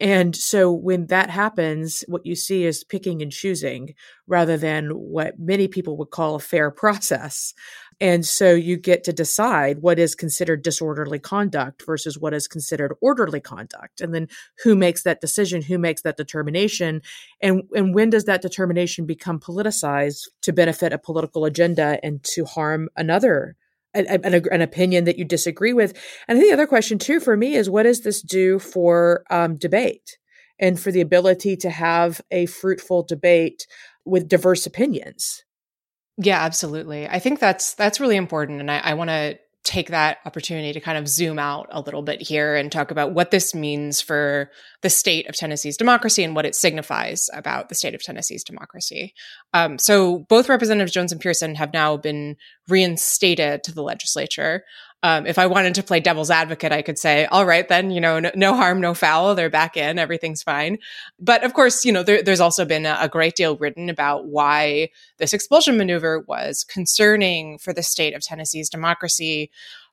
And 0.00 0.34
so 0.34 0.72
when 0.72 1.06
that 1.06 1.28
happens, 1.28 2.04
what 2.08 2.24
you 2.24 2.34
see 2.34 2.64
is 2.64 2.84
picking 2.84 3.20
and 3.20 3.30
choosing 3.30 3.94
rather 4.26 4.56
than 4.56 4.90
what 4.90 5.38
many 5.38 5.68
people 5.68 5.96
would 5.98 6.10
call 6.10 6.34
a 6.34 6.40
fair 6.40 6.70
process. 6.70 7.52
And 8.02 8.24
so 8.24 8.54
you 8.54 8.78
get 8.78 9.04
to 9.04 9.12
decide 9.12 9.80
what 9.82 9.98
is 9.98 10.14
considered 10.14 10.62
disorderly 10.62 11.18
conduct 11.18 11.84
versus 11.84 12.18
what 12.18 12.32
is 12.32 12.48
considered 12.48 12.94
orderly 13.02 13.40
conduct. 13.40 14.00
And 14.00 14.14
then 14.14 14.28
who 14.64 14.74
makes 14.74 15.02
that 15.02 15.20
decision, 15.20 15.60
who 15.60 15.78
makes 15.78 16.00
that 16.02 16.16
determination, 16.16 17.02
and, 17.42 17.64
and 17.74 17.94
when 17.94 18.08
does 18.08 18.24
that 18.24 18.40
determination 18.40 19.04
become 19.04 19.38
politicized 19.38 20.28
to 20.42 20.52
benefit 20.52 20.94
a 20.94 20.98
political 20.98 21.44
agenda 21.44 22.00
and 22.02 22.22
to 22.22 22.46
harm 22.46 22.88
another 22.96 23.54
an, 23.94 24.06
an, 24.06 24.34
an, 24.50 24.60
opinion 24.62 25.04
that 25.04 25.18
you 25.18 25.24
disagree 25.24 25.72
with. 25.72 25.98
And 26.28 26.40
the 26.40 26.52
other 26.52 26.66
question 26.66 26.98
too 26.98 27.20
for 27.20 27.36
me 27.36 27.54
is 27.54 27.68
what 27.68 27.84
does 27.84 28.02
this 28.02 28.22
do 28.22 28.58
for 28.58 29.24
um, 29.30 29.56
debate 29.56 30.18
and 30.58 30.78
for 30.78 30.92
the 30.92 31.00
ability 31.00 31.56
to 31.56 31.70
have 31.70 32.20
a 32.30 32.46
fruitful 32.46 33.02
debate 33.02 33.66
with 34.04 34.28
diverse 34.28 34.66
opinions? 34.66 35.44
Yeah, 36.18 36.40
absolutely. 36.40 37.08
I 37.08 37.18
think 37.18 37.40
that's 37.40 37.74
that's 37.74 38.00
really 38.00 38.16
important, 38.16 38.60
and 38.60 38.70
I, 38.70 38.78
I 38.78 38.94
want 38.94 39.08
to 39.08 39.38
take 39.62 39.88
that 39.88 40.18
opportunity 40.24 40.72
to 40.72 40.80
kind 40.80 40.96
of 40.96 41.06
zoom 41.06 41.38
out 41.38 41.68
a 41.70 41.80
little 41.80 42.00
bit 42.00 42.22
here 42.22 42.56
and 42.56 42.72
talk 42.72 42.90
about 42.90 43.12
what 43.12 43.30
this 43.30 43.54
means 43.54 44.00
for 44.00 44.50
the 44.80 44.88
state 44.88 45.28
of 45.28 45.36
Tennessee's 45.36 45.76
democracy 45.76 46.24
and 46.24 46.34
what 46.34 46.46
it 46.46 46.54
signifies 46.54 47.28
about 47.34 47.68
the 47.68 47.74
state 47.74 47.94
of 47.94 48.02
Tennessee's 48.02 48.42
democracy. 48.42 49.12
Um, 49.52 49.78
so, 49.78 50.20
both 50.30 50.48
Representatives 50.48 50.92
Jones 50.92 51.12
and 51.12 51.20
Pearson 51.20 51.54
have 51.56 51.74
now 51.74 51.98
been 51.98 52.36
reinstated 52.68 53.62
to 53.64 53.74
the 53.74 53.82
legislature. 53.82 54.64
Um, 55.02 55.26
if 55.26 55.38
I 55.38 55.46
wanted 55.46 55.74
to 55.76 55.82
play 55.82 56.00
devil's 56.00 56.30
advocate, 56.30 56.72
I 56.72 56.82
could 56.82 56.98
say, 56.98 57.24
all 57.26 57.46
right, 57.46 57.66
then, 57.66 57.90
you 57.90 58.00
know, 58.00 58.20
no, 58.20 58.30
no 58.34 58.54
harm, 58.54 58.80
no 58.80 58.92
foul. 58.92 59.34
They're 59.34 59.48
back 59.48 59.76
in. 59.76 59.98
Everything's 59.98 60.42
fine. 60.42 60.78
But 61.18 61.42
of 61.42 61.54
course, 61.54 61.84
you 61.84 61.92
know, 61.92 62.02
there, 62.02 62.22
there's 62.22 62.40
also 62.40 62.64
been 62.64 62.84
a, 62.84 62.98
a, 63.00 63.08
great 63.08 63.34
deal 63.34 63.56
written 63.56 63.88
about 63.88 64.26
why 64.26 64.90
this 65.18 65.32
expulsion 65.32 65.78
maneuver 65.78 66.20
was 66.20 66.64
concerning 66.64 67.56
for 67.58 67.72
the 67.72 67.82
state 67.82 68.14
of 68.14 68.22
Tennessee's 68.22 68.68
democracy, 68.68 69.50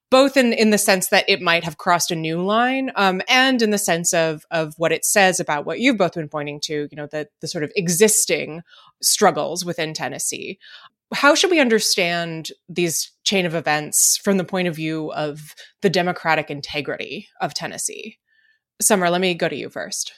both 0.10 0.36
in, 0.36 0.52
in 0.52 0.72
the 0.72 0.78
sense 0.78 1.08
that 1.10 1.26
it 1.30 1.42
might 1.42 1.64
have 1.64 1.78
crossed 1.78 2.12
a 2.12 2.16
new 2.16 2.42
line, 2.44 2.92
um, 2.96 3.22
and 3.30 3.62
in 3.62 3.72
the 3.72 3.78
sense 3.78 4.14
of, 4.14 4.46
of 4.52 4.74
what 4.78 4.92
it 4.92 5.06
says 5.06 5.40
about 5.40 5.66
what 5.66 5.80
you've 5.80 5.98
both 5.98 6.14
been 6.16 6.30
pointing 6.30 6.60
to, 6.62 6.88
you 6.92 6.96
know, 6.96 7.08
the, 7.08 7.28
the 7.42 7.48
sort 7.48 7.64
of 7.64 7.72
existing 7.76 8.62
struggles 9.02 9.64
within 9.64 9.94
Tennessee 9.94 10.60
how 11.14 11.36
should 11.36 11.52
we 11.52 11.60
understand 11.60 12.50
these 12.68 13.12
chain 13.24 13.46
of 13.46 13.56
events 13.56 14.20
from 14.24 14.38
the 14.38 14.44
point 14.44 14.68
of 14.68 14.76
view 14.76 15.12
of 15.14 15.56
the 15.82 15.90
democratic 15.90 16.50
integrity 16.50 17.28
of 17.42 17.54
Tennessee? 17.54 18.18
Samar, 18.82 19.10
let 19.10 19.22
me 19.22 19.34
go 19.34 19.48
to 19.48 19.56
you 19.56 19.70
first. 19.70 20.14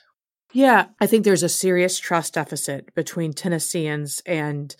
Yeah, 0.52 0.88
I 1.00 1.06
think 1.06 1.24
there's 1.24 1.44
a 1.44 1.50
serious 1.50 2.00
trust 2.00 2.34
deficit 2.34 2.94
between 2.96 3.34
Tennesseans 3.34 4.22
and 4.26 4.76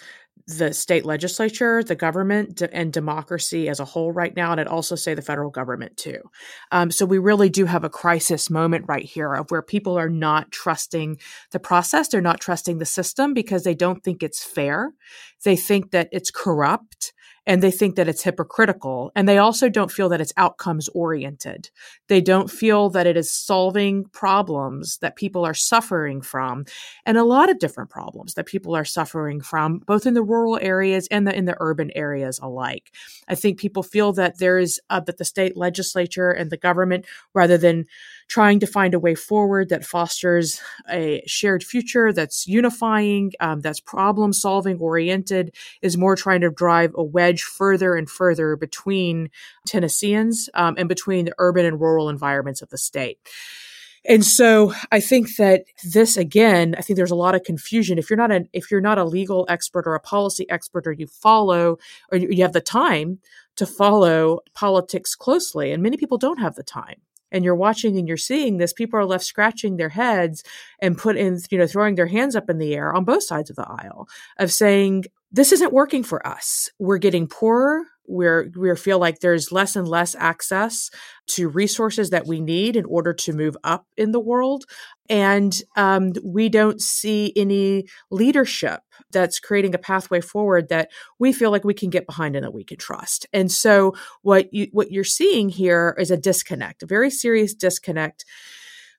the 0.58 0.74
state 0.74 1.06
legislature, 1.06 1.84
the 1.84 1.96
government, 1.96 2.62
and 2.72 2.92
democracy 2.92 3.70
as 3.70 3.80
a 3.80 3.86
whole 3.86 4.12
right 4.12 4.36
now. 4.36 4.52
And 4.52 4.60
I'd 4.60 4.68
also 4.68 4.96
say 4.96 5.14
the 5.14 5.22
federal 5.22 5.52
government 5.52 5.96
too. 5.96 6.20
Um, 6.72 6.92
so 6.92 7.06
we 7.06 7.20
really 7.20 7.50
do 7.50 7.66
have 7.66 7.84
a 7.84 7.90
crisis 7.90 8.50
moment 8.50 8.86
right 8.88 9.06
here 9.06 9.34
of 9.34 9.52
where 9.52 9.62
people 9.62 9.98
are 9.98 10.10
not 10.10 10.52
trusting 10.52 11.20
the 11.52 11.60
process. 11.60 12.08
They're 12.08 12.22
not 12.22 12.40
trusting 12.40 12.80
the 12.80 12.86
system 12.86 13.34
because 13.34 13.64
they 13.64 13.76
don't 13.76 14.04
think 14.04 14.24
it's 14.24 14.44
fair. 14.44 14.94
They 15.44 15.56
think 15.56 15.92
that 15.92 16.10
it's 16.12 16.32
corrupt 16.32 17.14
and 17.50 17.64
they 17.64 17.72
think 17.72 17.96
that 17.96 18.08
it's 18.08 18.22
hypocritical. 18.22 19.12
And 19.16 19.28
they 19.28 19.40
also 19.40 19.70
don't 19.70 19.92
feel 19.92 20.08
that 20.10 20.22
it's 20.22 20.32
outcomes 20.38 20.88
oriented. 20.90 21.72
They 22.08 22.22
don't 22.22 22.50
feel 22.50 22.92
that 22.92 23.08
it 23.08 23.18
is 23.18 23.32
solving 23.32 24.06
problems 24.06 25.00
that 25.00 25.16
people 25.16 25.44
are 25.46 25.56
suffering 25.56 26.22
from 26.22 26.66
and 27.08 27.18
a 27.18 27.24
lot 27.24 27.50
of 27.50 27.58
different 27.58 27.90
problems 27.90 28.36
that 28.36 28.46
people 28.46 28.76
are 28.76 28.86
suffering 28.86 29.42
from, 29.42 29.80
both 29.80 30.06
in 30.06 30.14
the 30.14 30.22
rural 30.22 30.60
areas 30.62 31.08
and 31.10 31.26
the, 31.26 31.36
in 31.36 31.46
the 31.46 31.58
urban 31.60 31.90
areas 31.96 32.38
alike. 32.38 32.94
I 33.28 33.34
think 33.34 33.58
people 33.60 33.82
feel 33.82 34.14
that 34.14 34.38
there 34.38 34.60
is, 34.60 34.80
uh, 34.92 35.00
that 35.00 35.18
the 35.18 35.26
state 35.26 35.58
legislature 35.58 36.30
and 36.30 36.52
the 36.52 36.58
government, 36.58 37.08
rather 37.34 37.58
than 37.58 37.88
trying 38.30 38.60
to 38.60 38.68
find 38.68 38.94
a 38.94 39.00
way 39.00 39.16
forward 39.16 39.70
that 39.70 39.84
fosters 39.84 40.62
a 40.90 41.22
shared 41.26 41.64
future 41.64 42.14
that's 42.14 42.48
unifying, 42.48 43.32
um, 43.40 43.60
that's 43.60 43.80
problem 43.80 44.32
solving 44.32 44.78
oriented, 44.78 45.54
is 45.82 45.98
more 45.98 46.16
trying 46.16 46.42
to 46.42 46.52
drive 46.52 46.92
a 46.96 47.04
wedge 47.04 47.42
further 47.42 47.96
and 47.96 48.10
further 48.10 48.56
between 48.56 49.30
Tennesseans 49.68 50.48
um, 50.54 50.76
and 50.78 50.88
between 50.88 51.26
the 51.26 51.36
urban 51.40 51.66
and 51.66 51.82
rural 51.82 52.08
environments 52.08 52.62
of 52.62 52.70
the 52.70 52.78
state. 52.78 53.18
And 54.06 54.24
so 54.24 54.74
I 54.92 55.02
think 55.02 55.36
that 55.38 55.66
this 55.84 56.16
again, 56.16 56.76
I 56.78 56.82
think 56.82 56.96
there's 56.96 57.12
a 57.12 57.16
lot 57.16 57.36
of 57.36 57.44
confusion. 57.44 57.98
If 57.98 58.10
you're 58.10 58.18
not 58.18 58.32
an 58.32 58.48
if 58.54 58.72
you're 58.72 58.80
not 58.80 58.98
a 58.98 59.04
legal 59.04 59.46
expert 59.50 59.86
or 59.86 59.96
a 59.96 60.00
policy 60.00 60.50
expert 60.50 60.88
or 60.88 60.94
you 60.94 61.08
follow 61.08 61.78
or 62.12 62.18
you 62.18 62.42
have 62.44 62.54
the 62.54 62.62
time 62.62 63.20
to 63.58 63.66
follow 63.66 64.40
politics 64.56 65.16
closely, 65.16 65.72
and 65.72 65.84
many 65.84 65.98
people 65.98 66.18
don't 66.18 66.40
have 66.40 66.56
the 66.56 66.64
time. 66.64 67.02
And 67.32 67.44
you're 67.44 67.56
watching 67.56 67.98
and 67.98 68.08
you're 68.08 68.18
seeing 68.18 68.58
this, 68.58 68.74
people 68.74 69.00
are 69.00 69.06
left 69.06 69.24
scratching 69.24 69.78
their 69.78 69.90
heads 69.90 70.44
and 70.80 70.98
put 70.98 71.18
in, 71.18 71.40
you 71.50 71.58
know, 71.58 71.68
throwing 71.68 71.96
their 71.96 72.08
hands 72.08 72.36
up 72.36 72.50
in 72.50 72.58
the 72.58 72.74
air 72.74 72.94
on 72.94 73.04
both 73.06 73.24
sides 73.24 73.50
of 73.50 73.56
the 73.56 73.68
aisle 73.68 74.08
of 74.38 74.52
saying, 74.52 75.06
this 75.32 75.52
isn't 75.52 75.74
working 75.74 76.04
for 76.04 76.26
us. 76.26 76.70
We're 76.80 76.98
getting 76.98 77.28
poorer 77.28 77.84
we're 78.10 78.52
we 78.58 78.76
feel 78.76 79.00
like 79.00 79.20
there's 79.20 79.52
less 79.52 79.76
and 79.76 79.88
less 79.88 80.16
access 80.16 80.90
to 81.28 81.48
resources 81.48 82.10
that 82.10 82.28
we 82.28 82.42
need 82.42 82.76
in 82.76 82.86
order 82.86 83.14
to 83.14 83.34
move 83.34 83.56
up 83.64 83.86
in 83.96 84.12
the 84.12 84.20
world. 84.20 84.66
And 85.10 85.60
um, 85.76 86.14
we 86.24 86.50
don't 86.50 86.82
see 86.82 87.32
any 87.36 87.86
leadership 88.12 88.82
that's 89.12 89.40
creating 89.40 89.74
a 89.76 89.80
pathway 89.80 90.22
forward 90.22 90.70
that 90.70 90.90
we 91.20 91.32
feel 91.32 91.52
like 91.52 91.64
we 91.64 91.74
can 91.74 91.90
get 91.90 92.08
behind 92.08 92.36
and 92.36 92.44
that 92.44 92.54
we 92.54 92.64
can 92.64 92.78
trust. 92.78 93.26
And 93.32 93.52
so 93.52 93.96
what 94.24 94.54
you 94.54 94.68
what 94.72 94.92
you're 94.92 95.04
seeing 95.04 95.50
here 95.50 95.96
is 95.98 96.12
a 96.12 96.18
disconnect 96.18 96.84
a 96.84 96.86
very 96.86 97.10
serious 97.10 97.54
disconnect 97.54 98.26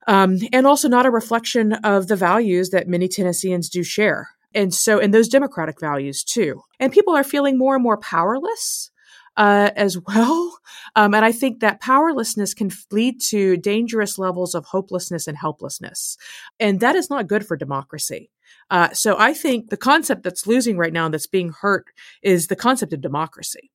um, 0.06 0.38
and 0.52 0.66
also 0.66 0.88
not 0.88 1.06
a 1.06 1.10
reflection 1.10 1.72
of 1.72 2.08
the 2.08 2.16
values 2.16 2.70
that 2.70 2.88
many 2.88 3.08
tennesseans 3.08 3.68
do 3.68 3.82
share. 3.82 4.30
And 4.54 4.74
so, 4.74 4.98
and 4.98 5.14
those 5.14 5.28
democratic 5.28 5.78
values 5.80 6.24
too. 6.24 6.62
And 6.80 6.92
people 6.92 7.14
are 7.14 7.24
feeling 7.24 7.56
more 7.56 7.74
and 7.74 7.82
more 7.82 7.98
powerless 7.98 8.89
uh, 9.36 9.70
as 9.76 9.98
well. 10.06 10.58
Um, 10.96 11.14
and 11.14 11.24
I 11.24 11.32
think 11.32 11.60
that 11.60 11.80
powerlessness 11.80 12.54
can 12.54 12.70
lead 12.90 13.20
to 13.28 13.56
dangerous 13.56 14.18
levels 14.18 14.54
of 14.54 14.66
hopelessness 14.66 15.26
and 15.26 15.36
helplessness. 15.36 16.16
And 16.58 16.80
that 16.80 16.96
is 16.96 17.10
not 17.10 17.26
good 17.26 17.46
for 17.46 17.56
democracy. 17.56 18.30
Uh, 18.70 18.92
so 18.92 19.16
I 19.18 19.34
think 19.34 19.70
the 19.70 19.76
concept 19.76 20.22
that's 20.22 20.46
losing 20.46 20.76
right 20.76 20.92
now 20.92 21.04
and 21.04 21.14
that's 21.14 21.26
being 21.26 21.52
hurt 21.60 21.86
is 22.22 22.46
the 22.46 22.56
concept 22.56 22.92
of 22.92 23.00
democracy 23.00 23.70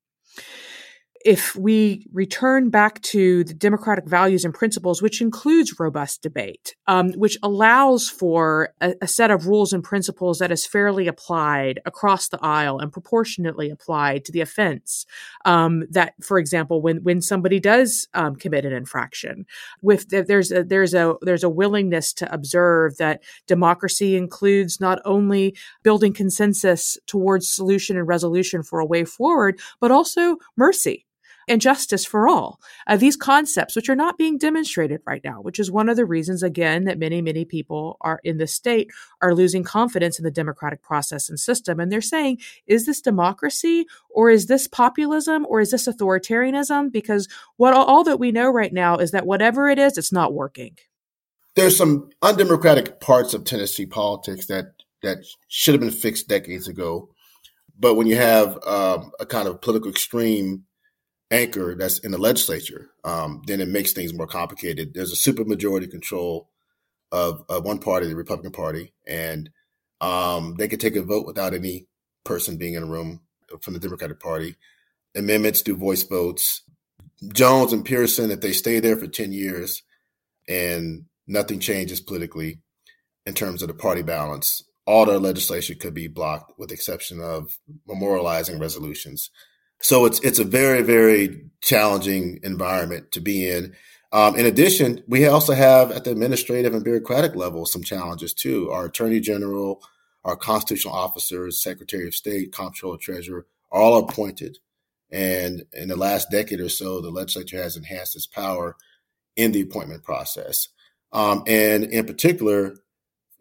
if 1.26 1.56
we 1.56 2.06
return 2.14 2.70
back 2.70 3.02
to 3.02 3.44
the 3.46 3.54
democratic 3.54 4.06
values 4.06 4.46
and 4.46 4.54
principles, 4.54 5.02
which 5.02 5.22
includes 5.22 5.80
robust 5.80 6.22
debate, 6.22 6.76
um, 6.86 7.14
which 7.14 7.36
allows 7.42 8.08
for 8.08 8.70
a, 8.80 8.94
a, 9.02 9.08
set 9.08 9.32
of 9.32 9.48
rules 9.48 9.74
and 9.74 9.84
principles 9.84 10.38
that 10.38 10.52
is 10.52 10.68
fairly 10.68 11.08
applied 11.08 11.82
across 11.84 12.28
the 12.28 12.38
aisle 12.44 12.78
and 12.78 12.94
proportionately 12.94 13.72
applied 13.72 14.24
to 14.24 14.32
the 14.32 14.40
offense. 14.40 15.08
Um, 15.46 15.86
that, 15.90 16.14
for 16.22 16.38
example, 16.38 16.80
when 16.80 16.98
when 16.98 17.22
somebody 17.22 17.60
does 17.60 18.08
um, 18.14 18.36
commit 18.36 18.64
an 18.64 18.74
infraction, 18.74 19.48
with 19.82 20.08
there's 20.10 20.52
a, 20.52 20.64
there's 20.64 20.94
a 20.94 21.16
there's 21.24 21.44
a 21.44 21.50
willingness 21.50 22.14
to 22.14 22.32
observe 22.32 22.98
that 22.98 23.24
democracy 23.48 24.16
includes 24.16 24.80
not 24.80 25.00
only 25.06 25.58
building 25.82 26.14
consensus 26.14 27.00
towards 27.08 27.50
solution 27.50 27.98
and 27.98 28.08
resolution 28.08 28.62
for 28.62 28.80
a 28.80 28.86
way 28.86 29.04
forward, 29.04 29.60
but 29.80 29.90
also 29.90 30.38
mercy 30.56 31.06
and 31.48 31.62
justice 31.62 32.06
for 32.06 32.28
all. 32.28 32.60
Uh, 32.88 32.98
these 32.98 33.16
concepts, 33.16 33.76
which 33.76 33.90
are 33.90 33.96
not 33.96 34.18
being 34.18 34.38
demonstrated 34.38 35.02
right 35.06 35.24
now, 35.24 35.42
which 35.42 35.60
is 35.60 35.72
one 35.72 35.90
of 35.90 35.96
the 35.96 36.06
reasons, 36.06 36.44
again, 36.44 36.86
that 36.86 37.00
many, 37.00 37.22
many 37.22 37.46
people 37.46 37.98
are 38.02 38.20
in 38.24 38.38
the 38.38 38.48
state 38.48 38.90
are 39.22 39.36
losing 39.36 39.64
confidence 39.64 40.18
in 40.18 40.24
the 40.24 40.32
democratic 40.32 40.82
process 40.82 41.30
and 41.30 41.40
system. 41.40 41.80
And 41.80 41.92
they're 41.92 42.02
saying, 42.02 42.40
is 42.68 42.86
this 42.86 43.02
democracy 43.02 43.86
or 44.10 44.30
is 44.30 44.48
this 44.48 44.68
populism 44.68 45.46
or 45.48 45.62
is 45.62 45.72
this 45.72 45.88
authoritarianism? 45.88 46.92
Because 46.92 47.28
what 47.58 47.74
all 47.74 48.04
that 48.04 48.20
we 48.20 48.32
know 48.32 48.50
right 48.50 48.74
now 48.74 48.98
is 48.98 49.12
that 49.12 49.26
whatever 49.26 49.70
it 49.70 49.80
is, 49.80 49.98
it's 49.98 50.12
not 50.12 50.34
working. 50.34 50.78
There's 51.56 51.78
some 51.78 52.10
undemocratic 52.22 53.00
parts 53.00 53.34
of 53.34 53.46
Tennessee 53.46 53.86
politics 53.86 54.48
that 54.48 54.74
that 55.02 55.20
should 55.48 55.74
have 55.74 55.82
been 55.82 55.92
fixed 55.92 56.28
decades 56.28 56.68
ago. 56.68 57.10
But 57.78 57.96
when 57.96 58.08
you 58.08 58.16
have 58.16 58.58
um, 58.66 59.12
a 59.20 59.26
kind 59.26 59.48
of 59.48 59.62
political 59.62 59.92
extreme 59.92 60.64
anchor 61.36 61.76
that's 61.76 62.00
in 62.00 62.12
the 62.12 62.18
legislature, 62.18 62.90
um, 63.04 63.42
then 63.46 63.62
it 63.62 63.68
makes 63.68 63.94
things 63.94 64.14
more 64.14 64.28
complicated. 64.28 64.94
There's 64.94 65.12
a 65.12 65.32
supermajority 65.32 65.90
control 65.90 66.50
of, 67.12 67.44
of 67.50 67.64
one 67.64 67.80
party, 67.80 68.08
the 68.08 68.16
Republican 68.16 68.52
Party, 68.52 68.94
and 69.08 69.50
um, 70.02 70.56
they 70.58 70.68
can 70.68 70.80
take 70.80 70.96
a 70.96 71.02
vote 71.02 71.26
without 71.26 71.54
any 71.54 71.88
person 72.24 72.58
being 72.58 72.74
in 72.74 72.84
a 72.84 72.88
room 72.88 73.22
from 73.62 73.74
the 73.74 73.80
Democratic 73.80 74.20
Party. 74.20 74.56
Amendments 75.16 75.62
do 75.62 75.76
voice 75.76 76.04
votes. 76.04 76.62
Jones 77.34 77.72
and 77.72 77.86
Pearson, 77.86 78.32
if 78.32 78.42
they 78.42 78.52
stay 78.52 78.80
there 78.80 78.98
for 78.98 79.08
10 79.08 79.32
years 79.32 79.84
and 80.48 81.06
nothing 81.28 81.60
changes 81.60 82.02
politically 82.02 82.60
in 83.26 83.34
terms 83.34 83.62
of 83.62 83.68
the 83.68 83.74
party 83.74 84.02
balance, 84.02 84.64
all 84.86 85.06
their 85.06 85.20
legislation 85.20 85.78
could 85.80 85.94
be 85.94 86.08
blocked 86.08 86.52
with 86.60 86.70
the 86.70 86.76
exception 86.76 87.22
of 87.22 87.58
memorializing 87.88 88.60
resolutions. 88.60 89.32
So 89.82 90.06
it's 90.06 90.20
it's 90.22 90.40
a 90.40 90.44
very 90.44 90.82
very 90.82 91.46
challenging 91.62 92.40
environment 92.44 93.12
to 93.14 93.20
be 93.20 93.50
in. 93.50 93.76
Um, 94.12 94.36
in 94.36 94.46
addition, 94.46 95.04
we 95.08 95.26
also 95.28 95.54
have 95.54 95.92
at 95.92 96.04
the 96.06 96.12
administrative 96.12 96.74
and 96.74 96.84
bureaucratic 96.84 97.36
level 97.36 97.66
some 97.66 97.84
challenges 97.84 98.34
too. 98.34 98.72
Our 98.72 98.86
attorney 98.86 99.20
general, 99.20 99.82
our 100.24 100.36
constitutional 100.36 100.94
officers, 100.94 101.62
secretary 101.62 102.08
of 102.08 102.16
state, 102.16 102.54
comptroller, 102.54 102.98
treasurer, 102.98 103.46
are 103.72 103.82
all 103.82 103.98
appointed. 103.98 104.58
And 105.12 105.66
in 105.74 105.88
the 105.88 105.96
last 105.96 106.32
decade 106.32 106.62
or 106.62 106.70
so, 106.70 107.02
the 107.02 107.10
legislature 107.10 107.62
has 107.62 107.76
enhanced 107.78 108.16
its 108.16 108.26
power 108.26 108.76
in 109.36 109.52
the 109.52 109.62
appointment 109.62 110.04
process. 110.04 110.70
Um, 111.12 111.44
and 111.48 111.84
in 111.86 112.06
particular, 112.06 112.76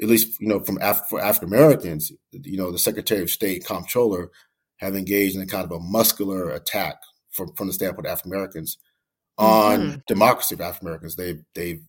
at 0.01 0.09
least 0.09 0.41
you 0.41 0.49
know 0.49 0.61
from 0.61 0.79
Af- 0.81 1.09
for 1.09 1.21
African 1.21 1.49
Americans, 1.49 2.13
you 2.33 2.57
know 2.57 2.73
the 2.73 2.79
Secretary 2.79 3.23
of 3.23 3.31
State, 3.31 3.65
comptroller 3.65 4.31
have 4.79 4.95
engaged 4.95 5.37
in 5.37 5.43
a 5.43 5.47
kind 5.47 5.65
of 5.65 5.73
a 5.73 5.81
muscular 5.81 6.51
attack 6.51 6.97
from, 7.31 7.53
from 7.55 7.67
the 7.67 7.73
standpoint 7.73 8.07
of 8.07 8.13
African 8.13 8.33
Americans 8.33 8.79
on 9.39 9.81
mm-hmm. 9.81 9.99
democracy 10.07 10.55
of 10.55 10.61
African 10.61 10.89
Americans. 10.89 11.17
They've 11.17 11.43
they've 11.55 11.83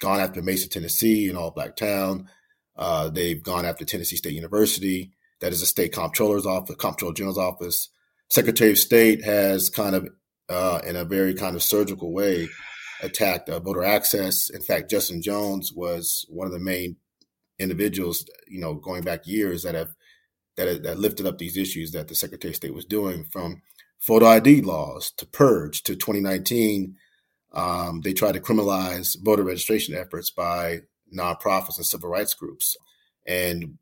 gone 0.00 0.20
after 0.20 0.42
Mason, 0.42 0.70
Tennessee, 0.70 1.28
an 1.28 1.36
all 1.36 1.50
black 1.50 1.76
town. 1.76 2.28
Uh, 2.76 3.08
they've 3.08 3.42
gone 3.42 3.64
after 3.64 3.84
Tennessee 3.84 4.16
State 4.16 4.34
University, 4.34 5.12
that 5.40 5.52
is 5.52 5.62
a 5.62 5.66
state 5.66 5.92
comptroller's 5.92 6.46
office, 6.46 6.76
comptroller 6.76 7.14
general's 7.14 7.38
office. 7.38 7.88
Secretary 8.28 8.70
of 8.70 8.78
State 8.78 9.24
has 9.24 9.70
kind 9.70 9.94
of, 9.94 10.08
uh, 10.48 10.80
in 10.86 10.96
a 10.96 11.04
very 11.04 11.34
kind 11.34 11.56
of 11.56 11.62
surgical 11.62 12.12
way, 12.12 12.48
attacked 13.02 13.48
uh, 13.48 13.60
voter 13.60 13.84
access. 13.84 14.50
In 14.50 14.60
fact, 14.62 14.90
Justin 14.90 15.22
Jones 15.22 15.72
was 15.72 16.24
one 16.28 16.46
of 16.46 16.52
the 16.52 16.58
main 16.58 16.96
individuals, 17.58 18.26
you 18.48 18.60
know, 18.60 18.74
going 18.74 19.02
back 19.02 19.26
years 19.26 19.62
that 19.62 19.74
have 19.74 19.94
that, 20.56 20.82
that 20.82 20.98
lifted 20.98 21.26
up 21.26 21.38
these 21.38 21.56
issues 21.56 21.92
that 21.92 22.08
the 22.08 22.14
Secretary 22.14 22.50
of 22.50 22.56
State 22.56 22.74
was 22.74 22.84
doing 22.84 23.24
from 23.24 23.62
photo 23.98 24.26
ID 24.26 24.62
laws 24.62 25.10
to 25.12 25.26
purge 25.26 25.82
to 25.84 25.94
2019. 25.94 26.96
Um, 27.52 28.00
they 28.02 28.12
tried 28.12 28.32
to 28.32 28.40
criminalize 28.40 29.16
voter 29.22 29.42
registration 29.42 29.94
efforts 29.94 30.30
by 30.30 30.80
nonprofits 31.14 31.76
and 31.76 31.86
civil 31.86 32.10
rights 32.10 32.34
groups. 32.34 32.76
And 33.26 33.78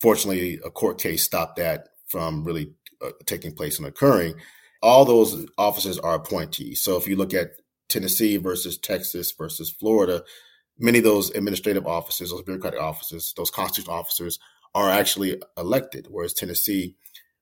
fortunately, 0.00 0.60
a 0.64 0.70
court 0.70 1.00
case 1.00 1.22
stopped 1.22 1.56
that 1.56 1.88
from 2.06 2.44
really 2.44 2.72
uh, 3.02 3.10
taking 3.26 3.54
place 3.54 3.78
and 3.78 3.86
occurring. 3.86 4.34
All 4.82 5.04
those 5.04 5.46
officers 5.56 5.98
are 5.98 6.14
appointees. 6.14 6.82
So 6.82 6.96
if 6.96 7.08
you 7.08 7.16
look 7.16 7.34
at 7.34 7.52
Tennessee 7.88 8.36
versus 8.36 8.78
Texas 8.78 9.32
versus 9.32 9.70
Florida, 9.70 10.22
many 10.78 10.98
of 10.98 11.04
those 11.04 11.30
administrative 11.30 11.86
officers, 11.86 12.30
those 12.30 12.42
bureaucratic 12.42 12.80
officers, 12.80 13.32
those 13.36 13.50
constitutional 13.50 13.96
officers 13.96 14.38
are 14.74 14.90
actually 14.90 15.40
elected, 15.56 16.08
whereas 16.10 16.32
Tennessee, 16.32 16.96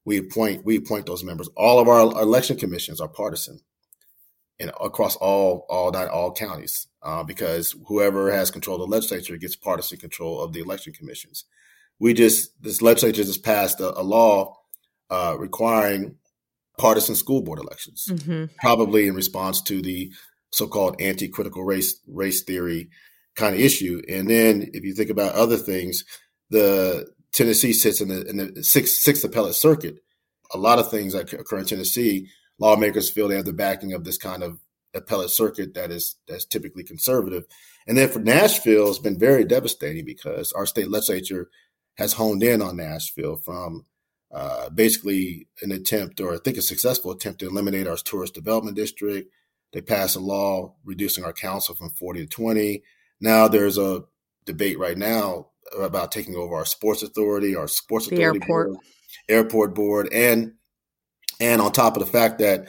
we 0.04 0.18
appoint 0.18 0.64
we 0.64 0.76
appoint 0.76 1.06
those 1.06 1.24
members. 1.24 1.48
All 1.56 1.78
of 1.78 1.88
our 1.88 2.00
election 2.00 2.56
commissions 2.56 3.00
are 3.00 3.08
partisan, 3.08 3.60
and 4.58 4.70
across 4.80 5.16
all 5.16 5.64
all 5.68 5.90
not 5.92 6.08
all 6.08 6.32
counties, 6.32 6.88
uh, 7.02 7.22
because 7.22 7.74
whoever 7.86 8.30
has 8.32 8.50
control 8.50 8.82
of 8.82 8.88
the 8.88 8.94
legislature 8.94 9.36
gets 9.36 9.56
partisan 9.56 9.98
control 9.98 10.42
of 10.42 10.52
the 10.52 10.60
election 10.60 10.92
commissions. 10.92 11.44
We 11.98 12.14
just 12.14 12.60
this 12.62 12.82
legislature 12.82 13.24
just 13.24 13.44
passed 13.44 13.80
a, 13.80 13.98
a 13.98 14.02
law 14.02 14.56
uh, 15.08 15.36
requiring 15.38 16.16
partisan 16.78 17.14
school 17.14 17.42
board 17.42 17.60
elections, 17.60 18.08
mm-hmm. 18.10 18.46
probably 18.58 19.06
in 19.06 19.14
response 19.14 19.62
to 19.62 19.80
the 19.82 20.12
so-called 20.50 21.00
anti-critical 21.00 21.64
race 21.64 22.00
race 22.08 22.42
theory 22.42 22.90
kind 23.36 23.54
of 23.54 23.60
issue. 23.60 24.02
And 24.08 24.28
then 24.28 24.68
if 24.74 24.84
you 24.84 24.94
think 24.94 25.10
about 25.10 25.34
other 25.34 25.56
things, 25.56 26.04
the 26.50 27.06
Tennessee 27.32 27.72
sits 27.72 28.00
in 28.00 28.08
the, 28.08 28.26
in 28.26 28.36
the 28.36 28.62
sixth, 28.62 28.96
sixth 28.96 29.24
appellate 29.24 29.54
circuit. 29.54 29.98
A 30.52 30.58
lot 30.58 30.78
of 30.78 30.90
things 30.90 31.14
that 31.14 31.32
occur 31.32 31.58
in 31.58 31.64
Tennessee, 31.64 32.28
lawmakers 32.58 33.10
feel 33.10 33.28
they 33.28 33.36
have 33.36 33.46
the 33.46 33.52
backing 33.52 33.92
of 33.92 34.04
this 34.04 34.18
kind 34.18 34.42
of 34.42 34.58
appellate 34.94 35.30
circuit 35.30 35.74
that 35.74 35.90
is 35.90 36.16
that's 36.28 36.44
typically 36.44 36.84
conservative. 36.84 37.44
And 37.86 37.96
then 37.96 38.08
for 38.08 38.18
Nashville, 38.20 38.88
it's 38.88 38.98
been 38.98 39.18
very 39.18 39.44
devastating 39.44 40.04
because 40.04 40.52
our 40.52 40.66
state 40.66 40.90
legislature 40.90 41.48
has 41.96 42.12
honed 42.14 42.42
in 42.42 42.62
on 42.62 42.76
Nashville 42.76 43.36
from 43.36 43.86
uh, 44.32 44.70
basically 44.70 45.48
an 45.62 45.72
attempt, 45.72 46.20
or 46.20 46.34
I 46.34 46.38
think 46.38 46.56
a 46.56 46.62
successful 46.62 47.10
attempt, 47.10 47.40
to 47.40 47.48
eliminate 47.48 47.86
our 47.86 47.96
tourist 47.96 48.34
development 48.34 48.76
district. 48.76 49.30
They 49.72 49.80
passed 49.80 50.16
a 50.16 50.20
law 50.20 50.74
reducing 50.84 51.24
our 51.24 51.32
council 51.32 51.74
from 51.74 51.90
40 51.90 52.22
to 52.22 52.26
20. 52.26 52.82
Now 53.20 53.48
there's 53.48 53.78
a 53.78 54.04
debate 54.44 54.78
right 54.78 54.98
now 54.98 55.48
about 55.78 56.12
taking 56.12 56.36
over 56.36 56.54
our 56.54 56.64
sports 56.64 57.02
authority, 57.02 57.56
our 57.56 57.68
sports 57.68 58.06
the 58.08 58.16
authority 58.16 58.40
airport. 58.40 58.68
board, 58.68 58.84
airport 59.28 59.74
board, 59.74 60.12
and 60.12 60.52
and 61.40 61.60
on 61.60 61.72
top 61.72 61.96
of 61.96 62.04
the 62.04 62.10
fact 62.10 62.38
that 62.38 62.68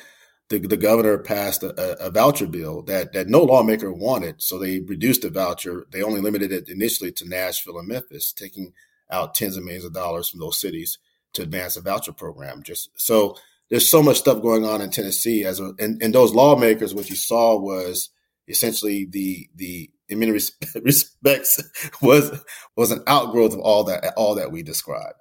the, 0.49 0.59
the 0.59 0.77
governor 0.77 1.17
passed 1.17 1.63
a, 1.63 2.05
a, 2.05 2.11
voucher 2.11 2.47
bill 2.47 2.81
that 2.83 3.13
that 3.13 3.27
no 3.27 3.41
lawmaker 3.41 3.91
wanted, 3.91 4.41
so 4.41 4.59
they 4.59 4.79
reduced 4.79 5.21
the 5.21 5.29
voucher. 5.29 5.85
They 5.91 6.03
only 6.03 6.21
limited 6.21 6.51
it 6.51 6.69
initially 6.69 7.11
to 7.13 7.27
Nashville 7.27 7.79
and 7.79 7.87
Memphis, 7.87 8.33
taking 8.33 8.73
out 9.09 9.35
tens 9.35 9.57
of 9.57 9.63
millions 9.63 9.85
of 9.85 9.93
dollars 9.93 10.29
from 10.29 10.39
those 10.39 10.59
cities 10.59 10.97
to 11.33 11.43
advance 11.43 11.77
a 11.77 11.81
voucher 11.81 12.13
program. 12.13 12.63
Just 12.63 12.89
so 12.95 13.37
there's 13.69 13.89
so 13.89 14.03
much 14.03 14.17
stuff 14.17 14.41
going 14.41 14.65
on 14.65 14.81
in 14.81 14.91
Tennessee 14.91 15.45
as 15.45 15.59
a, 15.59 15.73
and, 15.79 16.01
and 16.01 16.13
those 16.13 16.33
lawmakers, 16.33 16.93
what 16.93 17.09
you 17.09 17.15
saw 17.15 17.57
was 17.57 18.09
essentially 18.47 19.05
the 19.05 19.49
the 19.55 19.89
in 20.13 20.19
many 20.19 20.31
respects 20.81 21.63
was 22.01 22.41
was 22.77 22.91
an 22.91 23.03
outgrowth 23.07 23.53
of 23.53 23.59
all 23.59 23.83
that 23.85 24.13
all 24.15 24.35
that 24.35 24.51
we 24.51 24.63
described. 24.63 25.15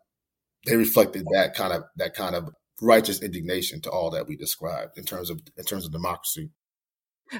They 0.66 0.76
reflected 0.76 1.24
that 1.32 1.54
kind 1.54 1.72
of 1.72 1.84
that 1.96 2.14
kind 2.14 2.36
of 2.36 2.50
righteous 2.80 3.22
indignation 3.22 3.80
to 3.82 3.90
all 3.90 4.10
that 4.10 4.26
we 4.28 4.36
described 4.36 4.96
in 4.96 5.04
terms 5.04 5.30
of 5.30 5.40
in 5.56 5.64
terms 5.64 5.84
of 5.84 5.92
democracy. 5.92 6.50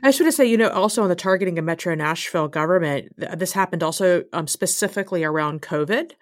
I 0.01 0.09
just 0.09 0.21
want 0.21 0.29
to 0.29 0.37
say, 0.37 0.47
you 0.47 0.57
know, 0.57 0.71
also 0.71 1.03
on 1.03 1.11
the 1.11 1.15
targeting 1.15 1.59
of 1.59 1.67
Metro 1.67 1.95
Nashville 1.95 2.49
government, 2.49 3.13
this 3.17 3.53
happened 3.53 3.83
also 3.83 4.25
um, 4.33 4.47
specifically 4.47 5.23
around 5.23 5.61
COVID. 5.61 6.13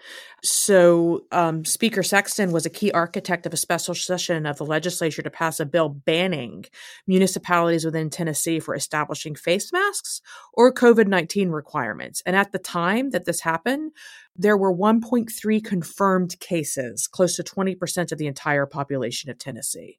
So, 0.42 1.26
um, 1.30 1.64
Speaker 1.64 2.02
Sexton 2.02 2.50
was 2.50 2.66
a 2.66 2.70
key 2.70 2.90
architect 2.90 3.46
of 3.46 3.52
a 3.52 3.59
special 3.59 3.94
session 3.94 4.44
of 4.44 4.56
the 4.56 4.66
legislature 4.66 5.22
to 5.22 5.30
pass 5.30 5.61
a 5.61 5.66
bill 5.66 5.88
banning 5.88 6.64
municipalities 7.06 7.85
within 7.85 8.11
Tennessee 8.11 8.59
for 8.59 8.74
establishing 8.74 9.37
face 9.37 9.72
masks 9.72 10.20
or 10.52 10.74
COVID 10.74 11.06
19 11.06 11.50
requirements. 11.50 12.22
And 12.26 12.35
at 12.35 12.50
the 12.50 12.59
time 12.59 13.11
that 13.11 13.24
this 13.24 13.40
happened, 13.40 13.92
there 14.35 14.56
were 14.56 14.74
1.3 14.74 15.64
confirmed 15.64 16.40
cases, 16.40 17.06
close 17.06 17.37
to 17.37 17.44
20% 17.44 18.11
of 18.11 18.18
the 18.18 18.26
entire 18.26 18.66
population 18.66 19.30
of 19.30 19.38
Tennessee 19.38 19.98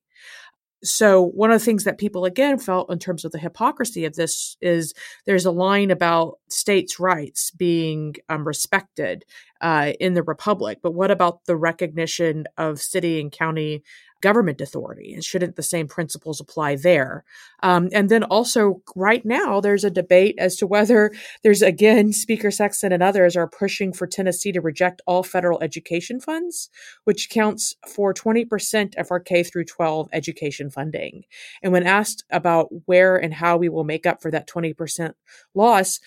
so 0.84 1.22
one 1.22 1.52
of 1.52 1.60
the 1.60 1.66
things 1.66 1.84
that 1.84 1.98
people 1.98 2.26
again 2.26 2.58
felt 2.58 2.92
in 2.92 3.00
terms 3.00 3.24
of 3.24 3.32
the 3.32 3.38
hypocrisy 3.38 4.06
of 4.06 4.16
this 4.16 4.58
is 4.62 4.94
there's 5.26 5.46
a 5.46 5.52
line 5.52 5.92
about 5.92 6.40
states' 6.50 7.00
rights 7.00 7.52
being 7.52 8.16
um, 8.30 8.46
respected 8.46 9.24
uh, 9.62 9.94
in 10.00 10.14
the 10.14 10.24
republic, 10.24 10.80
but 10.82 10.94
what 10.94 11.12
about 11.12 11.46
the 11.46 11.56
recognition 11.56 12.46
of 12.58 12.82
city 12.82 13.20
and 13.22 13.32
county 13.32 13.84
government 14.22 14.62
authority 14.62 15.14
and 15.14 15.24
shouldn't 15.24 15.56
the 15.56 15.64
same 15.64 15.88
principles 15.88 16.40
apply 16.40 16.76
there? 16.76 17.24
Um, 17.64 17.90
and 17.92 18.10
then 18.10 18.24
also 18.24 18.82
right 18.96 19.26
now 19.26 19.60
there's 19.60 19.84
a 19.84 19.90
debate 19.90 20.36
as 20.38 20.56
to 20.58 20.68
whether 20.68 21.12
there's 21.44 21.62
again 21.62 22.14
speaker 22.14 22.52
sexton 22.52 22.92
and 22.92 23.04
others 23.04 23.36
are 23.36 23.48
pushing 23.48 23.94
for 23.94 24.08
tennessee 24.08 24.52
to 24.52 24.62
reject 24.62 25.02
all 25.06 25.24
federal 25.24 25.62
education 25.62 26.20
funds 26.20 26.70
which 27.04 27.30
counts 27.30 27.76
for 27.88 28.14
20% 28.14 28.98
of 28.98 29.12
our 29.12 29.20
k 29.20 29.44
through 29.44 29.66
12 29.66 30.10
education 30.14 30.70
funding. 30.70 31.24
And 31.62 31.72
when 31.72 31.86
asked 31.86 32.24
about 32.30 32.70
where 32.86 33.16
and 33.18 33.34
how 33.34 33.58
we 33.58 33.70
will 33.70 33.84
make 33.84 34.06
up 34.06 34.22
for 34.22 34.32
that 34.32 34.48
20% 34.48 35.14
loss 35.54 36.00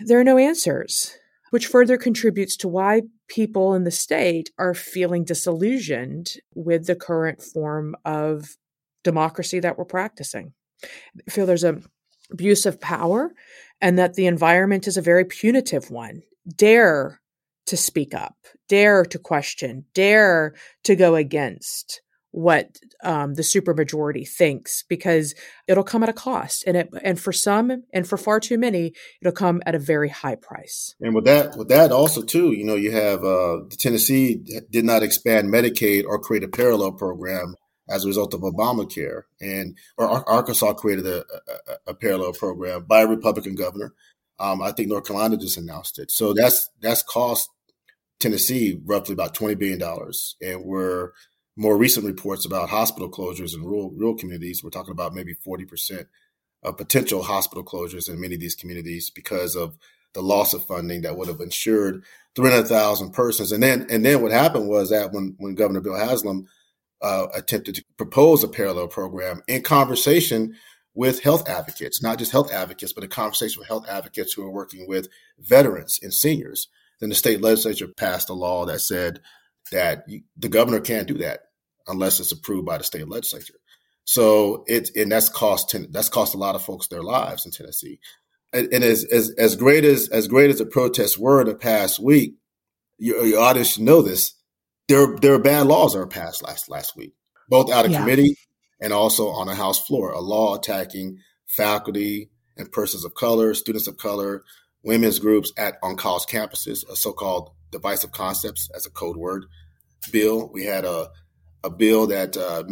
there 0.00 0.18
are 0.18 0.24
no 0.24 0.38
answers 0.38 1.16
which 1.54 1.68
further 1.68 1.96
contributes 1.96 2.56
to 2.56 2.66
why 2.66 3.02
people 3.28 3.74
in 3.74 3.84
the 3.84 3.90
state 3.92 4.50
are 4.58 4.74
feeling 4.74 5.22
disillusioned 5.22 6.32
with 6.56 6.88
the 6.88 6.96
current 6.96 7.40
form 7.40 7.94
of 8.04 8.56
democracy 9.04 9.60
that 9.60 9.78
we're 9.78 9.84
practicing. 9.84 10.52
I 10.82 11.30
feel 11.30 11.46
there's 11.46 11.62
a 11.62 11.80
abuse 12.32 12.66
of 12.66 12.80
power 12.80 13.32
and 13.80 13.96
that 14.00 14.14
the 14.14 14.26
environment 14.26 14.88
is 14.88 14.96
a 14.96 15.00
very 15.00 15.24
punitive 15.24 15.92
one. 15.92 16.22
Dare 16.56 17.20
to 17.66 17.76
speak 17.76 18.14
up, 18.14 18.34
dare 18.68 19.04
to 19.04 19.18
question, 19.20 19.84
dare 19.94 20.54
to 20.82 20.96
go 20.96 21.14
against 21.14 22.02
what 22.34 22.80
um, 23.04 23.34
the 23.34 23.42
supermajority 23.42 24.28
thinks 24.28 24.82
because 24.88 25.36
it'll 25.68 25.84
come 25.84 26.02
at 26.02 26.08
a 26.08 26.12
cost 26.12 26.64
and 26.66 26.76
it 26.76 26.88
and 27.04 27.20
for 27.20 27.32
some 27.32 27.84
and 27.92 28.08
for 28.08 28.16
far 28.16 28.40
too 28.40 28.58
many 28.58 28.92
it'll 29.22 29.32
come 29.32 29.62
at 29.66 29.76
a 29.76 29.78
very 29.78 30.08
high 30.08 30.34
price. 30.34 30.96
And 31.00 31.14
with 31.14 31.26
that 31.26 31.56
with 31.56 31.68
that 31.68 31.92
also 31.92 32.22
too 32.22 32.50
you 32.50 32.64
know 32.64 32.74
you 32.74 32.90
have 32.90 33.22
uh, 33.22 33.58
tennessee 33.78 34.44
did 34.68 34.84
not 34.84 35.04
expand 35.04 35.48
medicaid 35.48 36.04
or 36.06 36.18
create 36.18 36.42
a 36.42 36.48
parallel 36.48 36.90
program 36.90 37.54
as 37.88 38.04
a 38.04 38.08
result 38.08 38.34
of 38.34 38.40
obamacare. 38.40 39.22
And 39.40 39.78
or 39.96 40.28
arkansas 40.28 40.72
created 40.72 41.06
a, 41.06 41.20
a, 41.68 41.92
a 41.92 41.94
parallel 41.94 42.32
program 42.32 42.84
by 42.84 43.02
a 43.02 43.06
republican 43.06 43.54
governor. 43.54 43.94
Um, 44.40 44.60
i 44.60 44.72
think 44.72 44.88
north 44.88 45.06
carolina 45.06 45.36
just 45.36 45.56
announced 45.56 46.00
it. 46.00 46.10
So 46.10 46.32
that's 46.32 46.68
that's 46.82 47.04
cost 47.04 47.48
tennessee 48.18 48.80
roughly 48.84 49.12
about 49.12 49.34
20 49.34 49.54
billion 49.54 49.78
dollars. 49.78 50.34
And 50.42 50.64
we're 50.64 51.12
more 51.56 51.76
recent 51.76 52.06
reports 52.06 52.44
about 52.44 52.70
hospital 52.70 53.10
closures 53.10 53.54
in 53.54 53.62
rural 53.62 53.90
rural 53.90 54.16
communities, 54.16 54.62
we're 54.62 54.70
talking 54.70 54.92
about 54.92 55.14
maybe 55.14 55.34
40% 55.34 56.06
of 56.62 56.76
potential 56.76 57.22
hospital 57.22 57.64
closures 57.64 58.08
in 58.08 58.20
many 58.20 58.34
of 58.34 58.40
these 58.40 58.54
communities 58.54 59.10
because 59.10 59.54
of 59.54 59.76
the 60.14 60.22
loss 60.22 60.54
of 60.54 60.64
funding 60.64 61.02
that 61.02 61.16
would 61.16 61.28
have 61.28 61.40
insured 61.40 62.04
300,000 62.36 63.12
persons. 63.12 63.52
And 63.52 63.62
then 63.62 63.86
and 63.90 64.04
then 64.04 64.22
what 64.22 64.32
happened 64.32 64.68
was 64.68 64.90
that 64.90 65.12
when 65.12 65.34
when 65.38 65.54
Governor 65.54 65.80
Bill 65.80 65.96
Haslam 65.96 66.46
uh, 67.02 67.26
attempted 67.34 67.74
to 67.76 67.84
propose 67.96 68.42
a 68.42 68.48
parallel 68.48 68.88
program 68.88 69.42
in 69.46 69.62
conversation 69.62 70.56
with 70.94 71.22
health 71.22 71.48
advocates, 71.48 72.02
not 72.02 72.18
just 72.18 72.32
health 72.32 72.52
advocates, 72.52 72.92
but 72.92 73.04
a 73.04 73.08
conversation 73.08 73.60
with 73.60 73.68
health 73.68 73.86
advocates 73.88 74.32
who 74.32 74.44
are 74.44 74.50
working 74.50 74.86
with 74.88 75.08
veterans 75.38 75.98
and 76.02 76.14
seniors. 76.14 76.68
Then 77.00 77.08
the 77.08 77.14
state 77.14 77.42
legislature 77.42 77.88
passed 77.88 78.30
a 78.30 78.32
law 78.32 78.64
that 78.66 78.80
said 78.80 79.20
that 79.72 80.04
you, 80.08 80.22
the 80.36 80.48
governor 80.48 80.80
can't 80.80 81.08
do 81.08 81.18
that 81.18 81.40
unless 81.86 82.20
it's 82.20 82.32
approved 82.32 82.66
by 82.66 82.78
the 82.78 82.84
state 82.84 83.08
legislature. 83.08 83.54
So 84.04 84.64
it 84.66 84.90
and 84.96 85.10
that's 85.10 85.28
cost 85.28 85.74
that's 85.90 86.08
cost 86.08 86.34
a 86.34 86.38
lot 86.38 86.54
of 86.54 86.62
folks 86.62 86.88
their 86.88 87.02
lives 87.02 87.46
in 87.46 87.52
Tennessee. 87.52 88.00
And, 88.52 88.72
and 88.72 88.84
as, 88.84 89.04
as 89.04 89.30
as 89.38 89.56
great 89.56 89.84
as 89.84 90.08
as 90.08 90.28
great 90.28 90.50
as 90.50 90.58
the 90.58 90.66
protests 90.66 91.18
were 91.18 91.40
in 91.40 91.46
the 91.46 91.54
past 91.54 91.98
week, 91.98 92.34
your, 92.98 93.24
your 93.24 93.40
audience 93.40 93.72
should 93.72 93.82
know 93.82 94.02
this. 94.02 94.34
There 94.88 95.16
there 95.16 95.34
are 95.34 95.38
bad 95.38 95.66
laws 95.66 95.94
that 95.94 96.00
were 96.00 96.06
passed 96.06 96.42
last 96.42 96.68
last 96.68 96.96
week, 96.96 97.14
both 97.48 97.72
out 97.72 97.86
of 97.86 97.92
yeah. 97.92 98.00
committee 98.00 98.36
and 98.80 98.92
also 98.92 99.28
on 99.28 99.46
the 99.46 99.54
House 99.54 99.84
floor. 99.84 100.12
A 100.12 100.20
law 100.20 100.56
attacking 100.56 101.18
faculty 101.46 102.30
and 102.56 102.70
persons 102.70 103.04
of 103.04 103.14
color, 103.14 103.54
students 103.54 103.88
of 103.88 103.96
color, 103.96 104.44
women's 104.84 105.18
groups 105.18 105.52
at 105.56 105.78
on 105.82 105.96
college 105.96 106.26
campuses, 106.26 106.88
a 106.88 106.94
so-called 106.94 107.50
divisive 107.72 108.12
concepts 108.12 108.70
as 108.74 108.86
a 108.86 108.90
code 108.90 109.16
word 109.16 109.46
bill. 110.12 110.50
We 110.52 110.64
had 110.64 110.84
a 110.84 111.10
a 111.64 111.70
bill 111.70 112.06
that 112.08 112.36
uh, 112.36 112.64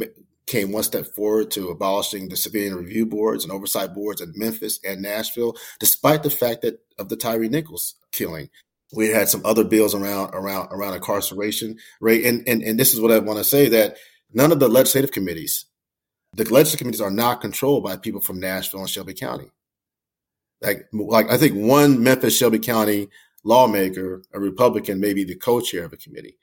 came 0.46 0.70
one 0.70 0.83
step 0.83 1.07
forward 1.07 1.51
to 1.51 1.70
abolishing 1.70 2.29
the 2.29 2.37
civilian 2.37 2.75
review 2.75 3.07
boards 3.07 3.42
and 3.42 3.53
oversight 3.53 3.94
boards 3.94 4.20
in 4.20 4.33
Memphis 4.37 4.79
and 4.85 5.01
Nashville, 5.01 5.57
despite 5.81 6.22
the 6.22 6.31
fact 6.31 6.62
that 6.62 6.81
of 6.98 7.09
the 7.09 7.16
Tyre 7.16 7.48
Nichols 7.48 7.94
killing. 8.12 8.51
We 8.94 9.09
had 9.09 9.31
some 9.31 9.40
other 9.46 9.64
bills 9.64 9.94
around 9.94 10.35
around 10.35 10.68
around 10.70 10.94
incarceration 10.94 11.79
rate, 12.01 12.27
and 12.27 12.46
and 12.46 12.62
and 12.62 12.79
this 12.79 12.92
is 12.92 13.01
what 13.01 13.11
I 13.11 13.18
want 13.18 13.38
to 13.38 13.44
say 13.44 13.68
that 13.70 13.96
none 14.33 14.53
of 14.53 14.61
the 14.61 14.68
legislative 14.68 15.12
committees, 15.12 15.64
the 16.35 16.44
legislative 16.44 16.79
committees, 16.79 17.01
are 17.01 17.11
not 17.11 17.40
controlled 17.40 17.85
by 17.85 17.96
people 17.96 18.20
from 18.20 18.38
Nashville 18.38 18.81
and 18.81 18.90
Shelby 18.90 19.14
County. 19.14 19.51
Like 20.62 20.88
like 20.92 21.31
I 21.31 21.37
think 21.37 21.55
one 21.55 22.03
Memphis 22.03 22.37
Shelby 22.37 22.59
County 22.59 23.09
lawmaker, 23.44 24.22
a 24.33 24.40
Republican, 24.40 25.01
may 25.01 25.12
be 25.12 25.25
the 25.25 25.35
co-chair 25.35 25.85
of 25.85 25.92
a 25.92 25.96
committee, 25.96 26.37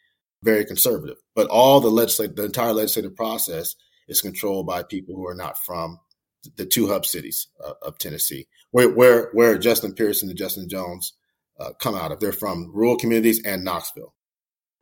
very 0.44 0.66
conservative. 0.66 1.18
But 1.36 1.48
all 1.48 1.80
the 1.80 1.90
legislative, 1.90 2.36
the 2.36 2.46
entire 2.46 2.74
legislative 2.74 3.16
process 3.16 3.76
is 4.08 4.22
controlled 4.22 4.68
by 4.68 4.84
people 4.84 5.16
who 5.16 5.28
are 5.28 5.36
not 5.36 5.64
from 5.64 6.00
the 6.56 6.66
two 6.66 6.88
hub 6.88 7.06
cities 7.06 7.48
uh, 7.64 7.74
of 7.82 7.98
Tennessee, 7.98 8.48
where 8.72 8.90
where 8.90 9.30
where 9.34 9.58
Justin 9.58 9.94
Pearson 9.94 10.30
and 10.30 10.38
Justin 10.38 10.70
Jones 10.70 11.14
uh, 11.60 11.72
come 11.80 11.96
out 11.96 12.12
of. 12.12 12.20
They're 12.20 12.32
from 12.32 12.72
rural 12.74 12.98
communities 12.98 13.44
and 13.44 13.64
Knoxville. 13.64 14.14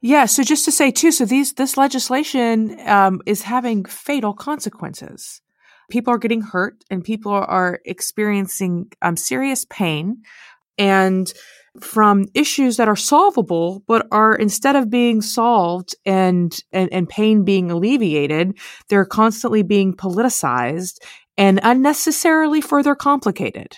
Yeah. 0.02 0.26
So 0.26 0.44
just 0.44 0.66
to 0.66 0.72
say 0.72 0.92
too, 0.92 1.12
so 1.12 1.26
these 1.26 1.54
this 1.54 1.78
legislation 1.78 2.80
um, 2.88 3.22
is 3.26 3.42
having 3.44 3.86
fatal 3.86 4.34
consequences. 4.34 5.42
People 5.90 6.14
are 6.14 6.18
getting 6.18 6.42
hurt, 6.42 6.84
and 6.90 7.04
people 7.04 7.32
are 7.32 7.80
experiencing 7.86 8.92
um, 9.02 9.18
serious 9.18 9.66
pain, 9.70 10.24
and 10.78 11.34
from 11.80 12.26
issues 12.34 12.78
that 12.78 12.88
are 12.88 12.96
solvable, 12.96 13.84
but 13.88 14.08
are 14.12 14.36
instead 14.36 14.76
of 14.76 14.90
being 14.90 15.22
solved 15.22 15.96
and, 16.06 16.60
and, 16.72 16.92
and 16.92 17.08
pain 17.08 17.44
being 17.44 17.70
alleviated, 17.70 18.58
they're 18.90 19.06
constantly 19.06 19.64
being 19.64 19.94
politicized 19.94 20.98
and 21.38 21.60
unnecessarily 21.64 22.62
further 22.62 22.96
complicated. 22.96 23.78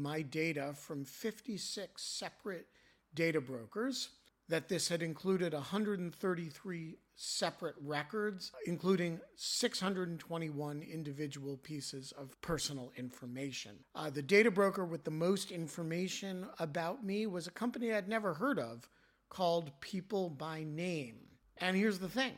my 0.00 0.22
data 0.22 0.72
from 0.74 1.04
56 1.04 2.02
separate 2.02 2.66
data 3.14 3.40
brokers, 3.40 4.10
that 4.48 4.68
this 4.68 4.88
had 4.88 5.02
included 5.02 5.52
133 5.52 6.96
separate 7.14 7.74
records, 7.80 8.50
including 8.66 9.20
621 9.36 10.82
individual 10.82 11.56
pieces 11.58 12.12
of 12.18 12.40
personal 12.40 12.90
information. 12.96 13.76
Uh, 13.94 14.10
the 14.10 14.22
data 14.22 14.50
broker 14.50 14.84
with 14.84 15.04
the 15.04 15.10
most 15.10 15.52
information 15.52 16.46
about 16.58 17.04
me 17.04 17.26
was 17.26 17.46
a 17.46 17.52
company 17.52 17.92
I'd 17.92 18.08
never 18.08 18.34
heard 18.34 18.58
of 18.58 18.88
called 19.28 19.70
People 19.80 20.30
by 20.30 20.64
Name. 20.64 21.18
And 21.58 21.76
here's 21.76 21.98
the 21.98 22.08
thing 22.08 22.34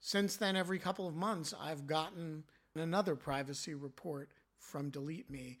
since 0.00 0.36
then, 0.36 0.54
every 0.54 0.78
couple 0.78 1.08
of 1.08 1.14
months, 1.14 1.54
I've 1.58 1.86
gotten 1.86 2.44
another 2.76 3.16
privacy 3.16 3.74
report 3.74 4.28
from 4.58 4.90
Delete 4.90 5.30
Me, 5.30 5.60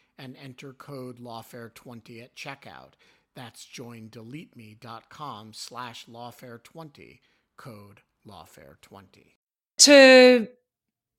and 0.21 0.35
enter 0.41 0.73
code 0.73 1.19
lawfare20 1.19 2.23
at 2.23 2.35
checkout. 2.35 2.93
That's 3.35 3.65
joindeleteme.com 3.65 5.53
slash 5.53 6.05
lawfare20, 6.05 7.19
code 7.57 8.01
Lawfare 8.27 8.79
20. 8.81 9.35
To 9.79 10.47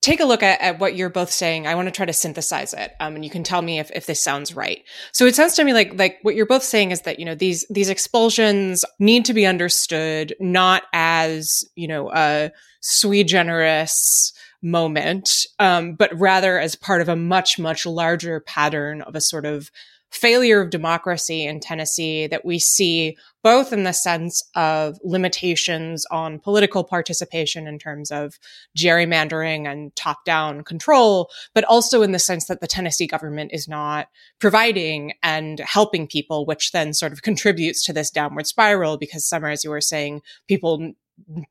take 0.03 0.21
a 0.21 0.25
look 0.25 0.43
at, 0.43 0.61
at, 0.61 0.79
what 0.79 0.95
you're 0.95 1.09
both 1.09 1.31
saying, 1.31 1.67
I 1.67 1.75
want 1.75 1.87
to 1.87 1.93
try 1.93 2.07
to 2.07 2.13
synthesize 2.13 2.75
it. 2.75 2.93
Um, 3.01 3.15
and 3.15 3.25
you 3.25 3.31
can 3.31 3.43
tell 3.43 3.63
me 3.63 3.79
if, 3.79 3.91
if 3.93 4.07
this 4.07 4.23
sounds 4.23 4.55
right. 4.55 4.83
So 5.13 5.27
it 5.27 5.35
sounds 5.35 5.55
to 5.55 5.65
me 5.65 5.73
like 5.73 5.95
like 5.95 6.19
what 6.23 6.35
you're 6.35 6.47
both 6.47 6.63
saying 6.63 6.91
is 6.91 7.03
that, 7.03 7.19
you 7.19 7.25
know, 7.25 7.35
these 7.35 7.67
these 7.71 7.89
expulsions 7.89 8.85
need 8.99 9.25
to 9.25 9.35
be 9.35 9.47
understood 9.47 10.35
not 10.39 10.85
as, 10.93 11.65
you 11.75 11.89
know, 11.89 12.11
a 12.13 12.53
sui 12.81 13.25
generis 13.25 14.33
moment, 14.63 15.47
um, 15.59 15.95
but 15.95 16.11
rather 16.19 16.59
as 16.59 16.77
part 16.77 17.01
of 17.01 17.09
a 17.09 17.17
much, 17.17 17.59
much 17.59 17.85
larger 17.85 18.41
pattern 18.41 19.03
of 19.03 19.15
a 19.15 19.21
sort 19.21 19.45
of 19.45 19.71
failure 20.13 20.61
of 20.61 20.69
democracy 20.69 21.47
in 21.47 21.59
Tennessee 21.59 22.27
that 22.27 22.45
we 22.45 22.59
see 22.59 23.17
both 23.43 23.73
in 23.73 23.85
the 23.85 23.93
sense 23.93 24.43
of 24.55 24.99
limitations 25.03 26.05
on 26.11 26.39
political 26.39 26.85
participation 26.85 27.67
in 27.67 27.79
terms 27.79 28.11
of 28.11 28.39
gerrymandering 28.77 29.67
and 29.67 29.95
top 29.97 30.25
down 30.25 30.63
control, 30.63 31.31
but 31.55 31.65
also 31.65 32.03
in 32.03 32.13
the 32.13 32.19
sense 32.19 32.45
that 32.47 32.61
the 32.61 32.67
Tennessee 32.67 33.07
government 33.07 33.53
is 33.55 33.67
not 33.67 34.09
providing 34.39 35.15
and 35.23 35.61
helping 35.61 36.07
people, 36.07 36.45
which 36.45 36.73
then 36.73 36.93
sort 36.93 37.13
of 37.13 37.23
contributes 37.23 37.83
to 37.85 37.93
this 37.93 38.11
downward 38.11 38.47
spiral 38.47 38.99
because 38.99 39.27
Samar, 39.27 39.51
as 39.51 39.65
you 39.65 39.71
were 39.71 39.81
saying, 39.81 40.21
people 40.47 40.93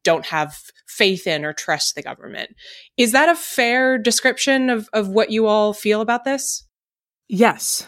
don't 0.03 0.25
have 0.25 0.55
faith 0.87 1.27
in 1.27 1.45
or 1.45 1.53
trust 1.53 1.95
the 1.95 2.01
government. 2.01 2.51
Is 2.97 3.11
that 3.11 3.29
a 3.29 3.35
fair 3.35 3.97
description 3.97 4.69
of, 4.69 4.89
of 4.93 5.09
what 5.09 5.31
you 5.31 5.47
all 5.47 5.73
feel 5.73 6.01
about 6.01 6.23
this? 6.23 6.65
Yes. 7.27 7.87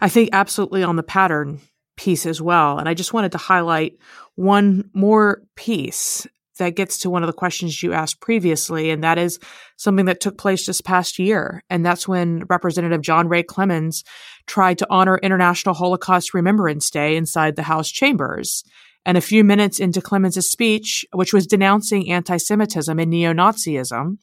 I 0.00 0.08
think 0.08 0.30
absolutely 0.32 0.82
on 0.82 0.96
the 0.96 1.02
pattern 1.02 1.60
piece 1.96 2.26
as 2.26 2.40
well. 2.40 2.78
And 2.78 2.88
I 2.88 2.94
just 2.94 3.12
wanted 3.12 3.32
to 3.32 3.38
highlight 3.38 3.98
one 4.34 4.90
more 4.92 5.42
piece 5.56 6.26
that 6.58 6.76
gets 6.76 6.98
to 6.98 7.10
one 7.10 7.22
of 7.22 7.26
the 7.26 7.32
questions 7.32 7.82
you 7.82 7.92
asked 7.92 8.20
previously, 8.20 8.90
and 8.90 9.02
that 9.02 9.18
is 9.18 9.40
something 9.76 10.06
that 10.06 10.20
took 10.20 10.38
place 10.38 10.66
this 10.66 10.80
past 10.80 11.18
year. 11.18 11.64
And 11.68 11.84
that's 11.84 12.06
when 12.06 12.44
Representative 12.48 13.00
John 13.00 13.28
Ray 13.28 13.42
Clemmons 13.42 14.04
tried 14.46 14.78
to 14.78 14.86
honor 14.88 15.18
International 15.18 15.74
Holocaust 15.74 16.32
Remembrance 16.32 16.90
Day 16.90 17.16
inside 17.16 17.56
the 17.56 17.64
House 17.64 17.90
chambers. 17.90 18.62
And 19.06 19.18
a 19.18 19.22
few 19.22 19.44
minutes 19.44 19.80
into 19.80 20.00
Clemmons' 20.00 20.42
speech, 20.44 21.04
which 21.12 21.32
was 21.32 21.46
denouncing 21.46 22.10
anti 22.10 22.38
Semitism 22.38 22.98
and 22.98 23.10
neo 23.10 23.32
Nazism, 23.32 24.18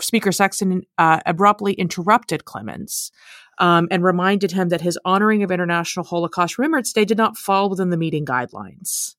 Speaker 0.00 0.32
Sexton 0.32 0.82
uh, 0.98 1.20
abruptly 1.24 1.74
interrupted 1.74 2.44
Clemmons 2.44 3.10
um, 3.58 3.88
and 3.90 4.02
reminded 4.02 4.52
him 4.52 4.68
that 4.70 4.80
his 4.80 4.98
honoring 5.04 5.42
of 5.42 5.50
International 5.50 6.04
Holocaust 6.04 6.58
Remembrance 6.58 6.92
Day 6.92 7.04
did 7.04 7.18
not 7.18 7.36
fall 7.36 7.70
within 7.70 7.90
the 7.90 7.96
meeting 7.96 8.24
guidelines. 8.24 9.14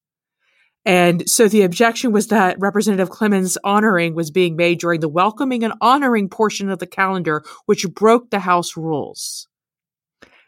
And 0.86 1.28
so 1.28 1.48
the 1.48 1.64
objection 1.64 2.12
was 2.12 2.28
that 2.28 2.60
Representative 2.60 3.10
Clemmons' 3.10 3.58
honoring 3.64 4.14
was 4.14 4.30
being 4.30 4.56
made 4.56 4.80
during 4.80 5.00
the 5.00 5.10
welcoming 5.10 5.64
and 5.64 5.74
honoring 5.82 6.30
portion 6.30 6.70
of 6.70 6.78
the 6.78 6.86
calendar, 6.86 7.44
which 7.66 7.90
broke 7.90 8.30
the 8.30 8.40
House 8.40 8.78
rules. 8.78 9.48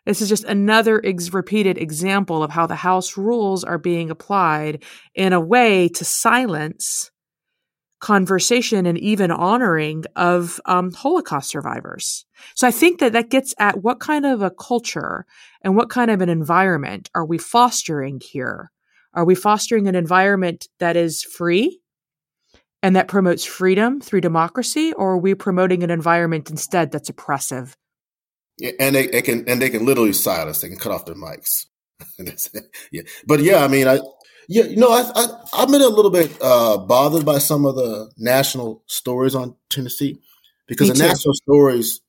This 0.08 0.22
is 0.22 0.30
just 0.30 0.46
another 0.46 1.02
ex- 1.06 1.34
repeated 1.34 1.78
example 1.78 2.42
of 2.42 2.50
how 2.50 2.66
the 2.66 2.76
House 2.76 3.18
rules 3.18 3.66
are 3.66 3.78
being 3.78 4.10
applied 4.10 4.86
in 5.14 5.34
a 5.34 5.42
way 5.42 5.90
to 5.90 6.06
silence 6.06 7.12
conversation 8.00 8.86
and 8.86 8.98
even 8.98 9.32
honoring 9.32 10.06
of 10.16 10.62
um, 10.66 10.94
Holocaust 10.94 11.50
survivors. 11.50 12.26
So 12.56 12.66
I 12.66 12.72
think 12.72 13.00
that 13.02 13.12
that 13.12 13.30
gets 13.30 13.54
at 13.60 13.84
what 13.84 14.00
kind 14.00 14.26
of 14.26 14.42
a 14.42 14.52
culture 14.52 15.26
and 15.62 15.76
what 15.76 15.90
kind 15.90 16.10
of 16.10 16.22
an 16.22 16.30
environment 16.30 17.10
are 17.14 17.26
we 17.26 17.38
fostering 17.38 18.22
here? 18.24 18.72
Are 19.14 19.26
we 19.26 19.36
fostering 19.36 19.90
an 19.90 19.96
environment 19.96 20.70
that 20.80 20.96
is 20.96 21.24
free 21.24 21.82
and 22.82 22.96
that 22.96 23.10
promotes 23.10 23.44
freedom 23.44 24.00
through 24.00 24.22
democracy, 24.22 24.94
or 24.94 25.14
are 25.14 25.18
we 25.18 25.36
promoting 25.36 25.84
an 25.84 25.90
environment 25.90 26.50
instead 26.50 26.92
that's 26.92 27.10
oppressive? 27.10 27.76
Yeah, 28.58 28.72
and 28.80 28.96
they, 28.96 29.08
they 29.08 29.22
can 29.22 29.48
and 29.48 29.62
they 29.62 29.70
can 29.70 29.86
literally 29.86 30.14
silence. 30.14 30.60
They 30.62 30.70
can 30.70 30.78
cut 30.78 30.92
off 30.92 31.06
their 31.06 31.16
mics. 31.16 31.66
yeah, 32.92 33.04
but 33.26 33.42
yeah, 33.42 33.64
I 33.64 33.68
mean, 33.68 33.88
I 33.88 34.00
yeah, 34.48 34.64
you 34.64 34.78
know, 34.78 34.90
I, 34.90 35.04
I 35.16 35.28
I've 35.54 35.70
been 35.70 35.82
a 35.82 35.88
little 35.88 36.12
bit 36.12 36.36
uh, 36.42 36.78
bothered 36.78 37.26
by 37.26 37.38
some 37.38 37.66
of 37.66 37.76
the 37.76 38.12
national 38.18 38.84
stories 38.88 39.36
on 39.36 39.56
Tennessee 39.70 40.20
because 40.68 40.88
Me 40.88 40.94
the 40.94 41.00
too. 41.00 41.08
national 41.08 41.34
stories, 41.34 42.02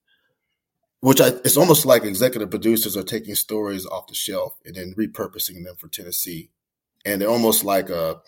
which 1.01 1.21
I 1.21 1.29
it's 1.29 1.57
almost 1.57 1.85
like 1.85 2.05
executive 2.05 2.51
producers 2.51 2.97
are 2.97 3.03
taking 3.03 3.35
stories 3.35 3.87
off 3.87 4.07
the 4.07 4.15
shelf 4.15 4.57
and 4.65 4.77
then 4.77 4.95
repurposing 4.97 5.65
them 5.65 5.77
for 5.77 5.89
Tennessee, 5.89 6.51
and 7.05 7.21
they're 7.21 7.29
almost 7.29 7.65
like 7.65 7.91
a 7.91 8.21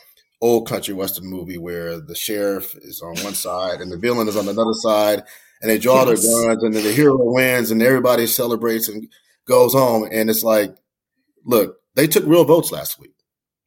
old 0.43 0.67
country 0.67 0.95
western 0.95 1.27
movie 1.27 1.59
where 1.59 2.01
the 2.01 2.15
sheriff 2.15 2.75
is 2.77 3.03
on 3.03 3.15
one 3.23 3.35
side 3.35 3.81
and 3.81 3.93
the 3.93 3.99
villain 3.99 4.27
is 4.29 4.37
on 4.37 4.49
another 4.49 4.73
side, 4.75 5.23
and 5.61 5.71
they 5.71 5.79
draw 5.79 6.07
yes. 6.07 6.23
their 6.23 6.49
guns 6.49 6.63
and 6.63 6.75
then 6.75 6.85
the 6.85 6.93
hero 6.93 7.17
wins 7.19 7.71
and 7.71 7.83
everybody 7.83 8.27
celebrates 8.27 8.89
and 8.89 9.09
goes 9.47 9.73
home, 9.73 10.09
and 10.11 10.31
it's 10.31 10.43
like, 10.43 10.77
look, 11.45 11.77
they 11.95 12.07
took 12.07 12.25
real 12.27 12.45
votes 12.45 12.73
last 12.73 12.99
week. 12.99 13.15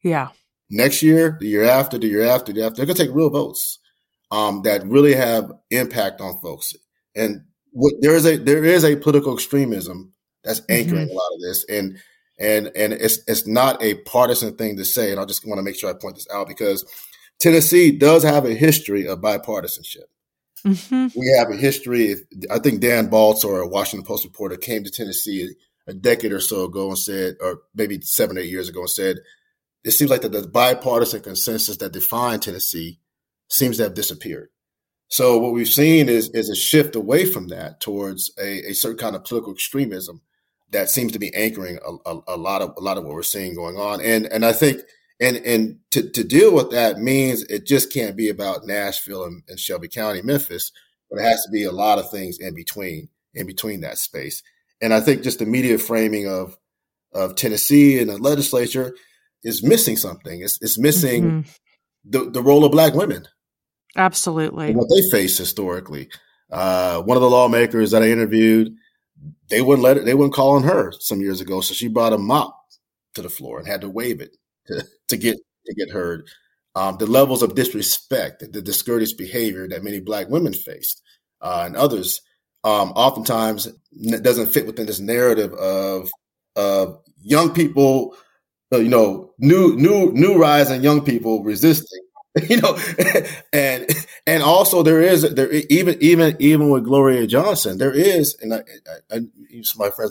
Yeah. 0.02 0.28
Next 0.70 1.02
year, 1.02 1.36
the 1.40 1.46
year 1.46 1.64
after, 1.64 1.98
the 1.98 2.06
year 2.06 2.24
after, 2.24 2.52
the 2.52 2.64
after, 2.64 2.76
they're 2.76 2.86
gonna 2.86 2.98
take 2.98 3.14
real 3.14 3.30
votes 3.30 3.78
um, 4.30 4.62
that 4.62 4.86
really 4.86 5.14
have 5.14 5.52
impact 5.70 6.20
on 6.20 6.40
folks. 6.40 6.74
And 7.14 7.42
what, 7.70 7.94
there 8.00 8.16
is 8.16 8.26
a 8.26 8.36
there 8.36 8.64
is 8.64 8.84
a 8.84 8.96
political 8.96 9.34
extremism 9.34 10.12
that's 10.42 10.62
anchoring 10.68 11.06
mm-hmm. 11.06 11.10
a 11.10 11.14
lot 11.14 11.34
of 11.34 11.40
this, 11.40 11.64
and 11.68 11.98
and 12.38 12.70
and 12.74 12.92
it's 12.92 13.18
it's 13.26 13.46
not 13.46 13.82
a 13.82 13.94
partisan 14.02 14.56
thing 14.56 14.76
to 14.76 14.84
say. 14.84 15.10
And 15.10 15.20
I 15.20 15.24
just 15.24 15.46
want 15.46 15.58
to 15.58 15.62
make 15.62 15.76
sure 15.76 15.90
I 15.90 15.94
point 15.94 16.16
this 16.16 16.28
out 16.32 16.48
because 16.48 16.84
Tennessee 17.40 17.92
does 17.92 18.22
have 18.22 18.44
a 18.44 18.54
history 18.54 19.06
of 19.06 19.20
bipartisanship. 19.20 20.04
Mm-hmm. 20.66 21.18
We 21.18 21.34
have 21.38 21.50
a 21.50 21.56
history. 21.56 22.16
I 22.50 22.58
think 22.58 22.80
Dan 22.80 23.10
Balz 23.10 23.44
or 23.44 23.60
a 23.60 23.68
Washington 23.68 24.06
Post 24.06 24.24
reporter 24.24 24.56
came 24.56 24.84
to 24.84 24.90
Tennessee 24.90 25.54
a 25.86 25.92
decade 25.92 26.32
or 26.32 26.40
so 26.40 26.64
ago 26.64 26.88
and 26.88 26.98
said, 26.98 27.36
or 27.40 27.62
maybe 27.74 28.00
seven, 28.00 28.38
eight 28.38 28.48
years 28.48 28.68
ago, 28.68 28.80
and 28.80 28.90
said, 28.90 29.18
it 29.84 29.90
seems 29.90 30.10
like 30.10 30.22
the, 30.22 30.30
the 30.30 30.48
bipartisan 30.48 31.20
consensus 31.20 31.76
that 31.76 31.92
defined 31.92 32.42
Tennessee 32.42 32.98
seems 33.48 33.76
to 33.76 33.84
have 33.84 33.94
disappeared. 33.94 34.48
So 35.08 35.38
what 35.38 35.52
we've 35.52 35.68
seen 35.68 36.08
is 36.08 36.30
is 36.30 36.48
a 36.48 36.56
shift 36.56 36.96
away 36.96 37.26
from 37.26 37.48
that 37.48 37.80
towards 37.80 38.32
a, 38.38 38.70
a 38.70 38.72
certain 38.72 38.98
kind 38.98 39.14
of 39.14 39.24
political 39.24 39.52
extremism 39.52 40.22
that 40.70 40.88
seems 40.88 41.12
to 41.12 41.18
be 41.18 41.32
anchoring 41.34 41.78
a, 41.86 42.10
a, 42.10 42.20
a, 42.28 42.36
lot 42.36 42.62
of 42.62 42.74
a 42.76 42.80
lot 42.80 42.96
of 42.96 43.04
what 43.04 43.12
we're 43.12 43.22
seeing 43.22 43.54
going 43.54 43.76
on. 43.76 44.00
And 44.00 44.26
and 44.26 44.44
I 44.44 44.52
think 44.52 44.80
and 45.20 45.36
and 45.38 45.78
to, 45.92 46.08
to 46.10 46.24
deal 46.24 46.54
with 46.54 46.70
that 46.70 46.98
means 46.98 47.42
it 47.44 47.66
just 47.66 47.92
can't 47.92 48.16
be 48.16 48.28
about 48.28 48.66
Nashville 48.66 49.24
and, 49.24 49.42
and 49.48 49.58
Shelby 49.58 49.88
County, 49.88 50.22
Memphis, 50.22 50.72
but 51.10 51.20
it 51.20 51.22
has 51.22 51.42
to 51.44 51.50
be 51.50 51.64
a 51.64 51.72
lot 51.72 51.98
of 51.98 52.10
things 52.10 52.38
in 52.38 52.54
between 52.54 53.08
in 53.34 53.46
between 53.46 53.80
that 53.82 53.98
space. 53.98 54.42
And 54.80 54.92
I 54.92 55.00
think 55.00 55.22
just 55.22 55.38
the 55.38 55.46
media 55.46 55.78
framing 55.78 56.28
of 56.28 56.56
of 57.12 57.36
Tennessee 57.36 58.00
and 58.00 58.10
the 58.10 58.18
legislature 58.18 58.94
is 59.44 59.62
missing 59.62 59.96
something. 59.96 60.40
It's, 60.42 60.58
it's 60.60 60.78
missing 60.78 61.22
mm-hmm. 61.22 61.50
the, 62.04 62.30
the 62.30 62.42
role 62.42 62.64
of 62.64 62.72
black 62.72 62.94
women. 62.94 63.28
Absolutely. 63.96 64.74
What 64.74 64.88
they 64.88 65.16
face 65.16 65.38
historically. 65.38 66.08
Uh, 66.50 67.02
one 67.02 67.16
of 67.16 67.22
the 67.22 67.30
lawmakers 67.30 67.92
that 67.92 68.02
I 68.02 68.08
interviewed, 68.08 68.74
they 69.48 69.62
wouldn't 69.62 69.84
let 69.84 69.96
it, 69.96 70.04
they 70.04 70.14
wouldn't 70.14 70.34
call 70.34 70.56
on 70.56 70.64
her 70.64 70.92
some 70.98 71.20
years 71.20 71.40
ago. 71.40 71.60
So 71.60 71.74
she 71.74 71.86
brought 71.86 72.12
a 72.12 72.18
mop 72.18 72.58
to 73.14 73.22
the 73.22 73.28
floor 73.28 73.58
and 73.58 73.68
had 73.68 73.82
to 73.82 73.88
wave 73.88 74.20
it 74.20 74.36
to, 74.66 74.84
to 75.08 75.16
get, 75.16 75.36
to 75.66 75.74
get 75.74 75.90
heard. 75.90 76.28
Um, 76.76 76.96
the 76.98 77.06
levels 77.06 77.42
of 77.42 77.54
disrespect, 77.54 78.44
the 78.52 78.60
discourteous 78.60 79.12
behavior 79.12 79.68
that 79.68 79.84
many 79.84 80.00
black 80.00 80.28
women 80.28 80.52
faced, 80.52 81.02
uh, 81.40 81.62
and 81.66 81.76
others, 81.76 82.20
um, 82.64 82.90
oftentimes 82.96 83.68
doesn't 84.22 84.48
fit 84.52 84.66
within 84.66 84.86
this 84.86 84.98
narrative 85.00 85.52
of, 85.52 86.10
of 86.56 87.00
young 87.22 87.52
people 87.52 88.16
uh, 88.72 88.78
you 88.78 88.88
know, 88.88 89.32
new 89.38 89.76
new 89.76 90.12
new 90.12 90.36
rise 90.36 90.70
and 90.70 90.82
young 90.82 91.04
people 91.04 91.42
resisting. 91.42 92.00
You 92.50 92.60
know, 92.60 92.76
and 93.52 93.88
and 94.26 94.42
also 94.42 94.82
there 94.82 95.00
is 95.00 95.22
there 95.22 95.52
even 95.52 95.96
even 96.00 96.36
even 96.40 96.68
with 96.68 96.82
Gloria 96.82 97.28
Johnson, 97.28 97.78
there 97.78 97.92
is 97.92 98.36
and 98.42 98.54
I, 98.54 98.64
I, 99.12 99.16
I 99.18 99.20
my 99.78 99.90
friends 99.90 100.10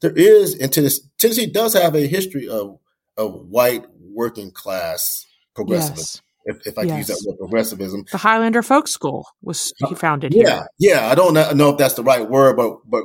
there 0.00 0.10
is 0.10 0.56
in 0.56 0.70
Tennessee, 0.70 1.02
Tennessee 1.16 1.46
does 1.46 1.74
have 1.74 1.94
a 1.94 2.08
history 2.08 2.48
of 2.48 2.76
of 3.20 3.34
white 3.48 3.84
working 4.00 4.50
class 4.50 5.26
progressivism. 5.54 5.96
Yes. 5.98 6.22
If, 6.46 6.66
if 6.66 6.78
I 6.78 6.82
yes. 6.82 6.90
can 6.90 6.98
use 6.98 7.06
that 7.08 7.24
word, 7.28 7.38
progressivism. 7.38 8.06
The 8.10 8.18
Highlander 8.18 8.62
Folk 8.62 8.88
School 8.88 9.26
was 9.42 9.72
he 9.88 9.94
founded 9.94 10.32
yeah, 10.34 10.48
here. 10.48 10.66
Yeah, 10.78 11.08
I 11.08 11.14
don't 11.14 11.34
know 11.34 11.70
if 11.70 11.76
that's 11.76 11.94
the 11.94 12.02
right 12.02 12.28
word, 12.28 12.56
but 12.56 12.78
but 12.88 13.04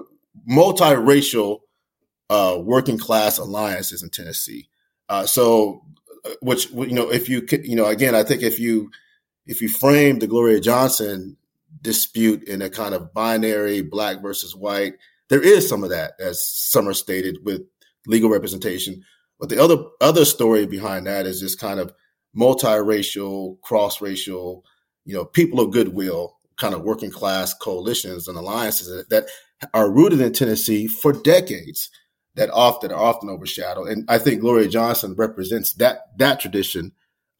multiracial 0.49 1.59
uh, 2.29 2.57
working 2.61 2.97
class 2.97 3.37
alliances 3.37 4.01
in 4.01 4.09
Tennessee. 4.09 4.69
Uh, 5.09 5.25
so, 5.25 5.83
uh, 6.23 6.29
which 6.41 6.71
you 6.71 6.93
know, 6.93 7.11
if 7.11 7.27
you 7.27 7.45
you 7.63 7.75
know, 7.75 7.85
again, 7.85 8.15
I 8.15 8.23
think 8.23 8.41
if 8.41 8.57
you 8.57 8.89
if 9.45 9.61
you 9.61 9.67
frame 9.67 10.19
the 10.19 10.27
Gloria 10.27 10.61
Johnson 10.61 11.35
dispute 11.81 12.47
in 12.47 12.61
a 12.61 12.69
kind 12.69 12.95
of 12.95 13.13
binary 13.13 13.81
black 13.81 14.21
versus 14.21 14.55
white, 14.55 14.93
there 15.27 15.41
is 15.41 15.67
some 15.67 15.83
of 15.83 15.89
that, 15.89 16.13
as 16.19 16.47
Samar 16.47 16.93
stated, 16.93 17.39
with 17.43 17.63
legal 18.07 18.29
representation. 18.29 19.03
But 19.39 19.49
the 19.49 19.61
other 19.61 19.77
other 20.01 20.25
story 20.25 20.65
behind 20.65 21.07
that 21.07 21.25
is 21.25 21.41
this 21.41 21.55
kind 21.55 21.79
of 21.79 21.93
multiracial, 22.35 23.59
cross 23.61 24.01
racial 24.01 24.63
you 25.05 25.13
know, 25.13 25.23
people 25.23 25.59
of 25.59 25.71
goodwill, 25.71 26.37
kind 26.57 26.73
of 26.73 26.81
working 26.81 27.11
class 27.11 27.53
coalitions 27.53 28.27
and 28.27 28.37
alliances 28.37 29.05
that 29.09 29.27
are 29.73 29.89
rooted 29.89 30.19
in 30.19 30.33
Tennessee 30.33 30.87
for 30.87 31.13
decades 31.13 31.89
that 32.35 32.49
often 32.49 32.91
are 32.91 33.01
often 33.01 33.29
overshadowed. 33.29 33.87
And 33.87 34.05
I 34.09 34.17
think 34.17 34.41
Gloria 34.41 34.67
Johnson 34.67 35.15
represents 35.15 35.73
that 35.75 36.17
that 36.17 36.39
tradition 36.39 36.91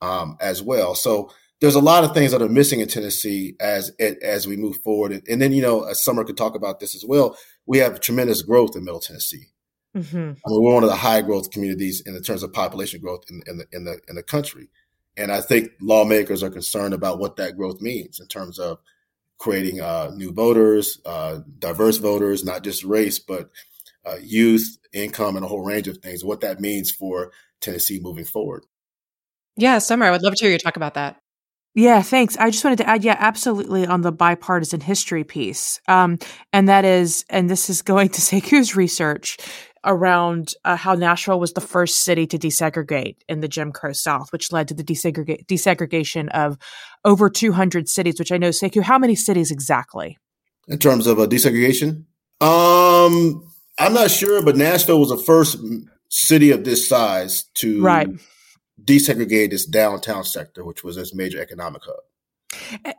um, 0.01 0.37
as 0.39 0.61
well. 0.61 0.95
So 0.95 1.31
there's 1.59 1.75
a 1.75 1.81
lot 1.81 2.03
of 2.03 2.13
things 2.13 2.31
that 2.31 2.41
are 2.41 2.49
missing 2.49 2.79
in 2.79 2.87
Tennessee 2.87 3.55
as 3.59 3.91
as 3.99 4.47
we 4.47 4.55
move 4.55 4.77
forward. 4.77 5.23
And 5.27 5.41
then 5.41 5.51
you 5.51 5.61
know, 5.61 5.91
Samar 5.93 6.23
could 6.23 6.37
talk 6.37 6.55
about 6.55 6.79
this 6.79 6.95
as 6.95 7.03
well. 7.05 7.37
We 7.65 7.79
have 7.79 7.99
tremendous 7.99 8.41
growth 8.41 8.75
in 8.75 8.85
Middle 8.85 8.99
Tennessee. 8.99 9.47
Mm-hmm. 9.95 10.17
I 10.17 10.49
mean, 10.49 10.61
we're 10.61 10.73
one 10.73 10.83
of 10.83 10.89
the 10.89 10.95
high 10.95 11.21
growth 11.21 11.51
communities 11.51 12.01
in 12.01 12.21
terms 12.21 12.43
of 12.43 12.51
population 12.51 12.99
growth 12.99 13.23
in, 13.29 13.41
in 13.47 13.57
the 13.57 13.67
in 13.71 13.85
the 13.85 13.99
in 14.09 14.15
the 14.15 14.23
country. 14.23 14.69
And 15.17 15.31
I 15.31 15.39
think 15.39 15.71
lawmakers 15.79 16.43
are 16.43 16.49
concerned 16.49 16.93
about 16.93 17.19
what 17.19 17.37
that 17.37 17.55
growth 17.55 17.79
means 17.79 18.19
in 18.19 18.27
terms 18.27 18.59
of 18.59 18.79
creating 19.37 19.79
uh, 19.79 20.11
new 20.13 20.33
voters, 20.33 20.99
uh, 21.05 21.39
diverse 21.59 21.97
voters, 21.97 22.43
not 22.43 22.63
just 22.63 22.83
race, 22.83 23.19
but 23.19 23.49
uh, 24.05 24.17
youth, 24.21 24.77
income, 24.93 25.35
and 25.35 25.45
a 25.45 25.47
whole 25.47 25.63
range 25.63 25.87
of 25.87 25.97
things. 25.99 26.23
What 26.23 26.41
that 26.41 26.59
means 26.59 26.91
for 26.91 27.31
Tennessee 27.61 27.99
moving 28.01 28.25
forward. 28.25 28.65
Yeah, 29.55 29.77
Samar, 29.77 30.07
I 30.07 30.11
would 30.11 30.21
love 30.21 30.35
to 30.35 30.43
hear 30.43 30.51
you 30.51 30.59
talk 30.59 30.75
about 30.75 30.95
that. 30.95 31.17
Yeah, 31.75 32.01
thanks. 32.01 32.37
I 32.37 32.51
just 32.51 32.63
wanted 32.63 32.77
to 32.77 32.89
add, 32.89 33.03
yeah, 33.03 33.17
absolutely 33.19 33.85
on 33.85 34.01
the 34.01 34.11
bipartisan 34.11 34.79
history 34.79 35.25
piece. 35.25 35.81
Um, 35.89 36.19
and 36.53 36.69
that 36.69 36.85
is, 36.85 37.25
and 37.29 37.49
this 37.49 37.69
is 37.69 37.81
going 37.81 38.09
to 38.09 38.21
Sekou's 38.21 38.75
research 38.75 39.37
around 39.85 40.53
uh, 40.65 40.75
how 40.75 40.95
Nashville 40.95 41.39
was 41.39 41.53
the 41.53 41.61
first 41.61 42.03
city 42.03 42.25
to 42.27 42.37
desegregate 42.37 43.17
in 43.29 43.39
the 43.39 43.47
Jim 43.47 43.71
Crow 43.71 43.93
South, 43.93 44.31
which 44.31 44.51
led 44.51 44.67
to 44.67 44.73
the 44.73 44.83
desegrega- 44.83 45.45
desegregation 45.45 46.29
of 46.29 46.57
over 47.03 47.29
200 47.29 47.87
cities, 47.87 48.19
which 48.19 48.31
I 48.31 48.37
know, 48.37 48.49
Sekou, 48.49 48.81
how 48.81 48.97
many 48.97 49.15
cities 49.15 49.51
exactly? 49.51 50.17
In 50.67 50.79
terms 50.79 51.07
of 51.07 51.19
a 51.19 51.27
desegregation? 51.27 52.05
Um, 52.41 53.47
I'm 53.79 53.93
not 53.93 54.11
sure, 54.11 54.41
but 54.43 54.57
Nashville 54.57 54.99
was 54.99 55.09
the 55.09 55.17
first 55.17 55.57
city 56.09 56.51
of 56.51 56.63
this 56.63 56.87
size 56.87 57.43
to 57.55 57.81
right. 57.81 58.09
desegregate 58.83 59.53
its 59.53 59.65
downtown 59.65 60.23
sector, 60.23 60.63
which 60.65 60.83
was 60.83 60.97
its 60.97 61.13
major 61.13 61.39
economic 61.39 61.83
hub. 61.83 61.95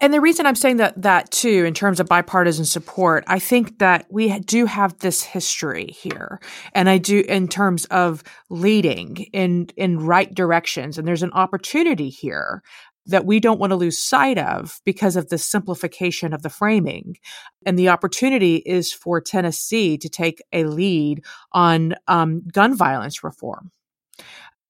And 0.00 0.12
the 0.12 0.20
reason 0.20 0.46
I'm 0.46 0.54
saying 0.54 0.78
that 0.78 1.00
that 1.02 1.30
too, 1.30 1.64
in 1.64 1.74
terms 1.74 2.00
of 2.00 2.07
bipartisan 2.07 2.64
support, 2.64 3.24
I 3.26 3.38
think 3.38 3.78
that 3.78 4.07
we 4.11 4.38
do 4.40 4.66
have 4.66 4.98
this 4.98 5.22
history 5.22 5.86
here, 5.86 6.40
and 6.72 6.88
I 6.88 6.98
do 6.98 7.20
in 7.28 7.48
terms 7.48 7.84
of 7.86 8.22
leading 8.50 9.16
in 9.32 9.68
in 9.76 9.98
right 9.98 10.32
directions. 10.34 10.98
And 10.98 11.07
there's 11.07 11.22
an 11.22 11.32
opportunity 11.32 12.09
here 12.09 12.62
that 13.07 13.24
we 13.24 13.40
don't 13.40 13.61
want 13.61 13.70
to 13.70 13.76
lose 13.76 13.98
sight 13.98 14.36
of 14.38 14.80
because 14.84 15.16
of 15.16 15.28
the 15.28 15.38
simplification 15.38 16.32
of 16.32 16.42
the 16.42 16.50
framing. 16.50 17.16
And 17.64 17.78
the 17.78 17.88
opportunity 17.88 18.57
is 18.57 18.92
for 18.92 19.20
Tennessee 19.20 19.96
to 19.98 20.09
take 20.09 20.42
a 20.52 20.64
lead 20.64 21.24
on 21.52 21.94
um, 22.09 22.42
gun 22.52 22.76
violence 22.76 23.22
reform. 23.22 23.70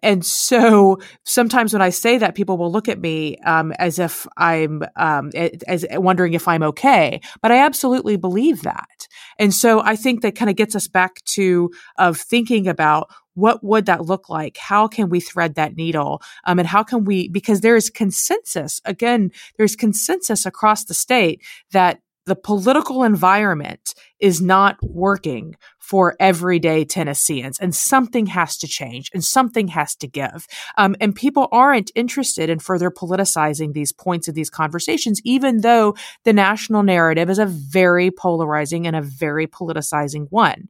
And 0.02 0.24
so 0.24 0.98
sometimes 1.24 1.72
when 1.72 1.82
I 1.82 1.90
say 1.90 2.18
that, 2.18 2.34
people 2.34 2.58
will 2.58 2.70
look 2.70 2.88
at 2.88 3.00
me 3.00 3.38
um, 3.38 3.72
as 3.72 3.98
if 3.98 4.26
I'm 4.36 4.82
um, 4.96 5.30
as 5.34 5.86
wondering 5.92 6.34
if 6.34 6.46
I'm 6.46 6.62
okay. 6.62 7.20
But 7.42 7.50
I 7.50 7.58
absolutely 7.58 8.16
believe 8.16 8.62
that. 8.62 9.08
And 9.38 9.52
so 9.52 9.80
I 9.80 9.96
think 9.96 10.22
that 10.22 10.36
kind 10.36 10.50
of 10.50 10.56
gets 10.56 10.76
us 10.76 10.86
back 10.86 11.22
to 11.24 11.70
of 11.98 12.18
thinking 12.18 12.68
about 12.68 13.10
what 13.34 13.62
would 13.62 13.86
that 13.86 14.06
look 14.06 14.28
like? 14.28 14.56
How 14.56 14.88
can 14.88 15.10
we 15.10 15.20
thread 15.20 15.54
that 15.54 15.76
needle? 15.76 16.22
Um, 16.44 16.58
and 16.58 16.66
how 16.66 16.82
can 16.82 17.04
we? 17.04 17.28
Because 17.28 17.60
there 17.60 17.76
is 17.76 17.90
consensus. 17.90 18.80
Again, 18.84 19.30
there's 19.58 19.76
consensus 19.76 20.46
across 20.46 20.84
the 20.84 20.94
state 20.94 21.42
that 21.72 22.00
the 22.26 22.36
political 22.36 23.04
environment 23.04 23.94
is 24.18 24.42
not 24.42 24.76
working 24.82 25.56
for 25.78 26.16
everyday 26.18 26.84
Tennesseans, 26.84 27.60
and 27.60 27.72
something 27.72 28.26
has 28.26 28.56
to 28.58 28.66
change 28.66 29.08
and 29.14 29.22
something 29.22 29.68
has 29.68 29.94
to 29.94 30.08
give. 30.08 30.48
Um, 30.76 30.96
and 31.00 31.14
people 31.14 31.46
aren't 31.52 31.92
interested 31.94 32.50
in 32.50 32.58
further 32.58 32.90
politicizing 32.90 33.72
these 33.72 33.92
points 33.92 34.26
of 34.26 34.34
these 34.34 34.50
conversations, 34.50 35.20
even 35.22 35.60
though 35.60 35.94
the 36.24 36.32
national 36.32 36.82
narrative 36.82 37.30
is 37.30 37.38
a 37.38 37.46
very 37.46 38.10
polarizing 38.10 38.84
and 38.84 38.96
a 38.96 39.02
very 39.02 39.46
politicizing 39.46 40.26
one. 40.30 40.68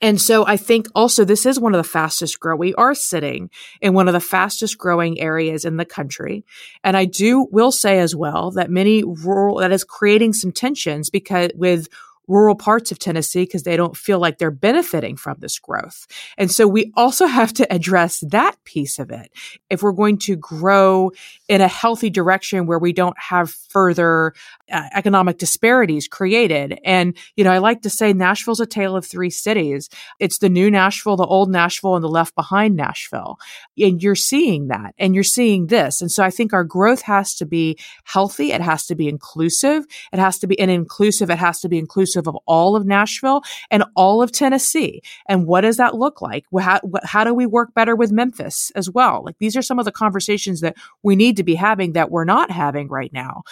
And 0.00 0.20
so 0.20 0.46
I 0.46 0.56
think 0.56 0.88
also 0.94 1.24
this 1.24 1.46
is 1.46 1.58
one 1.58 1.74
of 1.74 1.78
the 1.78 1.88
fastest 1.88 2.38
grow. 2.38 2.56
We 2.56 2.74
are 2.74 2.94
sitting 2.94 3.50
in 3.80 3.94
one 3.94 4.08
of 4.08 4.14
the 4.14 4.20
fastest 4.20 4.78
growing 4.78 5.20
areas 5.20 5.64
in 5.64 5.76
the 5.76 5.84
country. 5.84 6.44
And 6.84 6.96
I 6.96 7.04
do 7.04 7.48
will 7.50 7.72
say 7.72 7.98
as 7.98 8.14
well 8.14 8.50
that 8.52 8.70
many 8.70 9.02
rural, 9.04 9.58
that 9.58 9.72
is 9.72 9.84
creating 9.84 10.34
some 10.34 10.52
tensions 10.52 11.10
because 11.10 11.50
with 11.54 11.88
rural 12.28 12.54
parts 12.54 12.90
of 12.90 12.98
Tennessee 12.98 13.42
because 13.42 13.62
they 13.62 13.76
don't 13.76 13.96
feel 13.96 14.18
like 14.18 14.38
they're 14.38 14.50
benefiting 14.50 15.16
from 15.16 15.36
this 15.40 15.58
growth. 15.58 16.06
And 16.36 16.50
so 16.50 16.66
we 16.66 16.92
also 16.96 17.26
have 17.36 17.52
to 17.54 17.72
address 17.72 18.20
that 18.28 18.56
piece 18.64 18.98
of 18.98 19.10
it. 19.10 19.30
If 19.70 19.82
we're 19.82 19.92
going 19.92 20.18
to 20.18 20.36
grow 20.36 21.12
in 21.48 21.60
a 21.60 21.68
healthy 21.68 22.10
direction 22.10 22.66
where 22.66 22.78
we 22.78 22.92
don't 22.92 23.18
have 23.18 23.50
further 23.50 24.32
uh, 24.70 24.88
economic 24.94 25.38
disparities 25.38 26.08
created. 26.08 26.78
And, 26.84 27.16
you 27.36 27.44
know, 27.44 27.52
I 27.52 27.58
like 27.58 27.82
to 27.82 27.90
say 27.90 28.12
Nashville's 28.12 28.60
a 28.60 28.66
tale 28.66 28.96
of 28.96 29.04
three 29.04 29.30
cities. 29.30 29.88
It's 30.18 30.38
the 30.38 30.48
new 30.48 30.70
Nashville, 30.70 31.16
the 31.16 31.24
old 31.24 31.50
Nashville, 31.50 31.94
and 31.94 32.02
the 32.02 32.08
left 32.08 32.34
behind 32.34 32.74
Nashville. 32.74 33.38
And 33.78 34.02
you're 34.02 34.14
seeing 34.14 34.68
that 34.68 34.94
and 34.98 35.14
you're 35.14 35.24
seeing 35.24 35.68
this. 35.68 36.00
And 36.00 36.10
so 36.10 36.24
I 36.24 36.30
think 36.30 36.52
our 36.52 36.64
growth 36.64 37.02
has 37.02 37.34
to 37.36 37.46
be 37.46 37.78
healthy. 38.04 38.52
It 38.52 38.60
has 38.60 38.86
to 38.86 38.94
be 38.94 39.08
inclusive. 39.08 39.86
It 40.12 40.18
has 40.18 40.38
to 40.40 40.46
be 40.46 40.58
an 40.58 40.70
inclusive. 40.70 41.30
It 41.30 41.38
has 41.38 41.60
to 41.60 41.68
be 41.68 41.78
inclusive 41.78 42.15
of 42.16 42.36
all 42.46 42.76
of 42.76 42.86
Nashville 42.86 43.42
and 43.70 43.84
all 43.94 44.22
of 44.22 44.32
Tennessee. 44.32 45.02
And 45.28 45.46
what 45.46 45.62
does 45.62 45.76
that 45.76 45.94
look 45.94 46.22
like? 46.22 46.44
How, 46.58 46.80
how 47.04 47.24
do 47.24 47.34
we 47.34 47.46
work 47.46 47.74
better 47.74 47.96
with 47.96 48.12
Memphis 48.12 48.70
as 48.74 48.88
well? 48.88 49.22
Like 49.24 49.36
these 49.38 49.56
are 49.56 49.62
some 49.62 49.78
of 49.78 49.84
the 49.84 49.92
conversations 49.92 50.60
that 50.60 50.76
we 51.02 51.16
need 51.16 51.36
to 51.36 51.44
be 51.44 51.54
having 51.54 51.92
that 51.92 52.10
we're 52.10 52.24
not 52.24 52.50
having 52.50 52.88
right 52.88 53.12
now. 53.12 53.42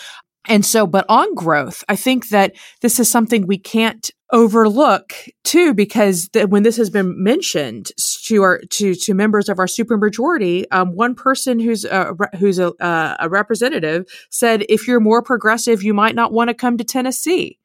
And 0.47 0.63
so, 0.63 0.87
but 0.87 1.07
on 1.09 1.35
growth, 1.35 1.83
I 1.89 1.97
think 1.97 2.29
that 2.29 2.55
this 2.83 3.01
is 3.01 3.11
something 3.11 3.47
we 3.47 3.57
can't 3.57 4.11
overlook 4.31 5.15
too, 5.43 5.73
because 5.73 6.29
the, 6.35 6.47
when 6.47 6.65
this 6.65 6.77
has 6.77 6.91
been 6.91 7.23
mentioned 7.23 7.93
to 8.25 8.43
our 8.43 8.61
to 8.71 8.95
to 8.95 9.15
members 9.15 9.49
of 9.49 9.59
our 9.59 9.67
supermajority, 9.67 10.65
um, 10.71 10.95
one 10.95 11.15
person 11.15 11.59
who's 11.59 11.87
a, 11.87 12.15
who's 12.39 12.59
a, 12.59 12.75
a 13.21 13.29
representative 13.31 14.05
said, 14.29 14.67
if 14.69 14.87
you're 14.87 15.01
more 15.01 15.23
progressive, 15.23 15.83
you 15.83 15.95
might 15.95 16.15
not 16.15 16.31
want 16.31 16.49
to 16.49 16.55
come 16.55 16.77
to 16.77 16.85
Tennessee. 16.85 17.59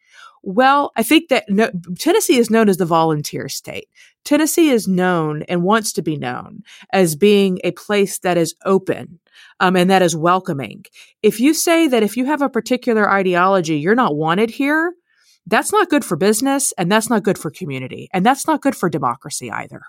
Well, 0.44 0.92
I 0.96 1.04
think 1.04 1.30
that 1.30 1.46
no, 1.50 1.70
Tennessee 1.98 2.38
is 2.38 2.50
known 2.50 2.70
as 2.70 2.78
the 2.78 2.86
volunteer 2.86 3.50
state. 3.50 3.90
Tennessee 4.24 4.70
is 4.70 4.88
known 4.88 5.44
and 5.44 5.64
wants 5.64 5.94
to 5.94 6.02
be 6.02 6.18
known 6.18 6.64
as 6.92 7.16
being 7.16 7.60
a 7.64 7.72
place 7.72 8.20
that 8.20 8.38
is 8.38 8.56
open 8.66 9.20
um, 9.60 9.76
and 9.76 9.90
that 9.90 10.02
is 10.02 10.16
welcoming. 10.16 10.86
If 11.24 11.40
you 11.40 11.54
say 11.54 11.88
that 11.88 12.04
if 12.04 12.18
you 12.18 12.26
have 12.26 12.42
a 12.42 12.50
particular 12.50 13.10
ideology, 13.10 13.78
you're 13.78 13.96
not 13.96 14.16
wanted 14.16 14.50
here, 14.50 14.94
that's 15.48 15.72
not 15.72 15.90
good 15.90 16.06
for 16.06 16.16
business 16.16 16.74
and 16.78 16.92
that's 16.92 17.10
not 17.10 17.24
good 17.24 17.38
for 17.38 17.50
community 17.50 18.10
and 18.14 18.26
that's 18.26 18.48
not 18.48 18.62
good 18.62 18.76
for 18.76 18.90
democracy 18.90 19.52
either. 19.52 19.82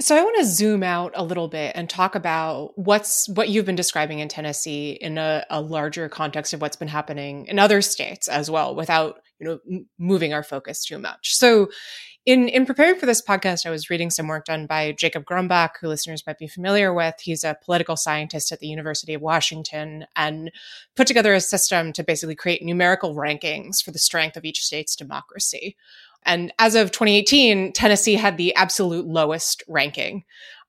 So 0.00 0.16
I 0.16 0.22
want 0.22 0.36
to 0.38 0.44
zoom 0.44 0.82
out 0.82 1.12
a 1.14 1.24
little 1.24 1.46
bit 1.46 1.72
and 1.76 1.88
talk 1.88 2.16
about 2.16 2.76
what's 2.76 3.28
what 3.28 3.48
you've 3.48 3.64
been 3.64 3.76
describing 3.76 4.18
in 4.18 4.28
Tennessee 4.28 4.90
in 5.00 5.18
a, 5.18 5.46
a 5.48 5.60
larger 5.60 6.08
context 6.08 6.52
of 6.52 6.60
what's 6.60 6.76
been 6.76 6.88
happening 6.88 7.46
in 7.46 7.60
other 7.60 7.80
states 7.80 8.26
as 8.26 8.50
well, 8.50 8.74
without 8.74 9.20
you 9.38 9.46
know 9.46 9.58
m- 9.70 9.86
moving 9.98 10.32
our 10.32 10.42
focus 10.42 10.84
too 10.84 10.98
much. 10.98 11.34
So 11.34 11.68
in 12.26 12.48
in 12.48 12.64
preparing 12.64 12.98
for 12.98 13.06
this 13.06 13.22
podcast, 13.22 13.66
I 13.66 13.70
was 13.70 13.90
reading 13.90 14.10
some 14.10 14.28
work 14.28 14.46
done 14.46 14.66
by 14.66 14.92
Jacob 14.92 15.24
Grumbach, 15.24 15.70
who 15.80 15.88
listeners 15.88 16.22
might 16.26 16.38
be 16.38 16.48
familiar 16.48 16.92
with. 16.94 17.16
He's 17.20 17.44
a 17.44 17.56
political 17.64 17.96
scientist 17.96 18.50
at 18.50 18.60
the 18.60 18.68
University 18.68 19.14
of 19.14 19.20
Washington 19.20 20.06
and 20.16 20.50
put 20.96 21.06
together 21.06 21.34
a 21.34 21.40
system 21.40 21.92
to 21.92 22.02
basically 22.04 22.34
create 22.34 22.62
numerical 22.62 23.14
rankings 23.14 23.82
for 23.84 23.90
the 23.90 23.98
strength 23.98 24.36
of 24.36 24.44
each 24.44 24.62
state's 24.64 24.96
democracy. 24.96 25.76
And 26.24 26.52
as 26.58 26.74
of 26.74 26.90
2018, 26.90 27.72
Tennessee 27.72 28.14
had 28.14 28.38
the 28.38 28.54
absolute 28.54 29.06
lowest 29.06 29.62
ranking. 29.68 30.24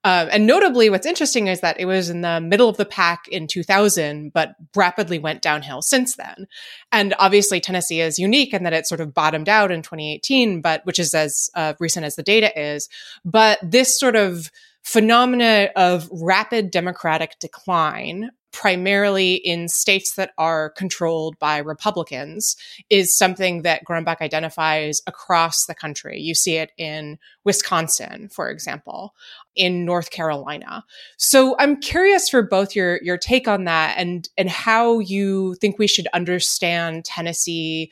Um, 0.06 0.30
and 0.32 0.45
notably, 0.45 0.91
what's 0.91 1.08
interesting 1.08 1.47
is 1.47 1.62
that 1.62 1.80
it 1.80 1.86
was 1.86 2.12
in 2.12 2.22
the 2.22 2.39
middle 2.39 2.70
of 2.70 2.78
the 2.78 2.86
pack 2.86 3.28
in 3.28 3.47
2000, 3.47 4.32
but 4.32 4.53
rapidly 4.76 5.18
went 5.18 5.41
downhill 5.41 5.82
since 5.82 6.16
then. 6.16 6.45
And 6.91 7.16
obviously, 7.18 7.60
Tennessee 7.60 8.01
is 8.01 8.20
unique 8.20 8.53
in 8.53 8.64
that 8.64 8.74
it 8.74 8.86
sort 8.86 9.01
of 9.01 9.16
bottomed 9.16 9.49
out 9.49 9.72
in 9.72 9.82
2018, 9.82 10.62
but 10.62 10.86
which 10.86 10.99
is 10.99 11.16
as 11.16 11.49
uh, 11.56 11.74
recent 11.80 12.06
as 12.06 12.16
the 12.16 12.22
data 12.22 12.51
is. 12.56 12.88
But 13.26 13.58
this 13.64 13.99
sort 13.99 14.16
of 14.16 14.51
phenomena 14.84 15.72
of 15.76 16.08
rapid 16.12 16.70
democratic 16.70 17.39
decline 17.39 18.30
primarily 18.56 19.36
in 19.36 19.68
states 19.68 20.16
that 20.16 20.32
are 20.38 20.70
controlled 20.78 21.38
by 21.39 21.58
Republicans 21.58 22.56
is 22.89 23.16
something 23.16 23.64
that 23.64 23.84
Grumbach 23.84 24.22
identifies 24.22 25.01
across 25.08 25.66
the 25.66 25.76
country. 25.76 26.22
You 26.22 26.34
see 26.34 26.56
it 26.56 26.72
in 26.78 27.20
Wisconsin, 27.43 28.30
for 28.30 28.49
example. 28.49 29.14
in 29.56 29.86
North 29.86 30.10
Carolina. 30.12 30.84
So 31.18 31.56
I'm 31.60 31.80
curious 31.80 32.30
for 32.30 32.41
both 32.41 32.76
your 32.76 32.99
your 33.03 33.18
take 33.18 33.47
on 33.47 33.66
that 33.66 33.97
and 33.97 34.28
and 34.38 34.49
how 34.49 34.99
you 34.99 35.56
think 35.56 35.78
we 35.78 35.88
should 35.88 36.08
understand 36.14 37.06
Tennessee 37.06 37.91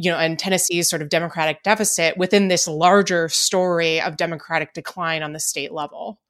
you 0.00 0.12
know, 0.12 0.16
and 0.16 0.38
Tennessee's 0.38 0.88
sort 0.88 1.02
of 1.02 1.08
democratic 1.08 1.64
deficit 1.64 2.16
within 2.16 2.46
this 2.46 2.68
larger 2.68 3.28
story 3.28 4.00
of 4.00 4.16
democratic 4.16 4.72
decline 4.72 5.24
on 5.24 5.32
the 5.32 5.40
state 5.40 5.72
level. 5.72 6.20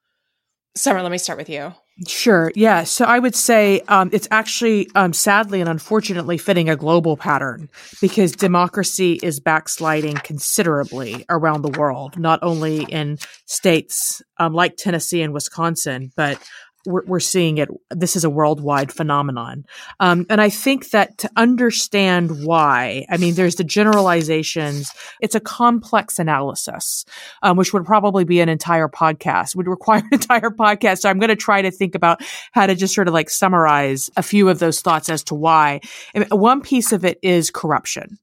Samar, 0.75 1.03
let 1.03 1.13
me 1.13 1.19
start 1.19 1.39
with 1.39 1.51
you. 1.51 1.75
Sure. 2.07 2.53
Yeah. 2.55 2.85
So 2.85 3.05
I 3.05 3.19
would 3.19 3.35
say 3.35 3.81
um, 3.89 4.09
it's 4.13 4.29
actually, 4.31 4.89
um, 4.95 5.13
sadly 5.13 5.61
and 5.61 5.69
unfortunately, 5.69 6.39
fitting 6.39 6.71
a 6.71 6.77
global 6.77 7.17
pattern 7.17 7.69
because 8.01 8.31
democracy 8.33 9.19
is 9.21 9.41
backsliding 9.41 10.15
considerably 10.17 11.25
around 11.29 11.63
the 11.63 11.77
world, 11.77 12.17
not 12.17 12.39
only 12.43 12.85
in 12.85 13.19
states 13.47 14.23
um, 14.39 14.55
like 14.55 14.77
Tennessee 14.77 15.23
and 15.23 15.33
Wisconsin, 15.33 16.13
but 16.15 16.41
we're, 16.89 17.05
we're 17.05 17.21
seeing 17.21 17.59
it. 17.59 17.69
This 17.91 18.17
is 18.17 18.25
a 18.25 18.31
worldwide 18.31 18.91
phenomenon. 18.93 19.65
Um, 20.01 20.27
and 20.31 20.41
I 20.41 20.49
think 20.49 20.91
that 20.91 21.19
to 21.19 21.31
understand 21.37 22.45
why, 22.45 23.07
I 23.11 23.17
mean, 23.17 23.35
there's 23.35 23.57
the 23.57 23.65
generalizations. 23.65 24.91
It's 25.21 25.35
a 25.35 25.41
complex 25.41 26.19
analysis, 26.19 27.05
um, 27.43 27.57
which 27.57 27.73
would 27.73 27.85
probably 27.85 28.25
be 28.25 28.41
an 28.41 28.49
entire 28.49 28.89
podcast, 28.89 29.55
would 29.55 29.69
require 29.69 29.99
an 30.01 30.09
entire 30.13 30.51
podcast. 30.51 30.99
So 30.99 31.11
I'm 31.11 31.19
going 31.19 31.29
to 31.29 31.37
try 31.37 31.63
to 31.63 31.71
think 31.71 31.95
about 31.95 32.23
how 32.53 32.67
to 32.67 32.75
just 32.75 32.95
sort 32.95 33.09
of 33.09 33.15
like 33.15 33.31
summarize 33.31 34.11
a 34.17 34.23
few 34.23 34.49
of 34.49 34.59
those 34.59 34.81
thoughts 34.81 35.09
as 35.09 35.23
to 35.25 35.35
why. 35.35 35.81
And 36.15 36.27
one 36.31 36.61
piece 36.63 36.93
of 36.93 37.05
it 37.05 37.19
is 37.23 37.51
corruption 37.51 38.19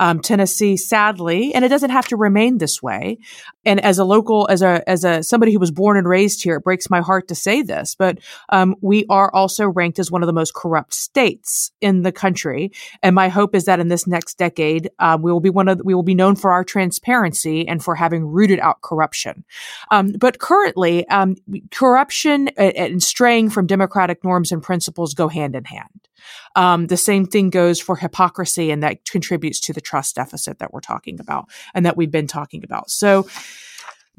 um, 0.00 0.18
Tennessee, 0.20 0.78
sadly, 0.78 1.54
and 1.54 1.62
it 1.62 1.68
doesn't 1.68 1.90
have 1.90 2.06
to 2.08 2.16
remain 2.16 2.56
this 2.56 2.82
way. 2.82 3.18
And 3.66 3.78
as 3.80 3.98
a 3.98 4.04
local, 4.04 4.48
as 4.50 4.62
a 4.62 4.82
as 4.88 5.04
a 5.04 5.22
somebody 5.22 5.52
who 5.52 5.58
was 5.58 5.70
born 5.70 5.98
and 5.98 6.08
raised 6.08 6.42
here, 6.42 6.56
it 6.56 6.64
breaks 6.64 6.88
my 6.88 7.02
heart 7.02 7.28
to 7.28 7.34
say 7.34 7.60
this, 7.60 7.94
but 7.94 8.18
um, 8.48 8.74
we 8.80 9.04
are 9.10 9.32
also 9.34 9.68
ranked 9.68 9.98
as 9.98 10.10
one 10.10 10.22
of 10.22 10.26
the 10.26 10.32
most 10.32 10.54
corrupt 10.54 10.94
states 10.94 11.70
in 11.82 12.00
the 12.00 12.12
country. 12.12 12.72
And 13.02 13.14
my 13.14 13.28
hope 13.28 13.54
is 13.54 13.66
that 13.66 13.78
in 13.78 13.88
this 13.88 14.06
next 14.06 14.38
decade, 14.38 14.88
um, 14.98 15.20
we 15.20 15.30
will 15.30 15.40
be 15.40 15.50
one 15.50 15.68
of 15.68 15.82
we 15.84 15.94
will 15.94 16.02
be 16.02 16.14
known 16.14 16.34
for 16.34 16.50
our 16.50 16.64
transparency 16.64 17.68
and 17.68 17.84
for 17.84 17.94
having 17.94 18.26
rooted 18.26 18.58
out 18.60 18.80
corruption. 18.80 19.44
Um, 19.90 20.12
but 20.18 20.38
currently, 20.38 21.06
um, 21.08 21.36
corruption 21.70 22.48
and 22.56 23.02
straying 23.02 23.50
from 23.50 23.66
democratic 23.66 24.24
norms 24.24 24.50
and 24.50 24.62
principles 24.62 25.12
go 25.12 25.28
hand 25.28 25.54
in 25.54 25.64
hand. 25.64 26.08
Um, 26.56 26.86
the 26.86 26.96
same 26.96 27.26
thing 27.26 27.50
goes 27.50 27.80
for 27.80 27.96
hypocrisy, 27.96 28.70
and 28.70 28.82
that 28.82 29.04
contributes 29.04 29.60
to 29.60 29.72
the 29.72 29.80
trust 29.80 30.16
deficit 30.16 30.58
that 30.58 30.72
we're 30.72 30.80
talking 30.80 31.20
about 31.20 31.48
and 31.74 31.86
that 31.86 31.96
we've 31.96 32.10
been 32.10 32.26
talking 32.26 32.64
about. 32.64 32.90
So, 32.90 33.28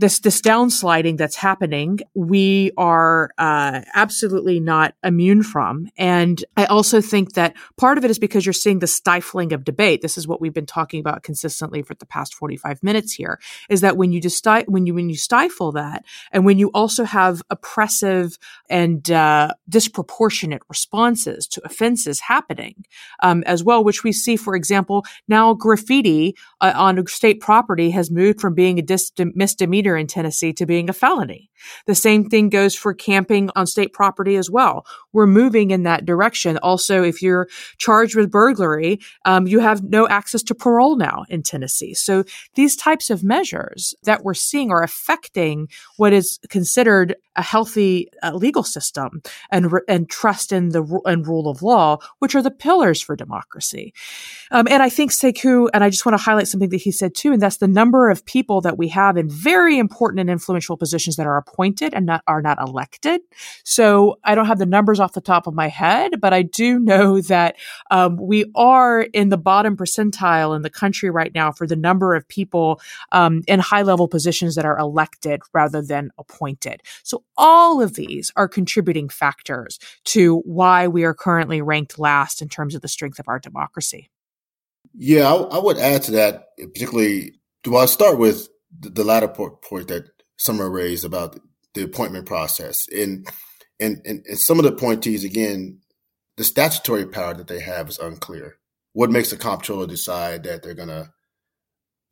this 0.02 0.20
this 0.20 0.41
downsliding 0.41 1.18
that's 1.18 1.36
happening, 1.36 1.99
we 2.16 2.72
are 2.76 3.30
uh, 3.38 3.82
absolutely 3.93 4.60
not 4.60 4.95
immune 5.04 5.43
from. 5.43 5.88
And 5.95 6.43
I 6.58 6.66
also 6.66 6.99
think 7.02 7.34
that 7.34 7.56
part 7.78 7.97
of 7.97 8.04
it 8.04 8.12
is 8.12 8.20
because 8.20 8.45
you're 8.45 8.52
seeing 8.52 8.80
the 8.80 8.88
stifling 8.88 9.54
of 9.54 9.64
debate. 9.64 10.02
This 10.02 10.18
is 10.18 10.28
what 10.28 10.41
we've 10.41 10.54
been 10.54 10.66
talking 10.66 10.99
about 10.99 11.24
consistently 11.24 11.84
for 11.84 11.93
the 11.93 12.06
past 12.06 12.34
45 12.34 12.82
minutes 12.84 13.14
here. 13.14 13.39
Is 13.70 13.82
that 13.82 13.95
when 13.95 14.12
you 14.12 14.20
just 14.20 14.45
when 14.66 14.88
you 14.88 14.95
when 14.95 15.10
you 15.10 15.16
stifle 15.16 15.72
that, 15.74 16.04
and 16.32 16.45
when 16.45 16.58
you 16.58 16.72
also 16.74 17.04
have 17.04 17.43
oppressive 17.52 18.38
and 18.70 19.10
uh, 19.12 19.54
disproportionate 19.70 20.64
responses 20.68 21.47
to 21.47 21.62
offenses 21.64 22.20
happening 22.22 22.86
um, 23.22 23.43
as 23.45 23.64
well, 23.64 23.84
which 23.84 24.04
we 24.04 24.12
see, 24.12 24.36
for 24.36 24.56
example, 24.56 25.06
now 25.28 25.54
graffiti 25.54 26.36
uh, 26.60 26.74
on 26.76 27.06
state 27.06 27.39
property 27.39 27.91
has 27.91 28.10
moved 28.10 28.41
from 28.41 28.56
being 28.56 28.80
a 28.80 28.82
dis- 28.82 29.12
misdemeanor 29.36 29.91
in 29.98 30.08
Tennessee 30.08 30.54
to 30.54 30.66
being 30.66 30.89
a 30.89 30.94
felony. 30.94 31.51
The 31.86 31.95
same 31.95 32.30
thing 32.30 32.49
goes 32.49 32.76
for 32.76 32.93
camping 32.93 33.49
on 33.55 33.68
state 33.68 33.93
property 33.93 34.36
as 34.36 34.49
well. 34.49 34.86
We're 35.14 35.28
moving 35.28 35.72
in 35.72 35.84
that 35.84 36.05
direction. 36.05 36.57
Also, 36.59 37.03
if 37.03 37.22
you're 37.22 37.47
charged 37.78 38.16
with 38.16 38.32
burglary, 38.32 38.99
um, 39.26 39.47
you 39.47 39.59
have 39.59 39.84
no 39.84 40.07
access 40.07 40.43
to 40.43 40.55
parole 40.55 40.95
now 40.95 41.26
in 41.30 41.43
Tennessee. 41.43 41.93
So 41.93 42.24
these 42.55 42.76
types 42.76 43.09
of 43.09 43.24
measures 43.24 43.93
that 44.03 44.24
we're 44.24 44.34
seeing 44.34 44.72
are 44.72 44.84
affecting 44.84 45.68
what 45.97 46.14
is 46.14 46.39
considered 46.49 47.16
a 47.36 47.41
healthy 47.41 48.09
uh, 48.24 48.34
legal 48.34 48.64
system 48.64 49.22
and 49.51 49.72
and 49.88 50.09
trust 50.09 50.51
in 50.51 50.70
the 50.70 50.84
and 51.05 51.26
rule 51.26 51.47
of 51.47 51.62
law, 51.62 51.97
which 52.20 52.36
are 52.36 52.41
the 52.41 52.51
pillars 52.51 53.01
for 53.01 53.16
democracy. 53.16 53.93
Um, 54.51 54.68
and 54.70 54.84
I 54.84 54.89
think 54.89 55.12
Sekou, 55.12 55.70
and 55.74 55.84
I 55.84 55.89
just 55.89 56.05
want 56.05 56.18
to 56.18 56.24
highlight 56.24 56.47
something 56.47 56.70
that 56.70 56.82
he 56.82 56.91
said 56.91 57.16
too, 57.16 57.32
and 57.32 57.41
that's 57.41 57.57
the 57.57 57.68
number 57.68 58.09
of 58.09 58.26
people 58.26 58.62
that 58.62 58.78
we 58.78 58.89
have 58.89 59.16
in 59.18 59.30
very 59.30 59.78
important 59.78 60.20
and 60.20 60.30
influential 60.30 60.76
positions 60.76 61.16
that 61.16 61.26
are 61.26 61.38
appointed 61.52 61.93
and 61.93 62.06
not 62.06 62.24
are 62.28 62.41
not 62.41 62.60
elected. 62.60 63.22
So 63.64 64.20
I 64.24 64.36
don't 64.36 64.45
have 64.45 64.60
the 64.60 64.66
numbers 64.66 64.99
off 64.99 65.14
the 65.14 65.22
top 65.22 65.47
of 65.47 65.54
my 65.54 65.68
head, 65.68 66.20
but 66.20 66.34
I 66.34 66.41
do 66.41 66.80
know 66.80 67.22
that 67.32 67.56
um, 67.89 68.18
we 68.18 68.45
are 68.56 69.02
in 69.02 69.30
the 69.30 69.38
bottom 69.38 69.78
percentile 69.78 70.56
in 70.56 70.62
the 70.62 70.70
country 70.70 71.10
right 71.10 71.34
now 71.34 71.52
for 71.52 71.68
the 71.68 71.76
number 71.76 72.16
of 72.16 72.28
people 72.28 72.82
um, 73.12 73.41
in 73.47 73.60
high 73.60 73.82
level 73.82 74.08
positions 74.08 74.56
that 74.56 74.66
are 74.66 74.78
elected 74.78 75.41
rather 75.54 75.82
than 75.82 76.12
appointed. 76.18 76.82
So 77.04 77.24
all 77.38 77.82
of 77.82 77.93
these 77.93 78.32
are 78.36 78.47
contributing 78.47 79.10
factors 79.10 79.80
to 80.06 80.39
why 80.39 80.88
we 80.88 81.04
are 81.04 81.14
currently 81.14 81.62
ranked 81.62 81.99
last 81.99 82.41
in 82.41 82.49
terms 82.49 82.76
of 82.76 82.82
the 82.82 82.88
strength 82.88 83.20
of 83.20 83.28
our 83.28 83.39
democracy. 83.39 84.10
Yeah, 84.93 85.32
I, 85.32 85.36
I 85.36 85.60
would 85.60 85.78
add 85.78 86.04
to 86.04 86.12
that, 86.12 86.47
particularly. 86.58 87.34
Do 87.64 87.76
I'll 87.76 87.88
start 87.88 88.18
with 88.18 88.49
the, 88.80 88.89
the 88.89 89.04
latter 89.04 89.28
point 89.28 89.88
that 89.89 90.10
Samar 90.42 90.70
raised 90.70 91.06
about 91.06 91.39
the 91.74 91.84
appointment 91.84 92.26
process, 92.26 92.88
and, 92.89 93.28
and 93.80 94.02
and 94.06 94.26
and 94.28 94.39
some 94.39 94.60
of 94.60 94.64
the 94.64 94.74
appointees 94.74 95.24
again, 95.24 95.80
the 96.38 96.44
statutory 96.44 97.06
power 97.06 97.34
that 97.34 97.48
they 97.48 97.60
have 97.60 97.89
is 97.89 98.00
unclear. 98.00 98.58
What 98.94 99.12
makes 99.12 99.32
a 99.32 99.38
comptroller 99.38 99.88
decide 99.88 100.44
that 100.44 100.64
they're 100.64 100.74
going 100.74 100.89
to 100.89 101.12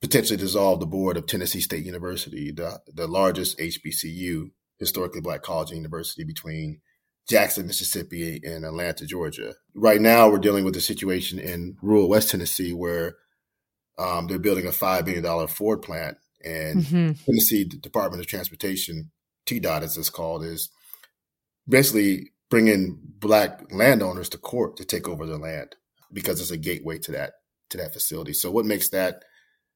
potentially 0.01 0.37
dissolve 0.37 0.79
the 0.79 0.85
board 0.85 1.17
of 1.17 1.25
Tennessee 1.25 1.59
State 1.59 1.85
University, 1.85 2.51
the 2.51 2.79
the 2.93 3.07
largest 3.07 3.57
HBCU, 3.57 4.51
historically 4.77 5.21
black 5.21 5.41
college 5.41 5.71
and 5.71 5.77
university 5.77 6.23
between 6.23 6.81
Jackson, 7.27 7.67
Mississippi, 7.67 8.41
and 8.43 8.65
Atlanta, 8.65 9.05
Georgia. 9.05 9.53
Right 9.75 10.01
now, 10.01 10.29
we're 10.29 10.39
dealing 10.39 10.65
with 10.65 10.75
a 10.75 10.81
situation 10.81 11.39
in 11.39 11.77
rural 11.81 12.09
West 12.09 12.31
Tennessee 12.31 12.73
where 12.73 13.15
um, 13.99 14.27
they're 14.27 14.39
building 14.39 14.65
a 14.65 14.71
$5 14.71 15.05
billion 15.05 15.47
Ford 15.47 15.81
plant. 15.81 16.17
And 16.43 16.83
mm-hmm. 16.83 17.23
Tennessee 17.25 17.65
Department 17.65 18.21
of 18.21 18.27
Transportation, 18.27 19.11
TDOT 19.45 19.81
as 19.81 19.97
it's 19.97 20.09
called, 20.09 20.43
is 20.43 20.69
basically 21.67 22.31
bringing 22.49 22.99
black 23.19 23.71
landowners 23.71 24.29
to 24.29 24.37
court 24.37 24.77
to 24.77 24.85
take 24.85 25.07
over 25.07 25.25
the 25.25 25.37
land 25.37 25.75
because 26.11 26.41
it's 26.41 26.51
a 26.51 26.57
gateway 26.57 26.97
to 26.99 27.11
that 27.11 27.33
to 27.69 27.77
that 27.77 27.93
facility. 27.93 28.33
So 28.33 28.51
what 28.51 28.65
makes 28.65 28.89
that? 28.89 29.23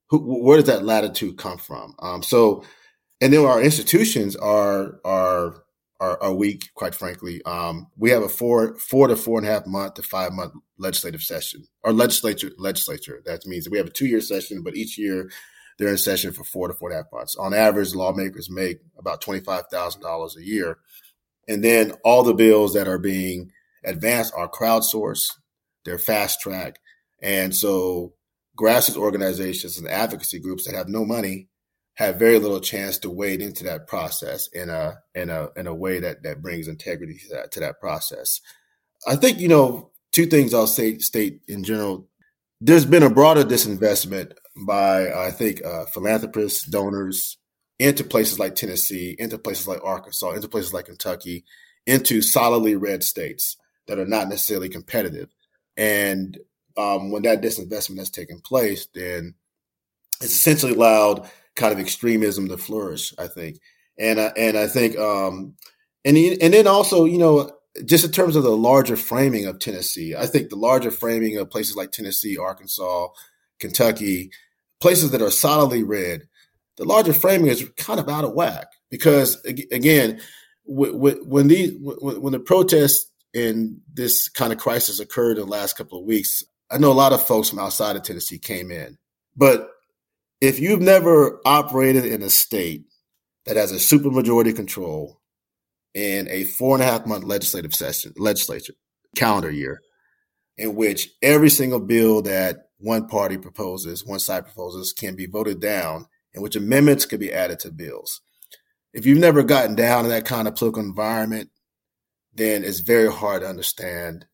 Who, 0.10 0.44
where 0.44 0.58
does 0.58 0.68
that 0.68 0.84
latitude 0.84 1.38
come 1.38 1.58
from? 1.58 1.96
Um, 2.00 2.24
so, 2.24 2.64
and 3.22 3.34
then 3.34 3.46
our 3.46 3.62
institutions 3.62 4.36
are 4.36 5.00
are 5.06 5.64
are, 6.00 6.22
are 6.22 6.34
weak, 6.34 6.70
quite 6.76 6.96
frankly. 6.96 7.42
Um, 7.44 7.88
we 7.96 8.10
have 8.10 8.24
a 8.24 8.30
four 8.30 8.78
four 8.78 9.08
to 9.08 9.16
four 9.16 9.40
and 9.40 9.48
a 9.48 9.52
half 9.52 9.66
month 9.66 9.96
to 9.96 10.04
five 10.04 10.34
month 10.34 10.54
legislative 10.78 11.24
session 11.24 11.68
or 11.84 11.94
legislature 11.94 12.52
legislature. 12.58 13.22
That 13.26 13.46
means 13.46 13.64
that 13.64 13.72
we 13.72 13.78
have 13.78 13.88
a 13.88 13.92
two 13.92 14.08
year 14.08 14.22
session, 14.22 14.64
but 14.64 14.76
each 14.76 14.98
year 14.98 15.30
they're 15.78 15.90
in 15.90 15.98
session 15.98 16.34
for 16.34 16.44
four 16.44 16.68
to 16.68 16.74
four 16.74 16.90
and 16.90 17.00
a 17.00 17.04
half 17.04 17.12
months. 17.12 17.36
On 17.36 17.54
average, 17.54 17.96
lawmakers 17.96 18.50
make 18.50 18.80
about 18.98 19.22
twenty 19.22 19.40
five 19.42 19.66
thousand 19.72 20.02
dollars 20.02 20.36
a 20.38 20.46
year, 20.46 20.78
and 21.48 21.64
then 21.64 21.94
all 22.04 22.24
the 22.24 22.34
bills 22.34 22.74
that 22.74 22.88
are 22.88 23.00
being 23.00 23.52
advanced 23.84 24.34
are 24.36 24.50
crowdsourced, 24.50 25.32
they're 25.86 25.98
fast 25.98 26.42
track, 26.42 26.80
and 27.22 27.56
so 27.56 28.14
grassroots 28.58 28.98
organizations 28.98 29.78
and 29.78 29.88
advocacy 29.88 30.40
groups 30.40 30.66
that 30.66 30.76
have 30.76 30.88
no 30.88 31.04
money 31.04 31.48
have 31.96 32.18
very 32.18 32.40
little 32.40 32.60
chance 32.60 32.98
to 32.98 33.10
wade 33.10 33.42
into 33.42 33.64
that 33.64 33.88
process 33.88 34.48
in 34.48 34.70
a 34.70 34.98
in 35.14 35.30
a 35.30 35.50
in 35.56 35.68
a 35.68 35.76
way 35.76 36.00
that 36.00 36.24
that 36.24 36.42
brings 36.42 36.68
integrity 36.68 37.18
to 37.18 37.36
that 37.36 37.52
to 37.52 37.60
that 37.60 37.80
process. 37.80 38.42
I 39.08 39.16
think 39.16 39.40
you 39.40 39.48
know 39.48 39.92
two 40.12 40.26
things 40.26 40.54
I'll 40.54 40.68
say 40.68 40.98
state 41.00 41.42
in 41.48 41.64
general. 41.64 42.08
There's 42.62 42.86
been 42.86 43.04
a 43.04 43.10
broader 43.10 43.44
disinvestment 43.44 44.34
by 44.56 45.12
I 45.12 45.32
think 45.32 45.64
uh, 45.66 45.86
philanthropists, 45.86 46.66
donors 46.66 47.38
into 47.80 48.04
places 48.04 48.40
like 48.40 48.56
Tennessee, 48.56 49.16
into 49.18 49.38
places 49.38 49.68
like 49.68 49.84
Arkansas, 49.84 50.32
into 50.32 50.48
places 50.48 50.74
like 50.74 50.86
Kentucky, 50.86 51.44
into 51.86 52.22
solidly 52.22 52.76
red 52.76 53.04
states 53.04 53.58
that 53.88 54.00
are 54.00 54.06
not 54.06 54.30
necessarily 54.30 54.70
competitive. 54.70 55.30
And 55.76 56.38
um, 56.78 57.12
when 57.12 57.24
that 57.24 57.42
disinvestment 57.42 57.98
has 57.98 58.10
taken 58.10 58.40
place, 58.42 58.88
then 58.94 59.36
it's 60.22 60.34
essentially 60.34 60.74
allowed 60.74 61.30
kind 61.56 61.74
of 61.74 61.80
extremism 61.80 62.48
to 62.48 62.58
flourish. 62.58 63.14
I 63.18 63.28
think, 63.28 63.60
and 63.98 64.20
and 64.20 64.58
I 64.58 64.68
think, 64.68 64.98
um, 64.98 65.56
and 66.06 66.18
and 66.18 66.54
then 66.54 66.68
also, 66.68 67.06
you 67.06 67.18
know, 67.18 67.52
just 67.86 68.06
in 68.06 68.12
terms 68.12 68.36
of 68.36 68.44
the 68.44 68.56
larger 68.56 68.96
framing 68.96 69.46
of 69.46 69.60
Tennessee, 69.60 70.16
I 70.16 70.28
think 70.28 70.50
the 70.50 70.56
larger 70.56 70.92
framing 70.92 71.38
of 71.38 71.50
places 71.50 71.76
like 71.76 71.92
Tennessee, 71.92 72.38
Arkansas, 72.38 73.08
Kentucky, 73.60 74.32
places 74.84 75.12
that 75.12 75.22
are 75.22 75.32
solidly 75.32 75.82
red, 75.82 76.28
the 76.76 76.84
larger 76.84 77.14
framing 77.14 77.48
is 77.48 77.66
kind 77.78 78.02
of 78.02 78.10
out 78.10 78.26
of 78.26 78.34
whack 78.34 78.68
because 78.92 79.42
again, 79.46 80.20
when 80.66 81.48
these 81.48 81.72
when 81.80 82.34
the 82.34 82.40
protests 82.40 83.10
and 83.34 83.78
this 83.94 84.28
kind 84.28 84.52
of 84.52 84.60
crisis 84.60 85.00
occurred 85.00 85.38
in 85.38 85.46
the 85.46 85.50
last 85.50 85.78
couple 85.78 85.98
of 86.00 86.06
weeks, 86.06 86.44
I 86.70 86.80
know 86.80 86.92
a 86.92 86.94
lot 86.94 87.14
of 87.14 87.26
folks 87.26 87.50
from 87.50 87.60
outside 87.60 87.96
of 87.96 88.04
Tennessee 88.04 88.38
came 88.38 88.72
in, 88.72 88.98
but 89.38 89.70
if 90.42 90.60
you've 90.60 90.82
never 90.82 91.40
operated 91.46 92.06
in 92.06 92.22
a 92.22 92.30
state 92.30 92.84
that 93.46 93.56
has 93.56 93.72
a 93.72 93.76
supermajority 93.76 94.54
control 94.54 95.22
in 95.94 96.28
a 96.30 96.44
four 96.44 96.76
and 96.76 96.84
a 96.84 96.86
half 96.86 97.06
month 97.06 97.24
legislative 97.24 97.74
session, 97.74 98.12
legislature 98.18 98.74
calendar 99.16 99.50
year, 99.50 99.80
in 100.58 100.76
which 100.76 101.10
every 101.22 101.50
single 101.50 101.80
bill 101.80 102.22
that 102.24 102.68
one 102.84 103.08
party 103.08 103.38
proposes, 103.38 104.06
one 104.06 104.20
side 104.20 104.44
proposes, 104.44 104.92
can 104.92 105.16
be 105.16 105.26
voted 105.26 105.62
down, 105.62 106.06
in 106.34 106.42
which 106.42 106.58
amendments 106.58 107.06
could 107.06 107.20
be 107.20 107.32
added 107.32 107.58
to 107.60 107.72
bills. 107.72 108.20
If 108.94 109.06
you've 109.06 109.20
never 109.20 109.42
gotten 109.42 109.74
down 109.74 110.04
in 110.04 110.10
that 110.10 110.26
kind 110.26 110.48
of 110.48 110.56
political 110.56 110.84
environment, 110.84 111.50
then 112.36 112.64
it's 112.64 112.82
very 112.82 113.12
hard 113.12 113.42
to 113.42 113.48
understand 113.48 114.26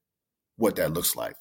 what 0.57 0.75
that 0.77 0.93
looks 0.93 1.15
like. 1.15 1.35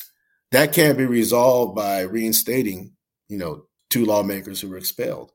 That 0.51 0.75
can't 0.75 0.99
be 0.99 1.07
resolved 1.07 1.75
by 1.75 2.03
reinstating, 2.03 2.93
you 3.29 3.39
know, 3.39 3.65
two 3.89 4.05
lawmakers 4.05 4.61
who 4.61 4.69
were 4.69 4.77
expelled. 4.77 5.33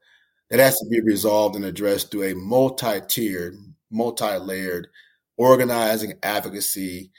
That 0.51 0.59
has 0.59 0.77
to 0.77 0.85
be 0.89 1.01
resolved 1.01 1.55
and 1.55 1.65
addressed 1.65 2.11
through 2.11 2.31
a 2.31 2.35
multi-tiered, 2.35 3.55
multi-layered 3.89 4.87
organizing 5.37 6.13
advocacy 6.21 7.11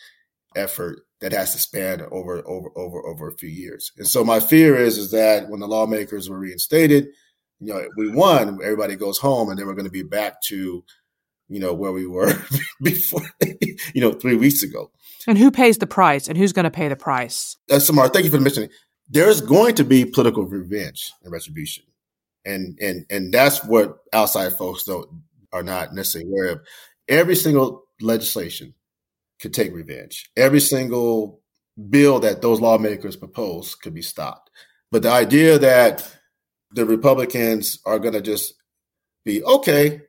effort 0.54 1.00
that 1.24 1.32
has 1.32 1.52
to 1.52 1.58
span 1.58 2.02
over 2.10 2.46
over 2.46 2.68
over 2.76 3.06
over 3.06 3.28
a 3.28 3.36
few 3.38 3.48
years. 3.48 3.90
And 3.96 4.06
so 4.06 4.22
my 4.22 4.40
fear 4.40 4.76
is 4.76 4.98
is 4.98 5.10
that 5.12 5.48
when 5.48 5.60
the 5.60 5.66
lawmakers 5.66 6.28
were 6.28 6.38
reinstated, 6.38 7.06
you 7.60 7.72
know, 7.72 7.82
we 7.96 8.10
won, 8.10 8.58
everybody 8.62 8.94
goes 8.94 9.18
home, 9.18 9.48
and 9.48 9.58
then 9.58 9.66
we're 9.66 9.72
going 9.72 9.86
to 9.86 9.90
be 9.90 10.02
back 10.02 10.42
to, 10.48 10.84
you 11.48 11.60
know, 11.60 11.72
where 11.72 11.92
we 11.92 12.06
were 12.06 12.30
before, 12.82 13.22
you 13.94 14.02
know, 14.02 14.12
three 14.12 14.36
weeks 14.36 14.62
ago. 14.62 14.90
And 15.26 15.38
who 15.38 15.50
pays 15.50 15.78
the 15.78 15.86
price, 15.86 16.28
and 16.28 16.36
who's 16.36 16.52
going 16.52 16.64
to 16.64 16.70
pay 16.70 16.88
the 16.88 16.96
price? 16.96 17.56
Uh, 17.70 17.74
that's 17.74 17.86
smart. 17.86 18.12
Thank 18.12 18.26
you 18.26 18.30
for 18.30 18.36
the 18.36 18.42
mentioning. 18.42 18.68
There's 19.08 19.40
going 19.40 19.76
to 19.76 19.84
be 19.84 20.04
political 20.04 20.44
revenge 20.44 21.10
and 21.22 21.32
retribution, 21.32 21.84
and 22.44 22.78
and 22.82 23.06
and 23.08 23.32
that's 23.32 23.64
what 23.64 23.96
outside 24.12 24.52
folks 24.52 24.84
don't 24.84 25.08
are 25.54 25.62
not 25.62 25.94
necessarily 25.94 26.30
aware 26.30 26.50
of. 26.50 26.60
Every 27.08 27.34
single 27.34 27.84
legislation 28.02 28.74
could 29.44 29.52
take 29.52 29.74
revenge. 29.74 30.30
Every 30.38 30.58
single 30.58 31.42
bill 31.90 32.18
that 32.20 32.40
those 32.40 32.62
lawmakers 32.62 33.14
propose 33.14 33.74
could 33.74 33.92
be 33.92 34.00
stopped. 34.00 34.50
But 34.90 35.02
the 35.02 35.10
idea 35.10 35.58
that 35.58 36.10
the 36.70 36.86
Republicans 36.86 37.78
are 37.84 37.98
going 37.98 38.14
to 38.14 38.22
just 38.22 38.54
be 39.22 39.44
okay, 39.44 40.00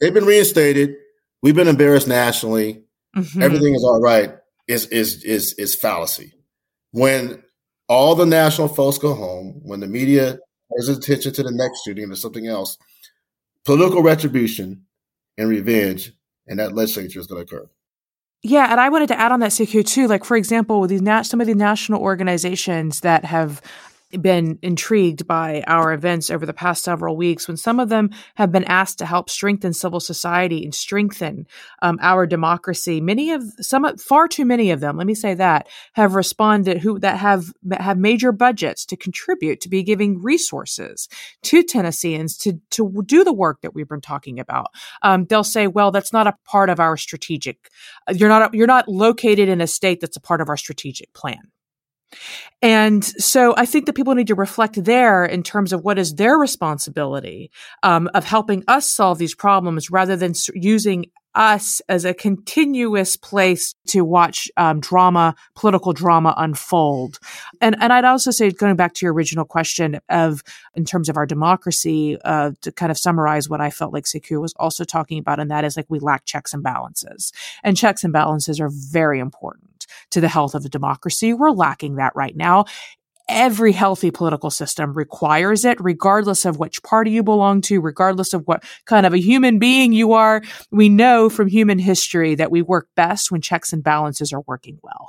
they've 0.00 0.14
been 0.14 0.24
reinstated, 0.24 0.94
we've 1.42 1.54
been 1.54 1.68
embarrassed 1.68 2.08
nationally, 2.08 2.84
mm-hmm. 3.14 3.42
everything 3.42 3.74
is 3.74 3.84
all 3.84 4.00
right, 4.00 4.34
is 4.66 4.86
is 4.86 5.22
is 5.24 5.52
is 5.58 5.74
fallacy. 5.74 6.32
When 6.92 7.42
all 7.86 8.14
the 8.14 8.24
national 8.24 8.68
folks 8.68 8.96
go 8.96 9.12
home, 9.12 9.60
when 9.62 9.80
the 9.80 9.88
media 9.88 10.38
pays 10.74 10.88
attention 10.88 11.34
to 11.34 11.42
the 11.42 11.52
next 11.52 11.84
shooting 11.84 12.10
or 12.10 12.14
something 12.14 12.46
else, 12.46 12.78
political 13.66 14.02
retribution 14.02 14.86
and 15.36 15.50
revenge 15.50 16.12
and 16.46 16.58
that 16.60 16.74
legislature 16.74 17.20
is 17.20 17.26
going 17.26 17.44
to 17.44 17.56
occur. 17.56 17.68
Yeah, 18.46 18.70
and 18.70 18.78
I 18.78 18.90
wanted 18.90 19.08
to 19.08 19.18
add 19.18 19.32
on 19.32 19.40
that, 19.40 19.52
Sekou, 19.52 19.86
too. 19.86 20.06
Like, 20.06 20.22
for 20.22 20.36
example, 20.36 20.78
with 20.78 20.90
these 20.90 21.00
some 21.26 21.40
of 21.40 21.46
the 21.46 21.54
national 21.54 22.02
organizations 22.02 23.00
that 23.00 23.24
have 23.24 23.62
been 24.20 24.58
intrigued 24.62 25.26
by 25.26 25.62
our 25.66 25.92
events 25.92 26.30
over 26.30 26.46
the 26.46 26.52
past 26.52 26.84
several 26.84 27.16
weeks 27.16 27.48
when 27.48 27.56
some 27.56 27.80
of 27.80 27.88
them 27.88 28.10
have 28.34 28.52
been 28.52 28.64
asked 28.64 28.98
to 28.98 29.06
help 29.06 29.30
strengthen 29.30 29.72
civil 29.72 30.00
society 30.00 30.64
and 30.64 30.74
strengthen 30.74 31.46
um, 31.82 31.98
our 32.00 32.26
democracy. 32.26 33.00
Many 33.00 33.32
of 33.32 33.42
some 33.60 33.96
far 33.98 34.28
too 34.28 34.44
many 34.44 34.70
of 34.70 34.80
them 34.80 34.96
let 34.96 35.06
me 35.06 35.14
say 35.14 35.34
that 35.34 35.68
have 35.94 36.14
responded 36.14 36.78
who 36.78 36.98
that 37.00 37.18
have 37.18 37.52
have 37.78 37.98
major 37.98 38.32
budgets 38.32 38.84
to 38.86 38.96
contribute 38.96 39.60
to 39.60 39.68
be 39.68 39.82
giving 39.82 40.22
resources 40.22 41.08
to 41.42 41.62
tennesseans 41.62 42.36
to 42.38 42.60
to 42.70 43.02
do 43.06 43.24
the 43.24 43.32
work 43.32 43.60
that 43.62 43.74
we've 43.74 43.88
been 43.88 44.00
talking 44.00 44.40
about. 44.40 44.68
Um, 45.02 45.26
they'll 45.26 45.44
say 45.44 45.66
well 45.66 45.90
that's 45.90 46.12
not 46.12 46.26
a 46.26 46.36
part 46.44 46.70
of 46.70 46.80
our 46.80 46.96
strategic 46.96 47.70
you're 48.12 48.28
not 48.28 48.54
you're 48.54 48.66
not 48.66 48.88
located 48.88 49.48
in 49.48 49.60
a 49.60 49.66
state 49.66 50.00
that's 50.00 50.16
a 50.16 50.20
part 50.20 50.40
of 50.40 50.48
our 50.48 50.56
strategic 50.56 51.12
plan 51.12 51.40
and 52.62 53.04
so 53.04 53.54
I 53.56 53.66
think 53.66 53.86
that 53.86 53.94
people 53.94 54.14
need 54.14 54.28
to 54.28 54.34
reflect 54.34 54.82
there 54.84 55.24
in 55.24 55.42
terms 55.42 55.72
of 55.72 55.84
what 55.84 55.98
is 55.98 56.14
their 56.14 56.38
responsibility 56.38 57.50
um, 57.82 58.08
of 58.14 58.24
helping 58.24 58.64
us 58.68 58.88
solve 58.88 59.18
these 59.18 59.34
problems 59.34 59.90
rather 59.90 60.16
than 60.16 60.32
using 60.54 61.06
us 61.34 61.80
as 61.88 62.04
a 62.04 62.14
continuous 62.14 63.16
place 63.16 63.74
to 63.88 64.02
watch 64.02 64.48
um, 64.56 64.80
drama, 64.80 65.34
political 65.54 65.92
drama 65.92 66.34
unfold. 66.36 67.18
And 67.60 67.76
and 67.80 67.92
I'd 67.92 68.04
also 68.04 68.30
say, 68.30 68.50
going 68.50 68.76
back 68.76 68.94
to 68.94 69.06
your 69.06 69.12
original 69.12 69.44
question 69.44 70.00
of 70.08 70.42
in 70.74 70.84
terms 70.84 71.08
of 71.08 71.16
our 71.16 71.26
democracy, 71.26 72.18
uh, 72.24 72.52
to 72.62 72.72
kind 72.72 72.92
of 72.92 72.98
summarize 72.98 73.48
what 73.48 73.60
I 73.60 73.70
felt 73.70 73.92
like 73.92 74.04
Sekou 74.04 74.40
was 74.40 74.54
also 74.56 74.84
talking 74.84 75.18
about, 75.18 75.40
and 75.40 75.50
that 75.50 75.64
is 75.64 75.76
like 75.76 75.86
we 75.88 75.98
lack 75.98 76.24
checks 76.24 76.54
and 76.54 76.62
balances, 76.62 77.32
and 77.62 77.76
checks 77.76 78.04
and 78.04 78.12
balances 78.12 78.60
are 78.60 78.70
very 78.70 79.18
important 79.18 79.73
to 80.10 80.20
the 80.20 80.28
health 80.28 80.54
of 80.54 80.64
a 80.64 80.68
democracy. 80.68 81.32
We're 81.32 81.50
lacking 81.50 81.96
that 81.96 82.12
right 82.14 82.36
now. 82.36 82.64
Every 83.26 83.72
healthy 83.72 84.10
political 84.10 84.50
system 84.50 84.92
requires 84.92 85.64
it, 85.64 85.80
regardless 85.80 86.44
of 86.44 86.58
which 86.58 86.82
party 86.82 87.12
you 87.12 87.22
belong 87.22 87.62
to, 87.62 87.80
regardless 87.80 88.34
of 88.34 88.42
what 88.46 88.62
kind 88.84 89.06
of 89.06 89.14
a 89.14 89.18
human 89.18 89.58
being 89.58 89.94
you 89.94 90.12
are. 90.12 90.42
We 90.70 90.90
know 90.90 91.30
from 91.30 91.48
human 91.48 91.78
history 91.78 92.34
that 92.34 92.50
we 92.50 92.60
work 92.60 92.88
best 92.96 93.30
when 93.30 93.40
checks 93.40 93.72
and 93.72 93.82
balances 93.82 94.30
are 94.34 94.42
working 94.46 94.78
well. 94.82 95.08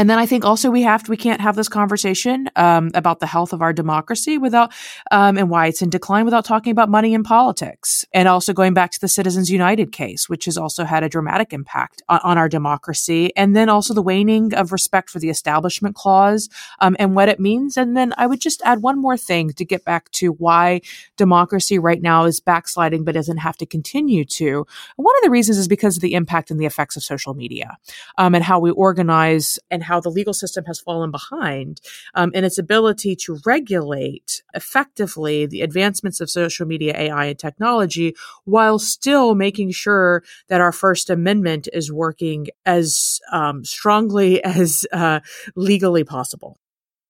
And 0.00 0.08
then 0.08 0.18
I 0.18 0.24
think 0.24 0.46
also 0.46 0.70
we 0.70 0.80
have 0.80 1.02
to, 1.02 1.10
we 1.10 1.18
can't 1.18 1.42
have 1.42 1.56
this 1.56 1.68
conversation 1.68 2.48
um, 2.56 2.90
about 2.94 3.20
the 3.20 3.26
health 3.26 3.52
of 3.52 3.60
our 3.60 3.74
democracy 3.74 4.38
without 4.38 4.72
um, 5.10 5.36
and 5.36 5.50
why 5.50 5.66
it's 5.66 5.82
in 5.82 5.90
decline 5.90 6.24
without 6.24 6.46
talking 6.46 6.70
about 6.70 6.88
money 6.88 7.12
in 7.12 7.22
politics. 7.22 8.06
And 8.14 8.26
also 8.26 8.54
going 8.54 8.72
back 8.72 8.92
to 8.92 9.00
the 9.00 9.08
Citizens 9.08 9.50
United 9.50 9.92
case, 9.92 10.26
which 10.26 10.46
has 10.46 10.56
also 10.56 10.84
had 10.84 11.02
a 11.02 11.08
dramatic 11.10 11.52
impact 11.52 12.00
on, 12.08 12.18
on 12.24 12.38
our 12.38 12.48
democracy. 12.48 13.30
And 13.36 13.54
then 13.54 13.68
also 13.68 13.92
the 13.92 14.00
waning 14.00 14.54
of 14.54 14.72
respect 14.72 15.10
for 15.10 15.18
the 15.18 15.28
Establishment 15.28 15.96
Clause 15.96 16.48
um, 16.78 16.96
and 16.98 17.14
what 17.14 17.28
it 17.28 17.38
means. 17.38 17.76
And 17.76 17.94
then 17.94 18.14
I 18.16 18.26
would 18.26 18.40
just 18.40 18.62
add 18.64 18.80
one 18.80 18.98
more 18.98 19.18
thing 19.18 19.52
to 19.52 19.66
get 19.66 19.84
back 19.84 20.10
to 20.12 20.32
why 20.32 20.80
democracy 21.18 21.78
right 21.78 22.00
now 22.00 22.24
is 22.24 22.40
backsliding 22.40 23.04
but 23.04 23.14
doesn't 23.14 23.36
have 23.36 23.58
to 23.58 23.66
continue 23.66 24.24
to. 24.24 24.66
one 24.96 25.14
of 25.18 25.22
the 25.24 25.30
reasons 25.30 25.58
is 25.58 25.68
because 25.68 25.96
of 25.96 26.00
the 26.00 26.14
impact 26.14 26.50
and 26.50 26.58
the 26.58 26.64
effects 26.64 26.96
of 26.96 27.02
social 27.02 27.34
media 27.34 27.76
um, 28.16 28.34
and 28.34 28.42
how 28.42 28.58
we 28.58 28.70
organize 28.70 29.58
and 29.70 29.89
how 29.90 30.00
the 30.00 30.08
legal 30.08 30.32
system 30.32 30.64
has 30.66 30.78
fallen 30.78 31.10
behind 31.10 31.80
um, 32.14 32.30
in 32.32 32.44
its 32.44 32.58
ability 32.58 33.16
to 33.16 33.38
regulate 33.44 34.42
effectively 34.54 35.46
the 35.46 35.62
advancements 35.62 36.20
of 36.20 36.30
social 36.30 36.66
media, 36.66 36.94
AI, 36.96 37.24
and 37.26 37.38
technology 37.38 38.14
while 38.44 38.78
still 38.78 39.34
making 39.34 39.72
sure 39.72 40.22
that 40.48 40.60
our 40.60 40.72
First 40.72 41.10
Amendment 41.10 41.68
is 41.72 41.90
working 41.90 42.46
as 42.64 43.20
um, 43.32 43.64
strongly 43.64 44.42
as 44.60 44.86
uh, 44.92 45.20
legally 45.56 46.04
possible. 46.04 46.56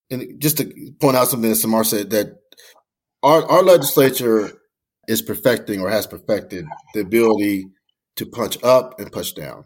And 0.09 0.41
just 0.41 0.57
to 0.57 0.65
point 0.99 1.15
out 1.15 1.27
something 1.27 1.49
that 1.49 1.55
Samar 1.55 1.83
said, 1.83 2.09
that 2.09 2.37
our, 3.23 3.45
our 3.49 3.63
legislature 3.63 4.51
is 5.07 5.21
perfecting 5.21 5.79
or 5.81 5.89
has 5.89 6.07
perfected 6.07 6.65
the 6.93 7.01
ability 7.01 7.67
to 8.15 8.25
punch 8.25 8.61
up 8.63 8.99
and 8.99 9.11
punch 9.11 9.35
down. 9.35 9.65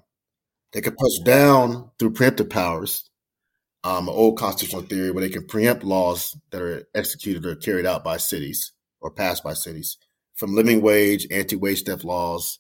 They 0.75 0.81
can 0.81 0.95
push 0.97 1.19
down 1.19 1.89
through 1.97 2.15
preemptive 2.15 2.49
powers, 2.49 3.09
um, 3.85 4.09
an 4.09 4.13
old 4.13 4.37
constitutional 4.37 4.81
theory 4.81 5.09
where 5.09 5.21
they 5.21 5.29
can 5.29 5.47
preempt 5.47 5.85
laws 5.85 6.37
that 6.51 6.61
are 6.61 6.83
executed 6.93 7.45
or 7.45 7.55
carried 7.55 7.85
out 7.85 8.03
by 8.03 8.17
cities 8.17 8.73
or 8.99 9.09
passed 9.09 9.41
by 9.41 9.53
cities, 9.53 9.97
from 10.33 10.53
living 10.53 10.81
wage, 10.81 11.27
anti-wage 11.31 11.83
theft 11.83 12.03
laws, 12.03 12.59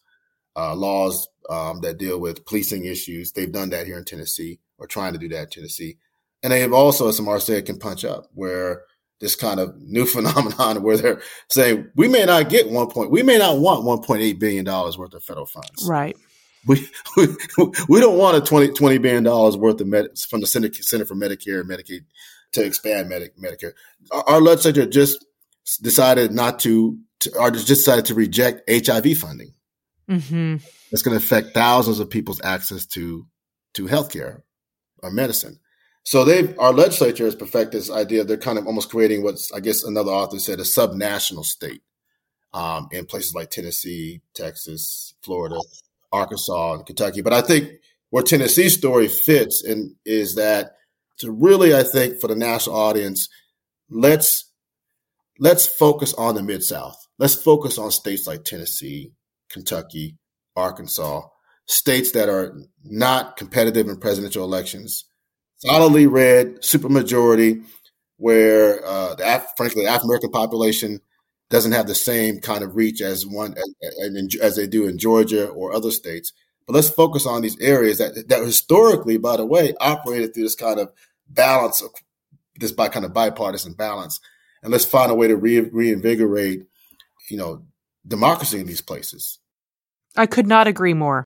uh, 0.55 0.73
laws 0.73 1.27
um, 1.49 1.81
that 1.81 1.97
deal 1.97 2.17
with 2.17 2.45
policing 2.45 2.85
issues. 2.85 3.33
They've 3.33 3.51
done 3.51 3.71
that 3.71 3.85
here 3.85 3.97
in 3.97 4.05
Tennessee, 4.05 4.61
or 4.77 4.87
trying 4.87 5.11
to 5.11 5.19
do 5.19 5.27
that 5.29 5.43
in 5.43 5.49
Tennessee, 5.49 5.97
and 6.41 6.53
they 6.53 6.61
have 6.61 6.71
also, 6.71 7.09
as 7.09 7.17
Samar 7.17 7.41
said, 7.41 7.65
can 7.65 7.79
punch 7.79 8.05
up 8.05 8.27
where 8.33 8.83
this 9.19 9.35
kind 9.35 9.59
of 9.59 9.75
new 9.81 10.05
phenomenon 10.05 10.83
where 10.83 10.95
they're 10.95 11.21
saying 11.49 11.89
we 11.95 12.07
may 12.07 12.23
not 12.23 12.49
get 12.49 12.69
one 12.69 12.87
point, 12.87 13.11
we 13.11 13.23
may 13.23 13.37
not 13.37 13.59
want 13.59 13.83
1.8 13.83 14.39
billion 14.39 14.63
dollars 14.63 14.97
worth 14.97 15.13
of 15.13 15.23
federal 15.23 15.47
funds, 15.47 15.85
right? 15.85 16.15
We, 16.67 16.87
we, 17.17 17.27
we 17.87 17.99
don't 17.99 18.17
want 18.17 18.37
a 18.37 18.41
20, 18.41 18.69
$20 18.69 19.01
billion 19.01 19.23
worth 19.59 19.81
of 19.81 19.87
med, 19.87 20.17
from 20.17 20.41
the 20.41 20.47
Center, 20.47 20.71
Center 20.73 21.05
for 21.05 21.15
Medicare 21.15 21.61
and 21.61 21.69
Medicaid 21.69 22.05
to 22.53 22.63
expand 22.63 23.11
Medicare. 23.11 23.73
Our, 24.11 24.23
our, 24.29 24.41
legislature 24.41 24.85
just 24.85 25.25
decided 25.81 26.31
not 26.31 26.59
to, 26.59 26.97
to, 27.19 27.37
or 27.37 27.51
just 27.51 27.67
decided 27.67 28.05
to 28.05 28.15
reject 28.15 28.69
HIV 28.69 29.17
funding. 29.17 29.53
Mm-hmm. 30.09 30.57
It's 30.91 31.01
going 31.01 31.17
to 31.17 31.23
affect 31.23 31.53
thousands 31.53 31.99
of 31.99 32.09
people's 32.09 32.41
access 32.43 32.85
to 32.87 33.25
to 33.73 33.87
healthcare 33.87 34.43
or 35.03 35.11
medicine. 35.11 35.59
So 36.03 36.23
they've 36.23 36.57
our 36.59 36.71
legislature 36.71 37.25
has 37.25 37.35
perfected 37.35 37.81
this 37.81 37.91
idea. 37.91 38.23
They're 38.23 38.37
kind 38.37 38.57
of 38.57 38.67
almost 38.67 38.91
creating 38.91 39.23
what's 39.23 39.51
I 39.51 39.59
guess 39.59 39.83
another 39.83 40.11
author 40.11 40.39
said 40.39 40.59
a 40.59 40.63
subnational 40.63 41.43
state 41.43 41.81
um, 42.53 42.87
in 42.91 43.05
places 43.05 43.33
like 43.33 43.49
Tennessee, 43.49 44.21
Texas, 44.35 45.15
Florida, 45.21 45.59
Arkansas, 46.11 46.73
and 46.73 46.85
Kentucky. 46.85 47.21
But 47.21 47.33
I 47.33 47.41
think 47.41 47.69
where 48.09 48.23
Tennessee's 48.23 48.77
story 48.77 49.07
fits 49.07 49.63
and 49.63 49.95
is 50.05 50.35
that 50.35 50.71
to 51.19 51.31
really, 51.31 51.75
I 51.75 51.83
think, 51.83 52.19
for 52.19 52.27
the 52.27 52.35
national 52.35 52.75
audience, 52.75 53.27
let's 53.89 54.51
let's 55.39 55.67
focus 55.67 56.13
on 56.13 56.35
the 56.35 56.43
Mid 56.43 56.63
South. 56.63 56.97
Let's 57.17 57.35
focus 57.35 57.77
on 57.77 57.91
states 57.91 58.27
like 58.27 58.43
Tennessee, 58.43 59.11
Kentucky, 59.49 60.17
Arkansas, 60.55 61.21
states 61.65 62.11
that 62.11 62.29
are 62.29 62.55
not 62.83 63.37
competitive 63.37 63.87
in 63.87 63.97
presidential 63.97 64.43
elections, 64.43 65.05
solidly 65.57 66.07
red, 66.07 66.57
supermajority, 66.61 67.63
where 68.17 68.85
uh, 68.85 69.15
the 69.15 69.35
Af- 69.35 69.47
frankly 69.57 69.85
African 69.85 70.09
American 70.09 70.31
population 70.31 70.99
doesn't 71.55 71.71
have 71.71 71.87
the 71.87 71.95
same 71.95 72.39
kind 72.39 72.63
of 72.63 72.75
reach 72.75 73.01
as 73.01 73.25
one 73.25 73.55
as, 73.57 74.35
as 74.41 74.55
they 74.57 74.67
do 74.67 74.87
in 74.87 74.97
Georgia 74.97 75.47
or 75.47 75.73
other 75.73 75.89
states. 75.89 76.33
But 76.67 76.73
let's 76.73 76.89
focus 76.89 77.25
on 77.25 77.41
these 77.41 77.57
areas 77.61 77.99
that 77.99 78.27
that 78.27 78.43
historically, 78.43 79.17
by 79.17 79.37
the 79.37 79.45
way, 79.45 79.73
operated 79.79 80.33
through 80.33 80.43
this 80.43 80.55
kind 80.55 80.79
of 80.79 80.91
balance, 81.29 81.81
of, 81.81 81.91
this 82.59 82.73
by 82.73 82.89
kind 82.89 83.05
of 83.05 83.13
bipartisan 83.13 83.73
balance, 83.73 84.19
and 84.63 84.71
let's 84.71 84.83
find 84.83 85.11
a 85.11 85.15
way 85.15 85.29
to 85.29 85.37
re- 85.37 85.61
reinvigorate, 85.61 86.63
you 87.29 87.37
know, 87.37 87.63
democracy 88.05 88.59
in 88.59 88.67
these 88.67 88.81
places. 88.81 89.39
I 90.17 90.25
could 90.25 90.47
not 90.47 90.67
agree 90.67 90.93
more. 90.93 91.25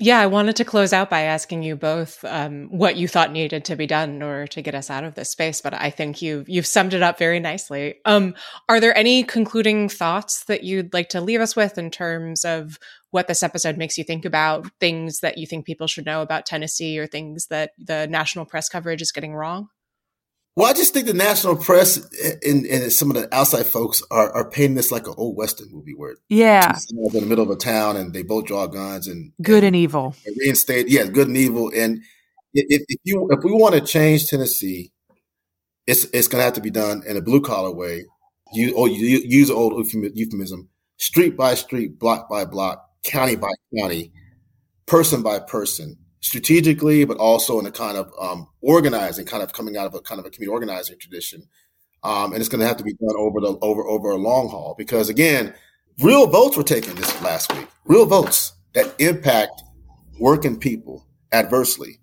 Yeah, 0.00 0.18
I 0.18 0.26
wanted 0.26 0.56
to 0.56 0.64
close 0.64 0.92
out 0.92 1.08
by 1.08 1.20
asking 1.20 1.62
you 1.62 1.76
both 1.76 2.24
um, 2.24 2.66
what 2.68 2.96
you 2.96 3.06
thought 3.06 3.30
needed 3.30 3.64
to 3.66 3.76
be 3.76 3.86
done 3.86 4.10
in 4.10 4.22
order 4.22 4.46
to 4.48 4.60
get 4.60 4.74
us 4.74 4.90
out 4.90 5.04
of 5.04 5.14
this 5.14 5.30
space. 5.30 5.60
But 5.60 5.72
I 5.72 5.90
think 5.90 6.20
you've 6.20 6.48
you've 6.48 6.66
summed 6.66 6.94
it 6.94 7.02
up 7.02 7.16
very 7.16 7.38
nicely. 7.38 8.00
Um, 8.04 8.34
are 8.68 8.80
there 8.80 8.96
any 8.98 9.22
concluding 9.22 9.88
thoughts 9.88 10.44
that 10.46 10.64
you'd 10.64 10.92
like 10.92 11.10
to 11.10 11.20
leave 11.20 11.40
us 11.40 11.54
with 11.54 11.78
in 11.78 11.92
terms 11.92 12.44
of 12.44 12.76
what 13.12 13.28
this 13.28 13.44
episode 13.44 13.76
makes 13.78 13.96
you 13.96 14.02
think 14.02 14.24
about, 14.24 14.66
things 14.80 15.20
that 15.20 15.38
you 15.38 15.46
think 15.46 15.64
people 15.64 15.86
should 15.86 16.06
know 16.06 16.22
about 16.22 16.44
Tennessee, 16.44 16.98
or 16.98 17.06
things 17.06 17.46
that 17.46 17.70
the 17.78 18.08
national 18.08 18.46
press 18.46 18.68
coverage 18.68 19.00
is 19.00 19.12
getting 19.12 19.34
wrong? 19.34 19.68
Well, 20.56 20.70
I 20.70 20.72
just 20.72 20.94
think 20.94 21.06
the 21.06 21.14
national 21.14 21.56
press 21.56 21.96
and, 22.46 22.64
and 22.66 22.92
some 22.92 23.10
of 23.10 23.16
the 23.16 23.34
outside 23.34 23.66
folks 23.66 24.04
are, 24.10 24.32
are 24.32 24.48
painting 24.48 24.76
this 24.76 24.92
like 24.92 25.08
an 25.08 25.14
old 25.16 25.36
western 25.36 25.68
movie 25.72 25.94
where 25.94 26.14
yeah, 26.28 26.78
in 26.90 27.12
the 27.12 27.26
middle 27.26 27.44
of 27.44 27.50
a 27.50 27.56
town 27.56 27.96
and 27.96 28.12
they 28.12 28.22
both 28.22 28.46
draw 28.46 28.68
guns 28.68 29.08
and 29.08 29.32
good 29.42 29.64
and, 29.64 29.66
and 29.66 29.76
evil, 29.76 30.14
and 30.24 30.36
reinstate 30.38 30.88
yeah, 30.88 31.06
good 31.06 31.26
and 31.26 31.36
evil. 31.36 31.72
And 31.74 32.02
if, 32.52 32.84
if 32.88 33.00
you 33.02 33.28
if 33.32 33.42
we 33.42 33.50
want 33.50 33.74
to 33.74 33.80
change 33.80 34.28
Tennessee, 34.28 34.92
it's 35.88 36.04
it's 36.12 36.28
going 36.28 36.40
to 36.40 36.44
have 36.44 36.54
to 36.54 36.60
be 36.60 36.70
done 36.70 37.02
in 37.04 37.16
a 37.16 37.22
blue 37.22 37.40
collar 37.40 37.72
way. 37.72 38.04
You 38.52 38.76
or 38.76 38.86
you 38.86 39.22
use 39.24 39.50
old 39.50 39.84
euphemism, 39.92 40.68
street 40.98 41.36
by 41.36 41.56
street, 41.56 41.98
block 41.98 42.28
by 42.30 42.44
block, 42.44 42.88
county 43.02 43.34
by 43.34 43.50
county, 43.76 44.12
person 44.86 45.20
by 45.22 45.40
person 45.40 45.98
strategically, 46.24 47.04
but 47.04 47.18
also 47.18 47.60
in 47.60 47.66
a 47.66 47.70
kind 47.70 47.98
of 47.98 48.10
um, 48.18 48.48
organizing, 48.62 49.26
kind 49.26 49.42
of 49.42 49.52
coming 49.52 49.76
out 49.76 49.86
of 49.86 49.94
a 49.94 50.00
kind 50.00 50.18
of 50.18 50.24
a 50.24 50.30
community 50.30 50.52
organizing 50.52 50.98
tradition. 50.98 51.42
Um, 52.02 52.32
and 52.32 52.40
it's 52.40 52.48
going 52.48 52.60
to 52.60 52.66
have 52.66 52.78
to 52.78 52.84
be 52.84 52.94
done 52.94 53.14
over 53.16 53.40
the 53.40 53.58
over 53.60 53.86
over 53.86 54.10
a 54.10 54.16
long 54.16 54.48
haul 54.48 54.74
because 54.76 55.10
again, 55.10 55.54
real 56.00 56.26
votes 56.26 56.56
were 56.56 56.62
taken 56.62 56.94
this 56.94 57.22
last 57.22 57.54
week. 57.54 57.68
Real 57.84 58.06
votes 58.06 58.54
that 58.72 58.94
impact 58.98 59.62
working 60.18 60.58
people 60.58 61.06
adversely. 61.30 62.00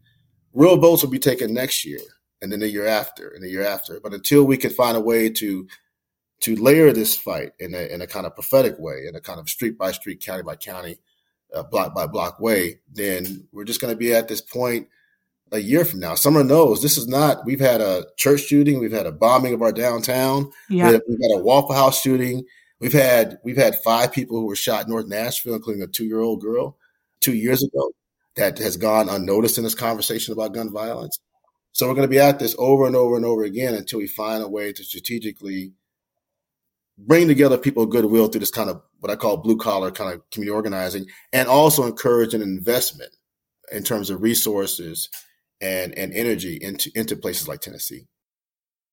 Real 0.54 0.78
votes 0.78 1.02
will 1.02 1.10
be 1.10 1.20
taken 1.20 1.54
next 1.54 1.84
year, 1.84 2.02
and 2.44 2.52
then 2.52 2.60
the 2.60 2.70
year 2.70 2.86
after, 2.86 3.30
and 3.30 3.44
the 3.44 3.50
year 3.50 3.64
after. 3.64 4.00
But 4.00 4.14
until 4.14 4.44
we 4.44 4.58
can 4.58 4.70
find 4.70 4.96
a 4.96 5.02
way 5.02 5.30
to 5.30 5.68
to 6.42 6.56
layer 6.56 6.94
this 6.94 7.16
fight 7.16 7.54
in 7.60 7.74
a 7.74 7.92
in 7.92 8.02
a 8.02 8.08
kind 8.08 8.28
of 8.28 8.36
prophetic 8.36 8.78
way, 8.78 9.06
in 9.08 9.16
a 9.16 9.22
kind 9.22 9.40
of 9.40 9.50
street 9.50 9.80
by 9.80 9.92
street, 9.92 10.22
county 10.22 10.44
by 10.44 10.58
county 10.58 11.00
uh, 11.54 11.64
block 11.64 11.94
by 11.94 12.08
block 12.08 12.40
way, 12.40 12.80
then 12.92 13.48
we're 13.52 13.64
just 13.64 13.82
going 13.82 13.94
to 13.94 13.98
be 13.98 14.14
at 14.14 14.28
this 14.28 14.42
point 14.42 14.88
a 15.52 15.60
year 15.60 15.84
from 15.84 16.00
now. 16.00 16.16
Samar 16.16 16.44
knows 16.44 16.82
this 16.82 16.98
is 16.98 17.08
not. 17.08 17.46
We've 17.46 17.60
had 17.60 17.82
a 17.82 18.06
church 18.18 18.42
shooting. 18.42 18.80
We've 18.80 18.92
had 18.92 19.06
a 19.06 19.12
bombing 19.12 19.54
of 19.54 19.62
our 19.62 19.72
downtown. 19.72 20.52
Yeah. 20.70 20.86
We've 21.08 21.20
had 21.22 21.40
a 21.40 21.44
Waffle 21.44 21.74
House 21.74 22.02
shooting. 22.02 22.46
We've 22.80 22.94
had 22.94 23.38
we've 23.44 23.58
had 23.58 23.76
five 23.84 24.12
people 24.12 24.40
who 24.40 24.48
were 24.48 24.56
shot 24.56 24.86
in 24.86 24.90
North 24.90 25.08
Nashville, 25.08 25.56
including 25.56 25.84
a 25.84 25.88
two 25.88 26.06
year 26.06 26.22
old 26.22 26.42
girl, 26.42 26.78
two 27.20 27.36
years 27.36 27.64
ago. 27.64 27.92
That 28.38 28.58
has 28.60 28.78
gone 28.78 29.10
unnoticed 29.10 29.58
in 29.58 29.66
this 29.66 29.76
conversation 29.76 30.32
about 30.32 30.54
gun 30.54 30.72
violence. 30.72 31.20
So 31.74 31.88
we're 31.88 31.96
going 31.96 32.08
to 32.08 32.12
be 32.12 32.20
at 32.20 32.40
this 32.40 32.56
over 32.58 32.88
and 32.88 32.96
over 32.96 33.18
and 33.18 33.26
over 33.26 33.44
again 33.44 33.74
until 33.74 34.00
we 34.00 34.08
find 34.08 34.42
a 34.42 34.48
way 34.48 34.72
to 34.72 34.84
strategically 34.86 35.74
bring 37.08 37.28
together 37.28 37.58
people 37.58 37.84
of 37.84 37.90
goodwill 37.90 38.28
through 38.28 38.40
this 38.40 38.52
kind 38.52 38.70
of 38.70 38.82
what 39.00 39.12
I 39.12 39.16
call 39.16 39.38
blue 39.38 39.58
collar 39.58 39.92
kind 39.92 40.14
of 40.14 40.30
community 40.30 40.56
organizing, 40.56 41.06
and 41.34 41.48
also 41.48 41.86
encourage 41.86 42.34
an 42.34 42.42
investment 42.42 43.16
in 43.72 43.84
terms 43.84 44.10
of 44.10 44.22
resources 44.22 45.10
and 45.60 45.98
and 45.98 46.14
energy 46.14 46.58
into 46.62 46.92
into 46.96 47.16
places 47.16 47.48
like 47.48 47.62
Tennessee. 47.62 48.08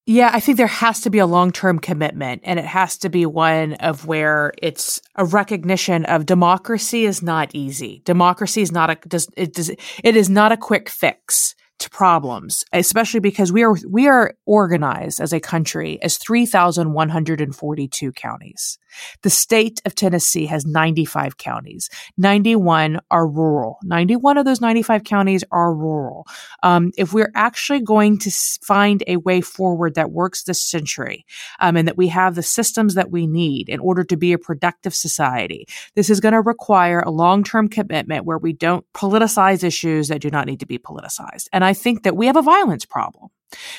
Yeah, 0.07 0.31
I 0.33 0.41
think 0.41 0.57
there 0.57 0.67
has 0.67 1.01
to 1.03 1.11
be 1.11 1.19
a 1.19 1.27
long 1.27 1.53
term 1.53 1.79
commitment, 1.79 2.41
and 2.45 2.59
it 2.59 2.65
has 2.65 2.97
to 2.99 3.11
be 3.11 3.27
one 3.27 3.75
of 3.75 4.07
where 4.07 4.55
it's 4.63 5.03
a 5.17 5.25
recognition 5.27 6.07
of 6.07 6.25
democracy 6.25 7.05
is 7.05 7.23
not 7.23 7.51
easy. 7.55 8.01
Democracy 8.07 8.63
is 8.63 8.73
not 8.73 8.89
a 8.89 8.95
does 9.07 9.29
it 9.37 9.53
does 9.53 9.69
it 9.69 10.17
is 10.17 10.31
not 10.31 10.51
a 10.51 10.57
quick 10.57 10.89
fix 10.89 11.55
to 11.79 11.91
problems, 11.91 12.65
especially 12.73 13.21
because 13.21 13.53
we 13.53 13.63
are 13.63 13.77
we 13.89 14.09
are 14.09 14.35
organized 14.47 15.21
as 15.21 15.33
a 15.33 15.41
country 15.41 15.99
as 16.03 16.17
3,142 16.19 18.13
counties. 18.13 18.79
The 19.23 19.31
state 19.31 19.81
of 19.85 19.95
Tennessee 19.95 20.47
has 20.47 20.67
95 20.67 21.37
counties. 21.37 21.89
91 22.17 23.01
are 23.11 23.27
rural. 23.27 23.79
91 23.83 24.39
of 24.39 24.45
those 24.45 24.61
95 24.61 25.05
counties 25.05 25.45
are 25.51 25.75
rural. 25.75 26.27
Um, 26.63 26.93
if 26.97 27.13
we're 27.13 27.33
actually 27.35 27.81
going 27.81 28.19
to 28.19 28.31
find 28.63 29.03
a 29.07 29.17
way 29.17 29.41
forward 29.41 29.95
that 29.95 30.11
works 30.11 30.45
this 30.45 30.63
century, 30.63 31.25
um, 31.61 31.77
and 31.77 31.89
that 31.89 31.97
we 31.97 32.09
have 32.09 32.35
the 32.35 32.43
systems 32.43 32.95
that 32.95 33.11
we 33.11 33.27
need 33.27 33.69
in 33.69 33.81
order 33.81 34.05
to 34.05 34.17
be 34.17 34.33
a 34.33 34.39
productive 34.39 34.95
society, 34.95 35.67
this 35.95 36.11
is 36.11 36.21
going 36.21 36.33
to 36.33 36.41
require 36.41 37.01
a 37.01 37.11
long-term 37.11 37.69
commitment 37.69 38.25
where 38.25 38.39
we 38.39 38.53
don't 38.53 38.85
politicize 38.95 39.63
issues 39.63 40.09
that 40.09 40.21
do 40.21 40.31
not 40.31 40.47
need 40.47 40.61
to 40.61 40.67
be 40.67 40.79
politicized. 40.79 41.49
And 41.53 41.65
I 41.65 41.75
think 41.75 42.03
that 42.03 42.17
we 42.17 42.27
have 42.27 42.37
a 42.37 42.43
violence 42.43 42.85
problem. 42.85 43.31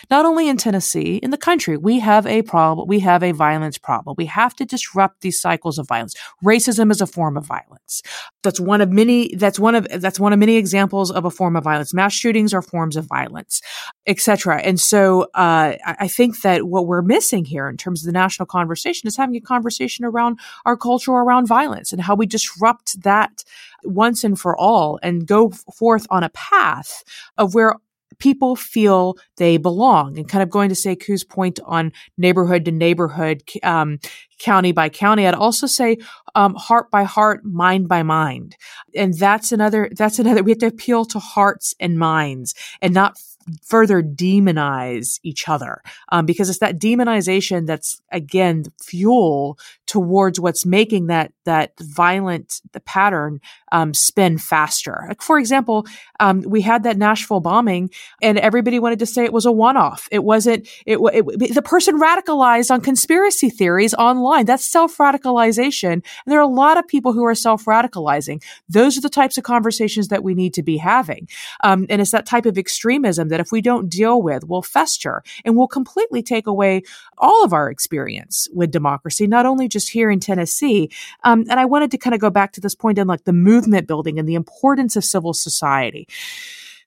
Not 0.09 0.25
only 0.25 0.47
in 0.47 0.57
Tennessee, 0.57 1.17
in 1.17 1.31
the 1.31 1.37
country, 1.37 1.77
we 1.77 1.99
have 1.99 2.25
a 2.25 2.41
problem. 2.41 2.87
We 2.87 2.99
have 3.01 3.21
a 3.23 3.31
violence 3.31 3.77
problem. 3.77 4.15
We 4.17 4.25
have 4.25 4.55
to 4.55 4.65
disrupt 4.65 5.21
these 5.21 5.39
cycles 5.39 5.77
of 5.77 5.87
violence. 5.87 6.15
Racism 6.43 6.91
is 6.91 7.01
a 7.01 7.07
form 7.07 7.37
of 7.37 7.45
violence. 7.45 8.01
That's 8.43 8.59
one 8.59 8.81
of 8.81 8.89
many. 8.89 9.35
That's 9.35 9.59
one 9.59 9.75
of 9.75 9.87
that's 10.01 10.19
one 10.19 10.33
of 10.33 10.39
many 10.39 10.55
examples 10.55 11.11
of 11.11 11.25
a 11.25 11.31
form 11.31 11.55
of 11.55 11.63
violence. 11.63 11.93
Mass 11.93 12.13
shootings 12.13 12.53
are 12.53 12.61
forms 12.61 12.95
of 12.95 13.05
violence, 13.05 13.61
etc. 14.07 14.61
And 14.61 14.79
so, 14.79 15.23
uh, 15.35 15.75
I 15.85 16.07
think 16.07 16.41
that 16.41 16.67
what 16.67 16.87
we're 16.87 17.01
missing 17.01 17.45
here 17.45 17.69
in 17.69 17.77
terms 17.77 18.01
of 18.01 18.05
the 18.07 18.11
national 18.11 18.47
conversation 18.47 19.07
is 19.07 19.17
having 19.17 19.35
a 19.35 19.41
conversation 19.41 20.05
around 20.05 20.39
our 20.65 20.77
culture 20.77 21.11
around 21.11 21.47
violence 21.47 21.91
and 21.91 22.01
how 22.01 22.15
we 22.15 22.25
disrupt 22.25 23.01
that 23.03 23.43
once 23.83 24.23
and 24.23 24.39
for 24.39 24.57
all 24.57 24.99
and 25.03 25.27
go 25.27 25.49
forth 25.49 26.07
on 26.09 26.23
a 26.23 26.29
path 26.29 27.03
of 27.37 27.53
where 27.53 27.75
people 28.17 28.55
feel 28.55 29.17
they 29.37 29.57
belong. 29.57 30.17
And 30.17 30.27
kind 30.27 30.43
of 30.43 30.49
going 30.49 30.69
to 30.69 30.75
say 30.75 30.95
Sekou's 30.95 31.23
point 31.23 31.59
on 31.65 31.91
neighborhood 32.17 32.65
to 32.65 32.71
neighborhood, 32.71 33.43
um, 33.63 33.99
county 34.39 34.71
by 34.71 34.89
county, 34.89 35.27
I'd 35.27 35.33
also 35.33 35.67
say 35.67 35.97
um, 36.35 36.55
heart 36.55 36.89
by 36.91 37.03
heart, 37.03 37.43
mind 37.45 37.87
by 37.87 38.03
mind. 38.03 38.55
And 38.95 39.13
that's 39.13 39.51
another, 39.51 39.89
that's 39.95 40.19
another, 40.19 40.43
we 40.43 40.51
have 40.51 40.59
to 40.59 40.67
appeal 40.67 41.05
to 41.05 41.19
hearts 41.19 41.75
and 41.79 41.99
minds 41.99 42.55
and 42.81 42.93
not 42.93 43.17
further 43.63 44.01
demonize 44.01 45.19
each 45.23 45.47
other 45.47 45.81
um, 46.11 46.25
because 46.25 46.49
it's 46.49 46.59
that 46.59 46.79
demonization 46.79 47.65
that's 47.65 48.01
again 48.11 48.65
fuel 48.81 49.57
towards 49.85 50.39
what's 50.39 50.65
making 50.65 51.07
that 51.07 51.33
that 51.45 51.73
violent 51.79 52.61
the 52.73 52.79
pattern 52.79 53.41
um, 53.71 53.93
spin 53.93 54.37
faster. 54.37 55.05
Like 55.07 55.21
for 55.21 55.39
example, 55.39 55.85
um, 56.19 56.41
we 56.41 56.61
had 56.61 56.83
that 56.83 56.97
Nashville 56.97 57.39
bombing, 57.39 57.89
and 58.21 58.37
everybody 58.37 58.79
wanted 58.79 58.99
to 58.99 59.05
say 59.05 59.23
it 59.23 59.33
was 59.33 59.45
a 59.45 59.51
one-off. 59.51 60.07
It 60.11 60.23
wasn't. 60.23 60.67
It, 60.85 60.99
it, 61.13 61.53
the 61.53 61.61
person 61.61 61.99
radicalized 61.99 62.71
on 62.71 62.81
conspiracy 62.81 63.49
theories 63.49 63.93
online. 63.95 64.45
That's 64.45 64.65
self-radicalization, 64.65 65.91
and 65.91 66.03
there 66.27 66.39
are 66.39 66.43
a 66.43 66.47
lot 66.47 66.77
of 66.77 66.87
people 66.87 67.13
who 67.13 67.25
are 67.25 67.35
self-radicalizing. 67.35 68.43
Those 68.67 68.97
are 68.97 69.01
the 69.01 69.09
types 69.09 69.37
of 69.37 69.43
conversations 69.43 70.09
that 70.09 70.23
we 70.23 70.35
need 70.35 70.53
to 70.53 70.63
be 70.63 70.77
having, 70.77 71.27
um, 71.63 71.87
and 71.89 72.01
it's 72.01 72.11
that 72.11 72.27
type 72.27 72.45
of 72.45 72.57
extremism 72.57 73.29
that 73.29 73.38
if 73.39 73.51
we 73.51 73.61
don't 73.61 73.89
deal 73.89 74.21
with, 74.21 74.47
will 74.47 74.61
fester 74.61 75.23
and 75.45 75.55
will 75.55 75.67
completely 75.67 76.21
take 76.21 76.47
away 76.47 76.83
all 77.17 77.43
of 77.43 77.53
our 77.53 77.69
experience 77.69 78.47
with 78.53 78.71
democracy, 78.71 79.27
not 79.27 79.45
only 79.45 79.67
just 79.67 79.89
here 79.89 80.09
in 80.11 80.19
Tennessee. 80.19 80.89
Um, 81.23 81.45
and 81.49 81.59
I 81.59 81.65
wanted 81.65 81.91
to 81.91 81.97
kind 81.97 82.13
of 82.13 82.19
go 82.19 82.29
back 82.29 82.53
to 82.53 82.61
this 82.61 82.75
point 82.75 82.97
in 82.97 83.07
like 83.07 83.23
the 83.23 83.33
movement 83.33 83.87
building 83.87 84.19
and 84.19 84.27
the 84.27 84.35
importance 84.35 84.95
of 84.95 85.03
civil 85.03 85.33
society. 85.33 86.07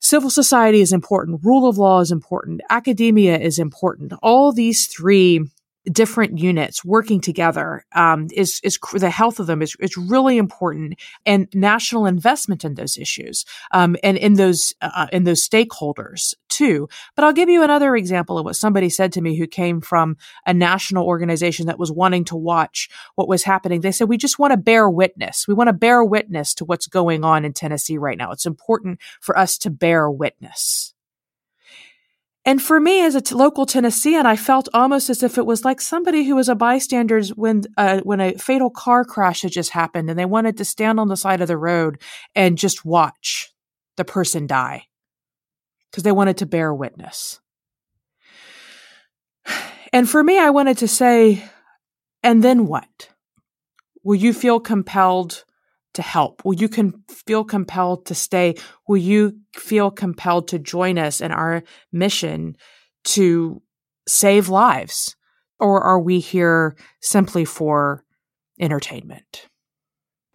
Civil 0.00 0.30
society 0.30 0.80
is 0.80 0.92
important. 0.92 1.44
Rule 1.44 1.68
of 1.68 1.78
law 1.78 2.00
is 2.00 2.10
important. 2.10 2.60
Academia 2.70 3.38
is 3.38 3.60
important. 3.60 4.12
All 4.20 4.52
these 4.52 4.86
three 4.86 5.48
different 5.90 6.38
units 6.38 6.84
working 6.84 7.20
together 7.20 7.84
um, 7.94 8.28
is 8.32 8.60
is 8.62 8.78
the 8.94 9.10
health 9.10 9.40
of 9.40 9.46
them 9.46 9.62
is 9.62 9.76
is 9.80 9.96
really 9.96 10.38
important, 10.38 11.00
and 11.26 11.48
national 11.54 12.06
investment 12.06 12.64
in 12.64 12.74
those 12.74 12.96
issues 12.96 13.44
um, 13.72 13.96
and 14.02 14.16
in 14.16 14.34
those 14.34 14.74
uh, 14.80 15.06
in 15.12 15.24
those 15.24 15.46
stakeholders 15.46 16.34
too. 16.48 16.88
But 17.16 17.24
I'll 17.24 17.32
give 17.32 17.48
you 17.48 17.62
another 17.62 17.96
example 17.96 18.38
of 18.38 18.44
what 18.44 18.56
somebody 18.56 18.88
said 18.88 19.12
to 19.12 19.20
me 19.20 19.36
who 19.36 19.46
came 19.46 19.80
from 19.80 20.16
a 20.46 20.54
national 20.54 21.06
organization 21.06 21.66
that 21.66 21.78
was 21.78 21.90
wanting 21.90 22.24
to 22.26 22.36
watch 22.36 22.88
what 23.14 23.28
was 23.28 23.42
happening. 23.42 23.80
They 23.80 23.92
said 23.92 24.08
we 24.08 24.18
just 24.18 24.38
want 24.38 24.52
to 24.52 24.56
bear 24.56 24.88
witness. 24.88 25.46
We 25.48 25.54
want 25.54 25.68
to 25.68 25.72
bear 25.74 26.04
witness 26.04 26.54
to 26.54 26.64
what's 26.64 26.86
going 26.86 27.24
on 27.24 27.44
in 27.44 27.52
Tennessee 27.52 27.98
right 27.98 28.18
now. 28.18 28.30
It's 28.32 28.46
important 28.46 29.00
for 29.20 29.36
us 29.36 29.58
to 29.58 29.70
bear 29.70 30.10
witness. 30.10 30.94
And 32.44 32.60
for 32.60 32.80
me, 32.80 33.04
as 33.04 33.14
a 33.14 33.20
t- 33.20 33.34
local 33.36 33.66
Tennessean, 33.66 34.26
I 34.26 34.34
felt 34.34 34.68
almost 34.74 35.08
as 35.08 35.22
if 35.22 35.38
it 35.38 35.46
was 35.46 35.64
like 35.64 35.80
somebody 35.80 36.24
who 36.24 36.34
was 36.34 36.48
a 36.48 36.56
bystander 36.56 37.22
when 37.36 37.62
uh, 37.76 38.00
when 38.02 38.20
a 38.20 38.36
fatal 38.36 38.68
car 38.70 39.04
crash 39.04 39.42
had 39.42 39.52
just 39.52 39.70
happened, 39.70 40.10
and 40.10 40.18
they 40.18 40.24
wanted 40.24 40.56
to 40.56 40.64
stand 40.64 40.98
on 40.98 41.08
the 41.08 41.16
side 41.16 41.40
of 41.40 41.48
the 41.48 41.56
road 41.56 42.02
and 42.34 42.58
just 42.58 42.84
watch 42.84 43.52
the 43.96 44.04
person 44.04 44.46
die 44.46 44.86
because 45.90 46.02
they 46.02 46.12
wanted 46.12 46.38
to 46.38 46.46
bear 46.46 46.74
witness. 46.74 47.40
And 49.92 50.08
for 50.08 50.24
me, 50.24 50.38
I 50.38 50.50
wanted 50.50 50.78
to 50.78 50.88
say, 50.88 51.44
and 52.22 52.42
then 52.42 52.66
what? 52.66 53.10
Will 54.02 54.16
you 54.16 54.32
feel 54.32 54.58
compelled 54.58 55.44
to 55.94 56.02
help? 56.02 56.44
Will 56.44 56.54
you 56.54 56.68
can 56.68 57.02
feel 57.08 57.44
compelled 57.44 58.06
to 58.06 58.14
stay? 58.14 58.54
Will 58.88 58.96
you 58.96 59.38
feel 59.54 59.90
compelled 59.90 60.48
to 60.48 60.58
join 60.58 60.98
us 60.98 61.20
in 61.20 61.32
our 61.32 61.62
mission 61.92 62.56
to 63.04 63.62
save 64.08 64.48
lives? 64.48 65.16
Or 65.58 65.80
are 65.82 66.00
we 66.00 66.18
here 66.18 66.76
simply 67.00 67.44
for 67.44 68.04
entertainment? 68.60 69.48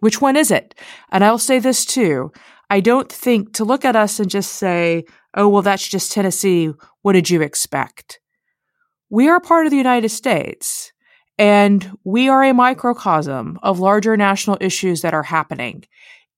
Which 0.00 0.20
one 0.20 0.36
is 0.36 0.50
it? 0.50 0.74
And 1.10 1.24
I'll 1.24 1.38
say 1.38 1.58
this 1.58 1.84
too. 1.84 2.32
I 2.70 2.80
don't 2.80 3.10
think 3.10 3.54
to 3.54 3.64
look 3.64 3.84
at 3.84 3.96
us 3.96 4.20
and 4.20 4.30
just 4.30 4.52
say, 4.52 5.04
oh, 5.34 5.48
well, 5.48 5.62
that's 5.62 5.86
just 5.86 6.12
Tennessee. 6.12 6.70
What 7.02 7.14
did 7.14 7.30
you 7.30 7.42
expect? 7.42 8.20
We 9.10 9.28
are 9.28 9.40
part 9.40 9.66
of 9.66 9.70
the 9.70 9.78
United 9.78 10.10
States. 10.10 10.92
And 11.38 11.96
we 12.04 12.28
are 12.28 12.42
a 12.42 12.52
microcosm 12.52 13.58
of 13.62 13.78
larger 13.78 14.16
national 14.16 14.58
issues 14.60 15.02
that 15.02 15.14
are 15.14 15.22
happening. 15.22 15.84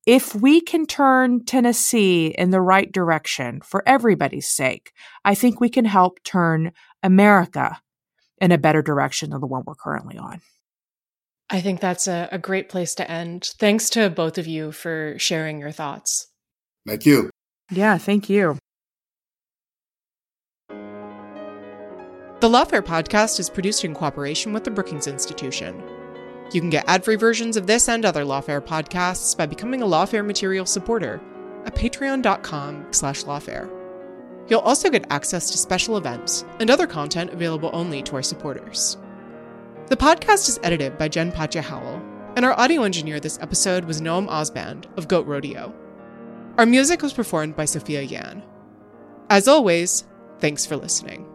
If 0.06 0.34
we 0.34 0.60
can 0.60 0.86
turn 0.86 1.44
Tennessee 1.44 2.34
in 2.36 2.50
the 2.50 2.60
right 2.60 2.90
direction 2.90 3.60
for 3.62 3.82
everybody's 3.86 4.48
sake, 4.48 4.92
I 5.24 5.34
think 5.34 5.60
we 5.60 5.68
can 5.68 5.84
help 5.84 6.22
turn 6.22 6.72
America 7.02 7.80
in 8.40 8.52
a 8.52 8.58
better 8.58 8.82
direction 8.82 9.30
than 9.30 9.40
the 9.40 9.46
one 9.46 9.62
we're 9.66 9.74
currently 9.74 10.18
on. 10.18 10.40
I 11.50 11.60
think 11.60 11.80
that's 11.80 12.06
a, 12.06 12.28
a 12.30 12.38
great 12.38 12.68
place 12.68 12.94
to 12.96 13.10
end. 13.10 13.52
Thanks 13.58 13.90
to 13.90 14.08
both 14.08 14.38
of 14.38 14.46
you 14.46 14.72
for 14.72 15.16
sharing 15.18 15.58
your 15.58 15.72
thoughts. 15.72 16.28
Thank 16.86 17.04
you. 17.06 17.30
Yeah, 17.70 17.98
thank 17.98 18.30
you. 18.30 18.56
The 22.40 22.48
Lawfare 22.48 22.80
podcast 22.80 23.38
is 23.38 23.50
produced 23.50 23.84
in 23.84 23.92
cooperation 23.92 24.54
with 24.54 24.64
the 24.64 24.70
Brookings 24.70 25.06
Institution. 25.06 25.82
You 26.52 26.62
can 26.62 26.70
get 26.70 26.88
ad-free 26.88 27.16
versions 27.16 27.58
of 27.58 27.66
this 27.66 27.86
and 27.86 28.02
other 28.02 28.24
Lawfare 28.24 28.62
podcasts 28.62 29.36
by 29.36 29.44
becoming 29.44 29.82
a 29.82 29.86
Lawfare 29.86 30.24
material 30.24 30.64
supporter 30.64 31.20
at 31.66 31.74
patreon.com 31.74 32.86
slash 32.92 33.24
lawfare. 33.24 33.68
You'll 34.48 34.60
also 34.60 34.88
get 34.88 35.04
access 35.10 35.50
to 35.50 35.58
special 35.58 35.98
events 35.98 36.46
and 36.60 36.70
other 36.70 36.86
content 36.86 37.30
available 37.30 37.68
only 37.74 38.02
to 38.04 38.16
our 38.16 38.22
supporters. 38.22 38.96
The 39.88 39.96
podcast 39.98 40.48
is 40.48 40.58
edited 40.62 40.96
by 40.96 41.08
Jen 41.08 41.32
Patja 41.32 41.60
Howell, 41.60 42.00
and 42.36 42.46
our 42.46 42.58
audio 42.58 42.84
engineer 42.84 43.20
this 43.20 43.38
episode 43.42 43.84
was 43.84 44.00
Noam 44.00 44.26
Osband 44.30 44.86
of 44.96 45.08
Goat 45.08 45.26
Rodeo. 45.26 45.74
Our 46.56 46.64
music 46.64 47.02
was 47.02 47.12
performed 47.12 47.54
by 47.54 47.66
Sophia 47.66 48.00
Yan. 48.00 48.42
As 49.28 49.46
always, 49.46 50.04
thanks 50.38 50.64
for 50.64 50.78
listening. 50.78 51.29